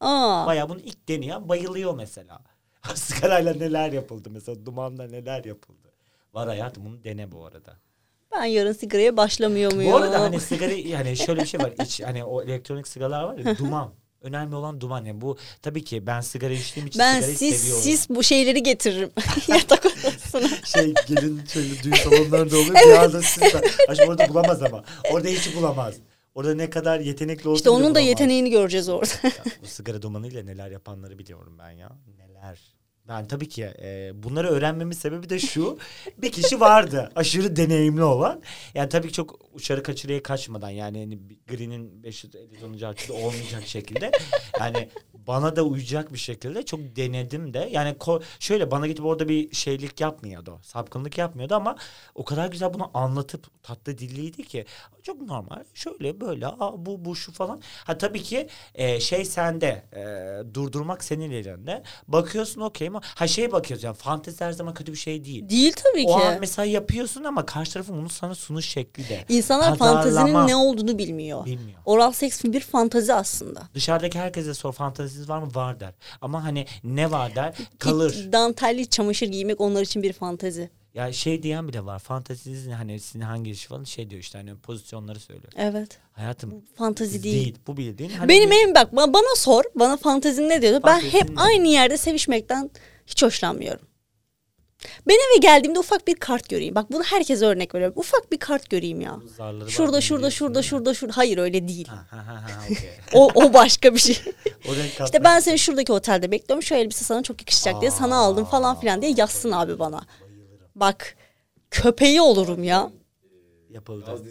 Aa, 0.00 0.46
Bayağı 0.46 0.68
bunu 0.68 0.80
ilk 0.80 1.08
deneyen 1.08 1.48
bayılıyor 1.48 1.94
mesela. 1.94 2.38
Sigarayla 2.94 3.54
neler 3.54 3.92
yapıldı 3.92 4.30
mesela 4.30 4.66
dumanla 4.66 5.06
neler 5.06 5.44
yapıldı. 5.44 5.92
Var 6.34 6.48
hayatım 6.48 6.84
bunu 6.84 7.04
dene 7.04 7.32
bu 7.32 7.46
arada. 7.46 7.76
Ben 8.32 8.44
yarın 8.44 8.72
sigaraya 8.72 9.16
başlamıyor 9.16 9.72
muyum? 9.72 9.92
Bu 9.92 9.96
arada 9.96 10.20
hani 10.20 10.40
sigara 10.40 10.72
yani 10.72 11.16
şöyle 11.16 11.40
bir 11.40 11.46
şey 11.46 11.60
var. 11.60 11.72
İç, 11.84 12.00
hani 12.00 12.24
o 12.24 12.42
elektronik 12.42 12.88
sigaralar 12.88 13.22
var 13.22 13.38
ya 13.38 13.58
duman. 13.58 13.92
Önemli 14.20 14.54
olan 14.56 14.80
duman. 14.80 15.04
Yani 15.04 15.20
bu 15.20 15.36
tabii 15.62 15.84
ki 15.84 16.06
ben 16.06 16.20
sigara 16.20 16.52
içtiğim 16.52 16.86
için 16.86 16.98
ben 16.98 17.14
sigarayı 17.14 17.36
sis 17.38 17.56
seviyorum. 17.60 17.82
sis 17.82 18.10
bu 18.10 18.22
şeyleri 18.22 18.62
getiririm 18.62 19.10
yatak 19.48 19.86
odasına. 19.86 20.48
Şey 20.64 20.94
gelin 21.08 21.42
şöyle 21.52 21.82
düğün 21.82 21.94
salonlarında 21.94 22.56
oluyor. 22.58 22.74
Bir 22.74 22.92
anda 23.04 23.22
sis 23.22 23.54
var. 23.54 23.62
Aşkım 23.88 24.08
orada 24.08 24.28
bulamaz 24.28 24.62
ama. 24.62 24.84
Orada 25.12 25.28
hiç 25.28 25.56
bulamaz. 25.56 25.94
Orada 26.34 26.54
ne 26.54 26.70
kadar 26.70 27.00
yetenekli 27.00 27.48
olsa 27.48 27.56
İşte 27.58 27.70
onun 27.70 27.82
da 27.84 27.88
bulamaz. 27.88 28.06
yeteneğini 28.08 28.50
göreceğiz 28.50 28.88
orada. 28.88 29.12
Ya, 29.22 29.30
bu 29.62 29.66
sigara 29.66 30.02
dumanıyla 30.02 30.42
neler 30.42 30.70
yapanları 30.70 31.18
biliyorum 31.18 31.56
ben 31.58 31.70
ya. 31.70 31.92
Neler. 32.18 32.58
Ben 33.08 33.26
tabii 33.28 33.48
ki 33.48 33.64
e, 33.82 34.10
bunları 34.22 34.48
öğrenmemin 34.48 34.92
sebebi 34.92 35.30
de 35.30 35.38
şu. 35.38 35.78
bir 36.18 36.32
kişi 36.32 36.60
vardı 36.60 37.12
aşırı 37.16 37.56
deneyimli 37.56 38.02
olan. 38.02 38.42
Yani 38.74 38.88
tabii 38.88 39.06
ki 39.08 39.12
çok 39.12 39.38
uçarı 39.52 39.82
kaçırıya 39.82 40.22
kaçmadan 40.22 40.70
yani 40.70 40.98
hani 40.98 41.18
Green'in 41.48 42.02
550 42.02 42.60
tonuncu 42.60 42.86
açıda 42.86 43.12
olmayacak 43.14 43.66
şekilde. 43.66 44.10
Yani 44.60 44.88
bana 45.26 45.56
da 45.56 45.62
uyacak 45.62 46.12
bir 46.12 46.18
şekilde 46.18 46.64
çok 46.64 46.80
denedim 46.96 47.54
de. 47.54 47.68
Yani 47.72 47.90
ko- 47.90 48.22
şöyle 48.40 48.70
bana 48.70 48.86
gidip 48.86 49.04
orada 49.04 49.28
bir 49.28 49.54
şeylik 49.54 50.00
yapmıyordu. 50.00 50.58
Sapkınlık 50.62 51.18
yapmıyordu 51.18 51.54
ama 51.54 51.76
o 52.14 52.24
kadar 52.24 52.48
güzel 52.48 52.74
bunu 52.74 52.90
anlatıp 52.94 53.62
tatlı 53.62 53.98
dilliydi 53.98 54.42
ki. 54.44 54.64
Çok 55.02 55.20
normal. 55.22 55.64
Şöyle 55.74 56.20
böyle 56.20 56.46
aa, 56.46 56.86
bu 56.86 57.04
bu 57.04 57.16
şu 57.16 57.32
falan. 57.32 57.60
Ha 57.84 57.98
tabii 57.98 58.22
ki 58.22 58.48
e, 58.74 59.00
şey 59.00 59.24
sende 59.24 59.84
e, 59.96 60.54
durdurmak 60.54 61.04
senin 61.04 61.30
elinde. 61.30 61.82
Bakıyorsun 62.08 62.60
okey 62.60 62.90
mi? 62.98 63.04
Ha 63.14 63.26
şey 63.26 63.52
bakıyorsun 63.52 63.86
yani 63.86 63.96
fantezi 63.96 64.44
her 64.44 64.52
zaman 64.52 64.74
kötü 64.74 64.92
bir 64.92 64.96
şey 64.98 65.24
değil. 65.24 65.48
Değil 65.48 65.72
tabii 65.72 66.04
O 66.06 66.14
an 66.16 66.32
ki. 66.34 66.38
mesela 66.40 66.66
yapıyorsun 66.66 67.24
ama 67.24 67.46
karşı 67.46 67.72
tarafın 67.72 67.96
bunu 67.98 68.08
sana 68.08 68.34
sunuş 68.34 68.68
şekli 68.68 69.08
de. 69.08 69.24
İnsanlar 69.28 69.78
Pazarlama. 69.78 70.02
fantazinin 70.02 70.46
ne 70.46 70.56
olduğunu 70.56 70.98
bilmiyor. 70.98 71.44
Bilmiyor. 71.44 71.78
Oral 71.84 72.12
seks 72.12 72.44
bir 72.44 72.60
fantazi 72.60 73.14
aslında. 73.14 73.62
Dışarıdaki 73.74 74.18
herkese 74.18 74.54
sor 74.54 74.72
fanteziniz 74.72 75.28
var 75.28 75.38
mı? 75.38 75.48
Var 75.54 75.80
der. 75.80 75.94
Ama 76.20 76.44
hani 76.44 76.66
ne 76.84 77.10
var 77.10 77.34
der? 77.34 77.54
Kalır. 77.78 78.28
Dantelli 78.32 78.86
çamaşır 78.86 79.26
giymek 79.26 79.60
onlar 79.60 79.82
için 79.82 80.02
bir 80.02 80.12
fantazi. 80.12 80.70
Ya 80.96 81.12
şey 81.12 81.42
diyen 81.42 81.68
bile 81.68 81.84
var. 81.84 81.98
Fanteziniz 81.98 82.66
ne? 82.66 82.74
Hani 82.74 83.00
sizin 83.00 83.20
hangi 83.20 83.50
iş 83.50 83.66
falan 83.66 83.84
şey 83.84 84.10
diyor 84.10 84.20
işte 84.20 84.38
hani 84.38 84.56
pozisyonları 84.56 85.20
söylüyor. 85.20 85.52
Evet. 85.56 85.98
Hayatım 86.12 86.64
Fantazi 86.78 87.22
değil. 87.22 87.34
değil. 87.34 87.58
Bu 87.66 87.76
bildiğin. 87.76 88.10
Hani 88.10 88.28
Benim 88.28 88.52
en 88.52 88.74
bak 88.74 88.92
ba- 88.92 89.12
bana 89.12 89.36
sor. 89.36 89.64
Bana 89.74 89.96
fantezin 89.96 90.48
ne 90.48 90.62
diyordu? 90.62 90.80
Ben 90.86 90.92
Fantezin 90.92 91.18
hep 91.18 91.28
ne? 91.30 91.40
aynı 91.40 91.68
yerde 91.68 91.96
sevişmekten 91.96 92.70
hiç 93.06 93.22
hoşlanmıyorum. 93.22 93.86
Ben 95.08 95.14
eve 95.14 95.38
geldiğimde 95.40 95.78
ufak 95.78 96.08
bir 96.08 96.14
kart 96.14 96.48
göreyim. 96.48 96.74
Bak 96.74 96.92
bunu 96.92 97.02
herkese 97.02 97.46
örnek 97.46 97.74
veriyorum. 97.74 97.98
Ufak 97.98 98.32
bir 98.32 98.38
kart 98.38 98.70
göreyim 98.70 99.00
ya. 99.00 99.16
Zarları 99.36 99.70
Şurada 99.70 100.00
şurada 100.00 100.30
şurada 100.30 100.54
değil 100.54 100.64
şurada 100.70 100.94
şurada. 100.94 101.16
Hayır 101.16 101.38
öyle 101.38 101.68
değil. 101.68 101.88
Ha 101.88 102.06
ha 102.10 102.26
ha. 102.26 102.40
O, 103.12 103.30
o 103.34 103.52
başka 103.54 103.94
bir 103.94 103.98
şey. 103.98 104.18
İşte 105.04 105.24
ben 105.24 105.40
seni 105.40 105.58
şuradaki 105.58 105.92
otelde 105.92 106.30
bekliyorum. 106.30 106.62
Şu 106.62 106.74
elbise 106.74 107.04
sana 107.04 107.22
çok 107.22 107.40
yakışacak 107.40 107.80
diye 107.80 107.90
sana 107.90 108.16
aldım 108.16 108.44
falan 108.44 108.80
filan 108.80 109.02
diye 109.02 109.14
yazsın 109.16 109.52
abi 109.52 109.78
bana. 109.78 110.00
Bak 110.76 111.16
köpeği 111.70 112.20
olurum 112.20 112.64
ya. 112.64 112.90
yapıldı. 113.70 114.22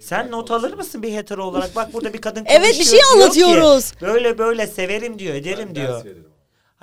Sen 0.00 0.30
not 0.30 0.50
alır 0.50 0.72
mısın 0.74 1.02
bir 1.02 1.12
hetero 1.12 1.44
olarak? 1.44 1.76
Bak 1.76 1.92
burada 1.92 2.12
bir 2.12 2.20
kadın 2.20 2.44
Evet, 2.48 2.68
bir 2.68 2.74
konuşuyor, 2.74 3.02
şey 3.02 3.22
anlatıyoruz. 3.22 3.90
ki, 3.92 4.00
böyle 4.00 4.38
böyle 4.38 4.66
severim 4.66 5.18
diyor, 5.18 5.34
ederim 5.34 5.68
Ben 5.68 5.74
diyor. 5.74 6.04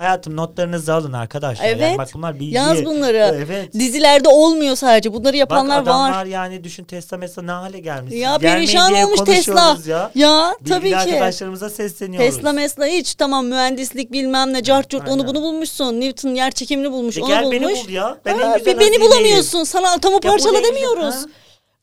Hayatım 0.00 0.36
notlarınızı 0.36 0.94
alın 0.94 1.12
arkadaşlar. 1.12 1.64
Yani 1.64 1.82
Evet. 1.82 1.98
bak 1.98 2.08
bunlar 2.14 2.40
bilgi. 2.40 2.54
Yaz 2.54 2.84
bunları. 2.84 3.44
Evet. 3.46 3.72
Dizilerde 3.74 4.28
olmuyor 4.28 4.76
sadece. 4.76 5.12
Bunları 5.12 5.36
yapanlar 5.36 5.76
Bak 5.80 5.82
adamlar 5.88 6.10
var. 6.12 6.24
yani 6.26 6.64
düşün 6.64 6.84
Tesla 6.84 7.16
mesela 7.16 7.44
ne 7.46 7.52
hale 7.52 7.78
gelmiş. 7.80 8.14
Ya 8.14 8.38
perişan 8.38 8.94
olmuş 8.94 9.20
Tesla. 9.26 9.76
Ya, 9.86 10.10
Ya 10.14 10.54
Bilgili 10.60 10.74
tabii 10.74 10.90
ki. 10.90 10.96
arkadaşlarımıza 10.96 11.70
sesleniyoruz. 11.70 12.34
Tesla 12.36 12.52
mesla 12.52 12.86
hiç 12.86 13.14
tamam 13.14 13.46
mühendislik 13.46 14.12
bilmem 14.12 14.52
ne 14.52 14.62
cart 14.62 14.90
curt 14.90 15.08
onu 15.08 15.26
bunu 15.26 15.42
bulmuşsun. 15.42 16.00
Newton 16.00 16.34
yer 16.34 16.50
çekimini 16.50 16.92
bulmuş 16.92 17.18
E 17.18 17.20
onu 17.22 17.28
gel 17.28 17.44
bulmuş. 17.44 17.60
beni 17.60 17.84
bul 17.86 17.90
ya. 17.90 18.18
Ben 18.24 18.38
en 18.38 18.50
Aa, 18.50 18.56
güzel 18.58 18.80
beni 18.80 19.00
bulamıyorsun. 19.00 19.64
Sana 19.64 19.96
bu 20.02 20.20
parçala 20.20 20.58
en 20.58 20.64
demiyoruz. 20.64 21.14
Ha? 21.14 21.20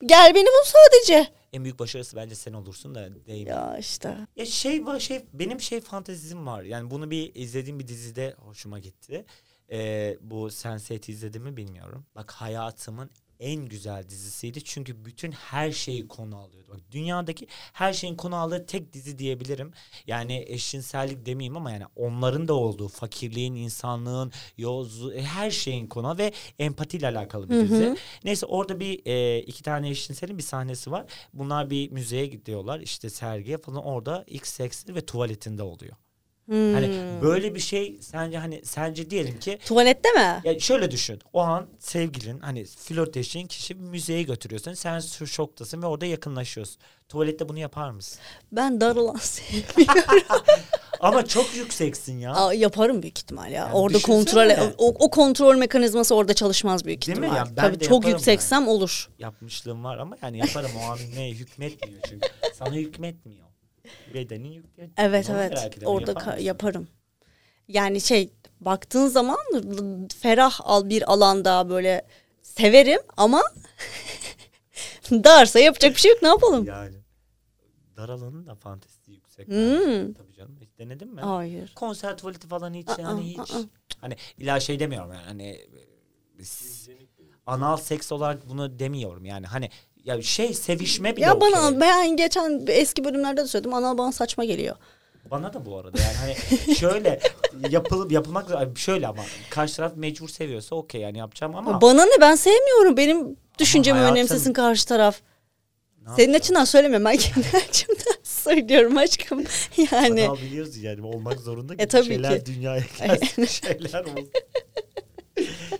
Gel 0.06 0.32
beni 0.34 0.44
bul 0.46 0.64
sadece. 0.66 1.26
En 1.52 1.64
büyük 1.64 1.78
başarısı 1.78 2.16
bence 2.16 2.34
sen 2.34 2.52
olursun 2.52 2.94
da 2.94 3.26
değil. 3.26 3.46
Ya. 3.46 3.54
Ya 3.56 3.78
işte. 3.78 4.26
şey 4.46 4.86
var 4.86 5.00
şey 5.00 5.24
benim 5.32 5.60
şey 5.60 5.80
fantezim 5.80 6.46
var. 6.46 6.62
Yani 6.62 6.90
bunu 6.90 7.10
bir 7.10 7.34
izlediğim 7.34 7.78
bir 7.78 7.88
dizide 7.88 8.34
hoşuma 8.38 8.78
gitti. 8.78 9.24
Ee, 9.70 10.18
bu 10.20 10.46
Sense8 10.46 11.10
izledim 11.10 11.42
mi 11.42 11.56
bilmiyorum. 11.56 12.06
Bak 12.14 12.30
hayatımın 12.30 13.10
en 13.40 13.66
güzel 13.66 14.08
dizisiydi. 14.08 14.64
Çünkü 14.64 15.04
bütün 15.04 15.32
her 15.32 15.72
şeyi 15.72 16.08
konu 16.08 16.36
alıyordu. 16.36 16.68
Bak 16.72 16.80
dünyadaki 16.90 17.46
her 17.72 17.92
şeyin 17.92 18.14
konu 18.16 18.36
aldığı 18.36 18.66
tek 18.66 18.92
dizi 18.92 19.18
diyebilirim. 19.18 19.72
Yani 20.06 20.44
eşcinsellik 20.48 21.26
demeyeyim 21.26 21.56
ama 21.56 21.70
yani 21.70 21.84
onların 21.96 22.48
da 22.48 22.54
olduğu 22.54 22.88
fakirliğin, 22.88 23.54
insanlığın, 23.54 24.32
yolcu 24.58 25.14
her 25.14 25.50
şeyin 25.50 25.86
konu 25.86 26.18
ve 26.18 26.32
empatiyle 26.58 27.06
alakalı 27.08 27.50
bir 27.50 27.54
dizi. 27.60 27.96
Neyse 28.24 28.46
orada 28.46 28.80
bir 28.80 29.06
e, 29.06 29.38
iki 29.42 29.62
tane 29.62 29.90
eşcinselin 29.90 30.38
bir 30.38 30.42
sahnesi 30.42 30.90
var. 30.90 31.06
Bunlar 31.32 31.70
bir 31.70 31.90
müzeye 31.90 32.26
gidiyorlar 32.26 32.80
işte 32.80 33.10
sergiye 33.10 33.58
falan 33.58 33.84
orada 33.84 34.24
ilk 34.26 34.46
seksleri 34.46 34.96
ve 34.96 35.06
tuvaletinde 35.06 35.62
oluyor. 35.62 35.96
Hani 36.50 36.90
böyle 37.22 37.54
bir 37.54 37.60
şey 37.60 37.98
sence 38.00 38.38
hani 38.38 38.60
sence 38.64 39.10
diyelim 39.10 39.38
ki 39.38 39.58
Tuvalette 39.66 40.12
mi? 40.12 40.40
ya 40.44 40.60
şöyle 40.60 40.90
düşün. 40.90 41.20
O 41.32 41.40
an 41.40 41.66
sevgilin 41.78 42.38
hani 42.40 42.64
flörtleştiğin 42.64 43.46
kişi 43.46 43.78
bir 43.78 43.84
müzeye 43.84 44.22
götürüyorsun. 44.22 44.72
Sen 44.72 45.00
şoktasın 45.24 45.82
ve 45.82 45.86
orada 45.86 46.06
yakınlaşıyorsun. 46.06 46.76
Tuvalette 47.08 47.48
bunu 47.48 47.58
yapar 47.58 47.90
mısın? 47.90 48.18
Ben 48.52 48.80
dar 48.80 48.96
olan 48.96 49.16
sevmiyorum. 49.20 50.22
Ama 51.00 51.26
çok 51.26 51.56
yükseksin 51.56 52.18
ya. 52.18 52.34
Aa, 52.34 52.54
yaparım 52.54 53.02
büyük 53.02 53.18
ihtimal 53.18 53.44
ya. 53.44 53.52
Yani 53.52 53.74
orada 53.74 53.98
kontrol 53.98 54.50
o, 54.78 54.86
o 54.88 55.10
kontrol 55.10 55.56
mekanizması 55.56 56.14
orada 56.14 56.34
çalışmaz 56.34 56.84
büyük 56.84 57.06
Değil 57.06 57.18
mi? 57.18 57.24
ihtimal. 57.26 57.36
Yani 57.36 57.56
ben 57.56 57.62
Tabii 57.62 57.80
de 57.80 57.84
çok 57.84 58.08
yükseksem 58.08 58.68
olur. 58.68 59.08
Yapmışlığım 59.18 59.84
var 59.84 59.98
ama 59.98 60.16
yani 60.22 60.38
yaparım 60.38 60.70
o 60.84 60.92
an 60.92 60.98
ne 61.16 61.30
hükmetmiyor 61.30 62.00
çünkü. 62.08 62.28
Sana 62.54 62.74
hükmetmiyor. 62.74 63.47
Bedenin 64.14 64.52
hükmetmiyor. 64.52 64.92
Evet 64.96 65.30
Onu 65.30 65.36
evet. 65.38 65.78
Orada 65.84 66.10
Yapar 66.10 66.26
mısın? 66.32 66.44
yaparım. 66.44 66.88
Yani 67.68 68.00
şey 68.00 68.30
baktığın 68.60 69.06
zaman 69.06 69.38
ferah 70.18 70.60
al 70.64 70.88
bir 70.88 71.12
alanda 71.12 71.68
böyle 71.70 72.06
severim 72.42 73.00
ama 73.16 73.42
darsa 75.10 75.58
yapacak 75.58 75.94
bir 75.94 76.00
şey 76.00 76.10
yok 76.12 76.22
ne 76.22 76.28
yapalım? 76.28 76.64
Yani 76.64 76.94
dar 77.96 78.08
alanın 78.08 78.46
da 78.46 78.54
fantezisi 78.54 79.12
yüksek. 79.12 79.48
Hmm. 79.48 80.12
Tabii 80.14 80.34
canım. 80.34 80.58
Hiç 80.60 80.78
denedin 80.78 81.14
mi? 81.14 81.20
Hayır. 81.20 81.72
Konser 81.74 82.16
tuvaleti 82.18 82.48
falan 82.48 82.74
hiç 82.74 82.88
Aa, 82.88 82.96
yani 83.00 83.22
hiç. 83.24 83.38
aa. 83.50 83.60
Hani 84.00 84.16
illa 84.38 84.60
şey 84.60 84.80
demiyorum 84.80 85.12
yani 85.12 85.22
hani 85.26 85.48
e, 86.38 86.44
s- 86.44 86.92
anal 87.46 87.76
seks 87.76 88.12
olarak 88.12 88.48
bunu 88.48 88.78
demiyorum 88.78 89.24
yani 89.24 89.46
hani 89.46 89.70
ya 90.04 90.22
şey 90.22 90.54
sevişme 90.54 91.16
bile 91.16 91.24
Ya 91.24 91.40
bana 91.40 91.66
okey. 91.68 91.80
ben 91.80 92.16
geçen 92.16 92.64
eski 92.68 93.04
bölümlerde 93.04 93.40
de 93.42 93.46
söyledim 93.46 93.74
anal 93.74 93.98
bana 93.98 94.12
saçma 94.12 94.44
geliyor. 94.44 94.76
Bana 95.30 95.52
da 95.52 95.66
bu 95.66 95.78
arada 95.78 95.98
yani 96.02 96.14
hani 96.16 96.74
şöyle 96.76 97.20
yapılıp 97.70 98.12
yapılmak 98.12 98.78
şöyle 98.78 99.06
ama 99.06 99.22
karşı 99.50 99.76
taraf 99.76 99.92
mecbur 99.96 100.28
seviyorsa 100.28 100.76
okey 100.76 101.00
yani 101.00 101.18
yapacağım 101.18 101.56
ama 101.56 101.80
Bana 101.80 102.04
ne 102.04 102.20
ben 102.20 102.34
sevmiyorum 102.34 102.96
benim 102.96 103.36
düşüncemi 103.58 103.98
hayatım- 103.98 104.12
önemsesin 104.16 104.52
karşı 104.52 104.86
taraf. 104.86 105.20
ne 105.20 106.08
Senin 106.08 106.10
yapacağım? 106.10 106.34
açından 106.34 106.64
söylemiyorum 106.64 107.04
ben 107.04 107.16
kendi 107.16 107.46
açımdan 107.68 108.14
söylüyorum 108.22 108.96
aşkım. 108.96 109.44
Yani 109.92 110.24
Anal 110.28 110.36
biliyoruz 110.36 110.76
yani 110.76 111.02
olmak 111.06 111.40
zorunda 111.40 111.76
ki 111.76 111.82
E, 111.82 111.86
tabii 111.88 112.04
şeyler 112.04 112.44
ki. 112.44 112.46
dünyaya 112.54 112.82
gelsin 112.98 113.44
şeyler 113.44 114.04
olsun. 114.04 114.30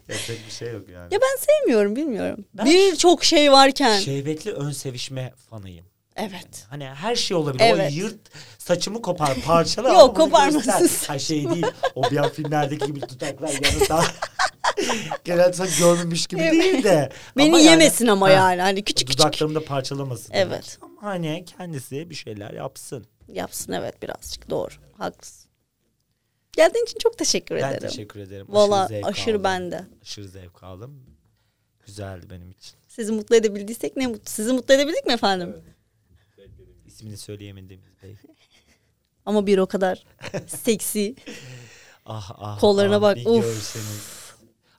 Yapacak 0.08 0.38
bir 0.46 0.52
şey 0.52 0.72
yok 0.72 0.88
yani. 0.88 1.14
ya 1.14 1.20
ben 1.22 1.36
sevmiyorum 1.44 1.96
bilmiyorum. 1.96 2.44
Ben- 2.54 2.66
Birçok 2.66 3.24
şey 3.24 3.52
varken. 3.52 3.98
Şehvetli 3.98 4.52
ön 4.52 4.70
sevişme 4.70 5.32
fanıyım. 5.50 5.86
Evet. 6.16 6.66
Hani 6.70 6.84
her 6.84 7.16
şey 7.16 7.36
olabilir. 7.36 7.64
Evet. 7.66 7.92
O 7.92 7.94
yırt 7.96 8.18
saçımı 8.58 9.02
kopar 9.02 9.34
parçala. 9.46 9.88
Yok, 9.88 9.98
ama 10.02 10.14
koparmasın. 10.14 11.06
Ha 11.06 11.18
şey 11.18 11.50
değil. 11.50 11.66
O 11.94 12.10
bir 12.10 12.16
an 12.16 12.28
filmlerdeki 12.30 12.86
gibi 12.86 13.00
tutaklar 13.00 13.48
yanında. 13.48 14.04
Genelde 15.24 15.52
sanki 15.52 15.78
görmemiş 15.78 16.26
gibi 16.26 16.40
Evet. 16.40 16.52
değil 16.52 16.84
de. 16.84 17.08
Beni 17.36 17.48
Ama 17.48 17.58
yani- 17.60 17.70
yemesin 17.70 18.06
ama 18.06 18.26
Ha, 18.28 18.32
yani 18.32 18.60
hani 18.62 18.84
küçük 18.84 19.08
küçük 19.08 19.20
Dudaklarımı 19.20 19.54
da 19.54 19.64
parçalamasın. 19.64 20.32
demek. 20.34 20.46
Evet. 20.54 20.78
Ama 20.82 21.02
hani 21.02 21.44
kendisi 21.58 22.10
bir 22.10 22.14
şeyler 22.14 22.50
yapsın. 22.50 23.06
yapsın 23.28 23.72
evet 23.72 24.02
birazcık 24.02 24.50
doğru. 24.50 24.72
Haklısın. 24.98 25.47
Geldiğin 26.58 26.84
için 26.84 26.98
çok 26.98 27.18
teşekkür 27.18 27.56
Ben 27.56 27.70
ederim. 27.72 27.88
teşekkür 27.88 28.20
ederim. 28.20 28.46
Valla 28.48 28.88
aşırı 29.02 29.34
aldım. 29.34 29.44
ben 29.44 29.72
de. 29.72 29.86
Aşırı 30.02 30.28
zevk 30.28 30.62
aldım. 30.62 31.02
Güzeldi 31.86 32.26
benim 32.30 32.50
için. 32.50 32.72
Sizi 32.88 33.12
mutlu 33.12 33.36
edebildiysek 33.36 33.96
ne 33.96 34.06
mutlu. 34.06 34.30
Sizi 34.30 34.52
mutlu 34.52 34.74
edebildik 34.74 35.06
mi 35.06 35.12
efendim? 35.12 35.56
İsmini 36.86 37.16
söyleyemediğimiz 37.16 37.88
bey. 38.02 38.16
Ama 39.26 39.46
bir 39.46 39.58
o 39.58 39.66
kadar 39.66 40.06
seksi. 40.46 41.14
Ah 42.06 42.30
ah. 42.38 42.60
Kollarına 42.60 42.96
ah, 42.96 43.02
bak, 43.02 43.16
Bir 43.16 43.26
uf. 43.26 43.44
görseniz. 43.44 44.08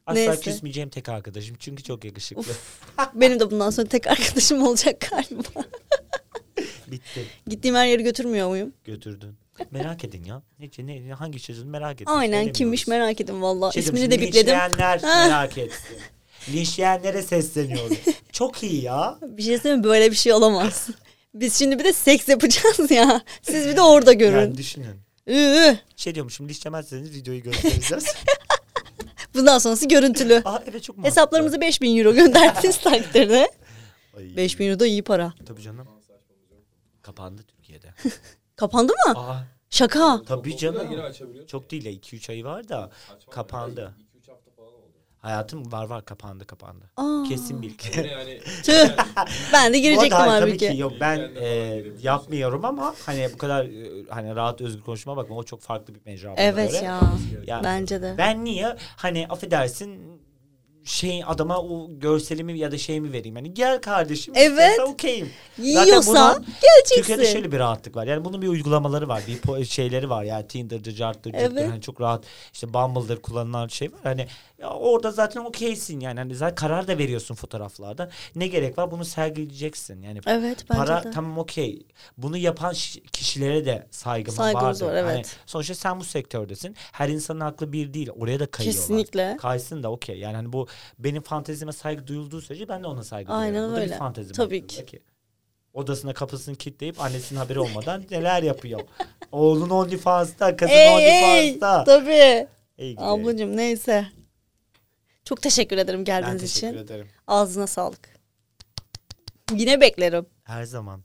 Asla 0.06 0.20
Neyse. 0.20 0.42
küsmeyeceğim 0.42 0.90
tek 0.90 1.10
arkadaşım 1.10 1.56
çünkü 1.60 1.84
çok 1.84 2.06
yakışıklı. 2.06 2.54
Benim 3.14 3.40
de 3.40 3.52
bundan 3.52 3.70
sonra 3.70 3.88
tek 3.88 4.08
arkadaşım 4.08 4.64
olacak 4.64 5.08
galiba. 5.12 5.50
Bitti. 6.88 7.26
Gittiğim 7.48 7.76
her 7.76 7.86
yere 7.88 8.02
götürmüyor 8.02 8.50
muyum? 8.50 8.74
Götürdün. 8.86 9.36
Merak 9.72 10.04
edin 10.04 10.24
ya. 10.24 10.42
Ne, 10.60 10.70
ne, 11.08 11.14
hangi 11.14 11.42
çocuğun 11.42 11.68
merak 11.68 11.96
edin. 12.02 12.12
Aynen 12.12 12.54
kimmiş 12.54 12.88
merak 12.88 13.22
edin 13.22 13.42
valla. 13.42 13.72
Şey 13.72 13.84
İsmini 13.84 14.12
de 14.12 14.22
bipledim. 14.22 14.54
Linçleyenler 14.54 15.02
merak 15.04 15.58
etsin. 15.58 15.98
Linçleyenlere 16.54 17.22
sesleniyorum. 17.22 17.98
Çok 18.32 18.64
iyi 18.64 18.84
ya. 18.84 19.20
Bir 19.22 19.44
şey 19.44 19.58
söyleyeyim 19.58 19.84
böyle 19.84 20.12
bir 20.12 20.16
şey 20.16 20.34
olamaz. 20.34 20.90
Biz 21.34 21.60
şimdi 21.60 21.80
bir 21.80 21.84
de 21.84 21.94
seks 21.94 22.30
yapacağız 22.30 22.92
ya. 22.92 23.22
Siz 23.42 23.68
bir 23.68 23.76
de 23.76 23.82
orada 23.82 24.14
görün. 24.14 24.38
Yani 24.40 24.58
düşünün. 24.58 24.96
Üü. 25.28 25.78
Şey 25.96 26.16
diyormuşum 26.16 26.50
linçlemezseniz 26.50 27.12
videoyu 27.16 27.44
göstereceğiz. 27.44 28.06
Bundan 29.36 29.58
sonrası 29.58 29.88
görüntülü. 29.88 30.42
Aa 30.46 30.64
evet 30.72 30.84
çok 30.84 30.98
mantıklı. 30.98 31.10
Hesaplarımızı 31.12 31.62
5000 31.62 31.98
euro 31.98 32.14
gönderdiğiniz 32.14 32.78
takdirde. 32.82 33.52
Ay, 34.18 34.36
5000 34.38 34.68
euro 34.68 34.80
da 34.80 34.88
iyi 34.88 35.04
para. 35.04 35.34
Tabii 35.46 35.62
canım. 35.62 35.88
Kapandı 37.02 37.44
Türkiye'de. 37.44 37.88
Kapandı 38.60 38.94
mı? 39.08 39.14
Aa 39.20 39.36
Şaka. 39.70 40.22
tabii 40.28 40.50
Yine 40.50 40.60
canım. 40.60 41.02
açabiliyor. 41.06 41.48
Çok 41.48 41.72
değil 41.72 41.86
ya 41.86 41.92
2-3 41.92 42.30
ayı 42.32 42.44
var 42.46 42.70
da 42.70 42.90
kapandı. 43.30 43.94
2-3 44.26 44.32
hafta 44.32 44.52
falan 44.52 44.68
oldu. 44.68 44.76
Hayatım 45.18 45.72
var 45.72 45.86
var 45.86 46.06
kapandı 46.06 46.46
kapandı. 46.48 46.86
Aa. 46.98 47.24
Kesin 47.30 47.62
bilgi. 47.62 47.88
Yine 47.98 48.08
yani 48.08 48.40
Tüh. 48.64 48.90
Ben 49.54 49.74
de 49.74 49.78
Bu 49.78 49.82
girecektim 49.82 50.14
arada 50.18 50.32
hayır, 50.32 50.42
tabii 50.42 50.50
halbuki. 50.52 50.72
ki 50.72 50.78
yok 50.78 50.94
ben 51.00 51.32
e, 51.42 51.84
yapmıyorum 52.02 52.66
ama 52.66 52.96
hani 53.06 53.30
bu 53.34 53.38
kadar 53.38 53.66
e, 53.66 54.04
hani 54.10 54.36
rahat 54.36 54.62
özgür 54.62 54.84
konuşma 54.84 55.18
bakma 55.18 55.36
o 55.36 55.44
çok 55.44 55.62
farklı 55.62 55.96
bir 55.96 56.02
mecra. 56.06 56.30
bana 56.30 56.36
Evet 56.42 56.72
göre. 56.72 56.84
ya. 56.86 57.02
Ya, 57.48 57.62
Bence 57.64 58.02
de. 58.02 58.16
Ben 58.18 58.46
niye 58.46 58.76
hani 58.96 59.28
affedersin 59.30 60.19
şey 60.90 61.24
adama 61.28 61.62
o 61.62 61.88
görselimi 62.00 62.60
ya 62.60 62.72
da 62.72 62.78
şeyimi 62.78 63.14
vereyim. 63.14 63.36
Hani 63.36 63.54
gel 63.54 63.82
kardeşim. 63.82 64.34
Evet. 64.38 64.80
okeyim. 64.80 65.30
Zaten 65.58 65.86
Yiyorsan 65.86 66.46
geleceksin. 66.62 66.96
Türkiye'de 66.96 67.26
şöyle 67.26 67.52
bir 67.52 67.60
rahatlık 67.60 67.96
var. 67.96 68.08
Yani 68.08 68.26
bunun 68.26 68.42
bir 68.42 68.48
uygulamaları 68.48 69.08
var. 69.08 69.24
Bir 69.28 69.66
şeyleri 69.66 70.10
var. 70.10 70.24
Yani 70.24 70.48
Tinder'dır, 70.48 70.96
Cart'tır, 70.96 71.34
Evet. 71.34 71.70
Hani 71.70 71.82
çok 71.82 72.02
rahat 72.02 72.24
işte 72.54 72.74
Bumble'dır 72.74 73.22
kullanılan 73.22 73.68
şey 73.68 73.92
var. 73.92 74.00
Hani 74.04 74.28
ya 74.62 74.70
orada 74.70 75.12
zaten 75.12 75.42
okeysin 75.42 76.00
yani. 76.00 76.20
Hani 76.20 76.36
zaten 76.36 76.56
karar 76.56 76.88
da 76.88 76.98
veriyorsun 76.98 77.36
fotoğraflarda. 77.36 78.10
Ne 78.36 78.48
gerek 78.48 78.78
var? 78.78 78.92
Bunu 78.92 79.06
sergileyeceksin. 79.06 80.02
Yani 80.02 80.20
Evet 80.28 80.68
para 80.68 81.04
de. 81.04 81.12
tamam 81.12 81.38
okey. 81.38 81.86
Bunu 82.18 82.38
yapan 82.38 82.74
kişilere 83.14 83.66
de 83.66 83.88
saygım 83.92 84.34
Saygımız 84.36 84.82
vardır. 84.82 84.86
var, 84.86 84.94
evet. 84.94 85.12
Hani 85.16 85.24
sonuçta 85.46 85.76
sen 85.76 86.00
bu 86.00 86.04
sektördesin. 86.04 86.76
Her 86.92 87.10
insanın 87.10 87.40
aklı 87.40 87.74
bir 87.74 87.94
değil. 87.94 88.10
Oraya 88.20 88.40
da 88.40 88.46
kayıyorlar. 88.46 88.82
Kesinlikle. 88.82 89.38
Kaysın 89.42 89.84
da 89.84 89.92
okey. 89.92 90.20
Yani 90.20 90.36
hani 90.36 90.54
bu 90.54 90.68
benim 91.00 91.22
fantezime 91.22 91.72
saygı 91.72 92.08
duyulduğu 92.08 92.42
sürece 92.42 92.68
ben 92.70 92.84
de 92.84 92.88
ona 92.88 93.04
saygı 93.04 93.34
Aynen 93.34 93.54
duyuyorum. 93.54 93.72
Bu 93.72 93.76
da 93.78 93.82
öyle. 93.82 93.94
bir 93.94 93.98
fantezi 94.00 94.34
Tabii 94.34 94.68
ki. 94.68 95.02
Odasına 95.74 96.14
kapısını 96.14 96.56
kilitleyip 96.56 97.02
annesinin 97.02 97.40
haberi 97.40 97.60
olmadan 97.60 98.04
neler 98.12 98.44
yapıyor. 98.44 98.82
Oğlun 99.32 99.70
OnlyFans'ta, 99.70 100.56
kızın 100.56 100.74
Ey 100.74 100.88
ey. 100.88 100.96
OnlyFans'ta. 100.96 101.84
Tabii. 101.84 102.48
Ey 102.78 102.92
gidi. 102.92 103.02
Ablacığım 103.02 103.58
neyse. 103.58 104.06
Çok 105.30 105.42
teşekkür 105.42 105.78
ederim 105.78 106.00
ben 106.00 106.06
geldiğiniz 106.06 106.42
teşekkür 106.42 106.68
için. 106.68 106.78
ederim. 106.86 107.08
Ağzına 107.28 107.68
sağlık. 107.68 108.10
Yine 109.54 109.82
beklerim. 109.82 110.26
Her 110.44 110.64
zaman. 110.64 111.04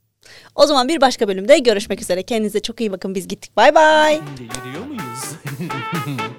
O 0.54 0.66
zaman 0.66 0.88
bir 0.88 1.00
başka 1.00 1.28
bölümde 1.28 1.58
görüşmek 1.58 2.02
üzere. 2.02 2.22
Kendinize 2.22 2.60
çok 2.60 2.80
iyi 2.80 2.92
bakın. 2.92 3.14
Biz 3.14 3.28
gittik. 3.28 3.56
Bay 3.56 3.74
bay. 3.74 4.14
Şimdi 4.16 4.48
gidiyor 4.54 4.84
muyuz? 4.86 5.24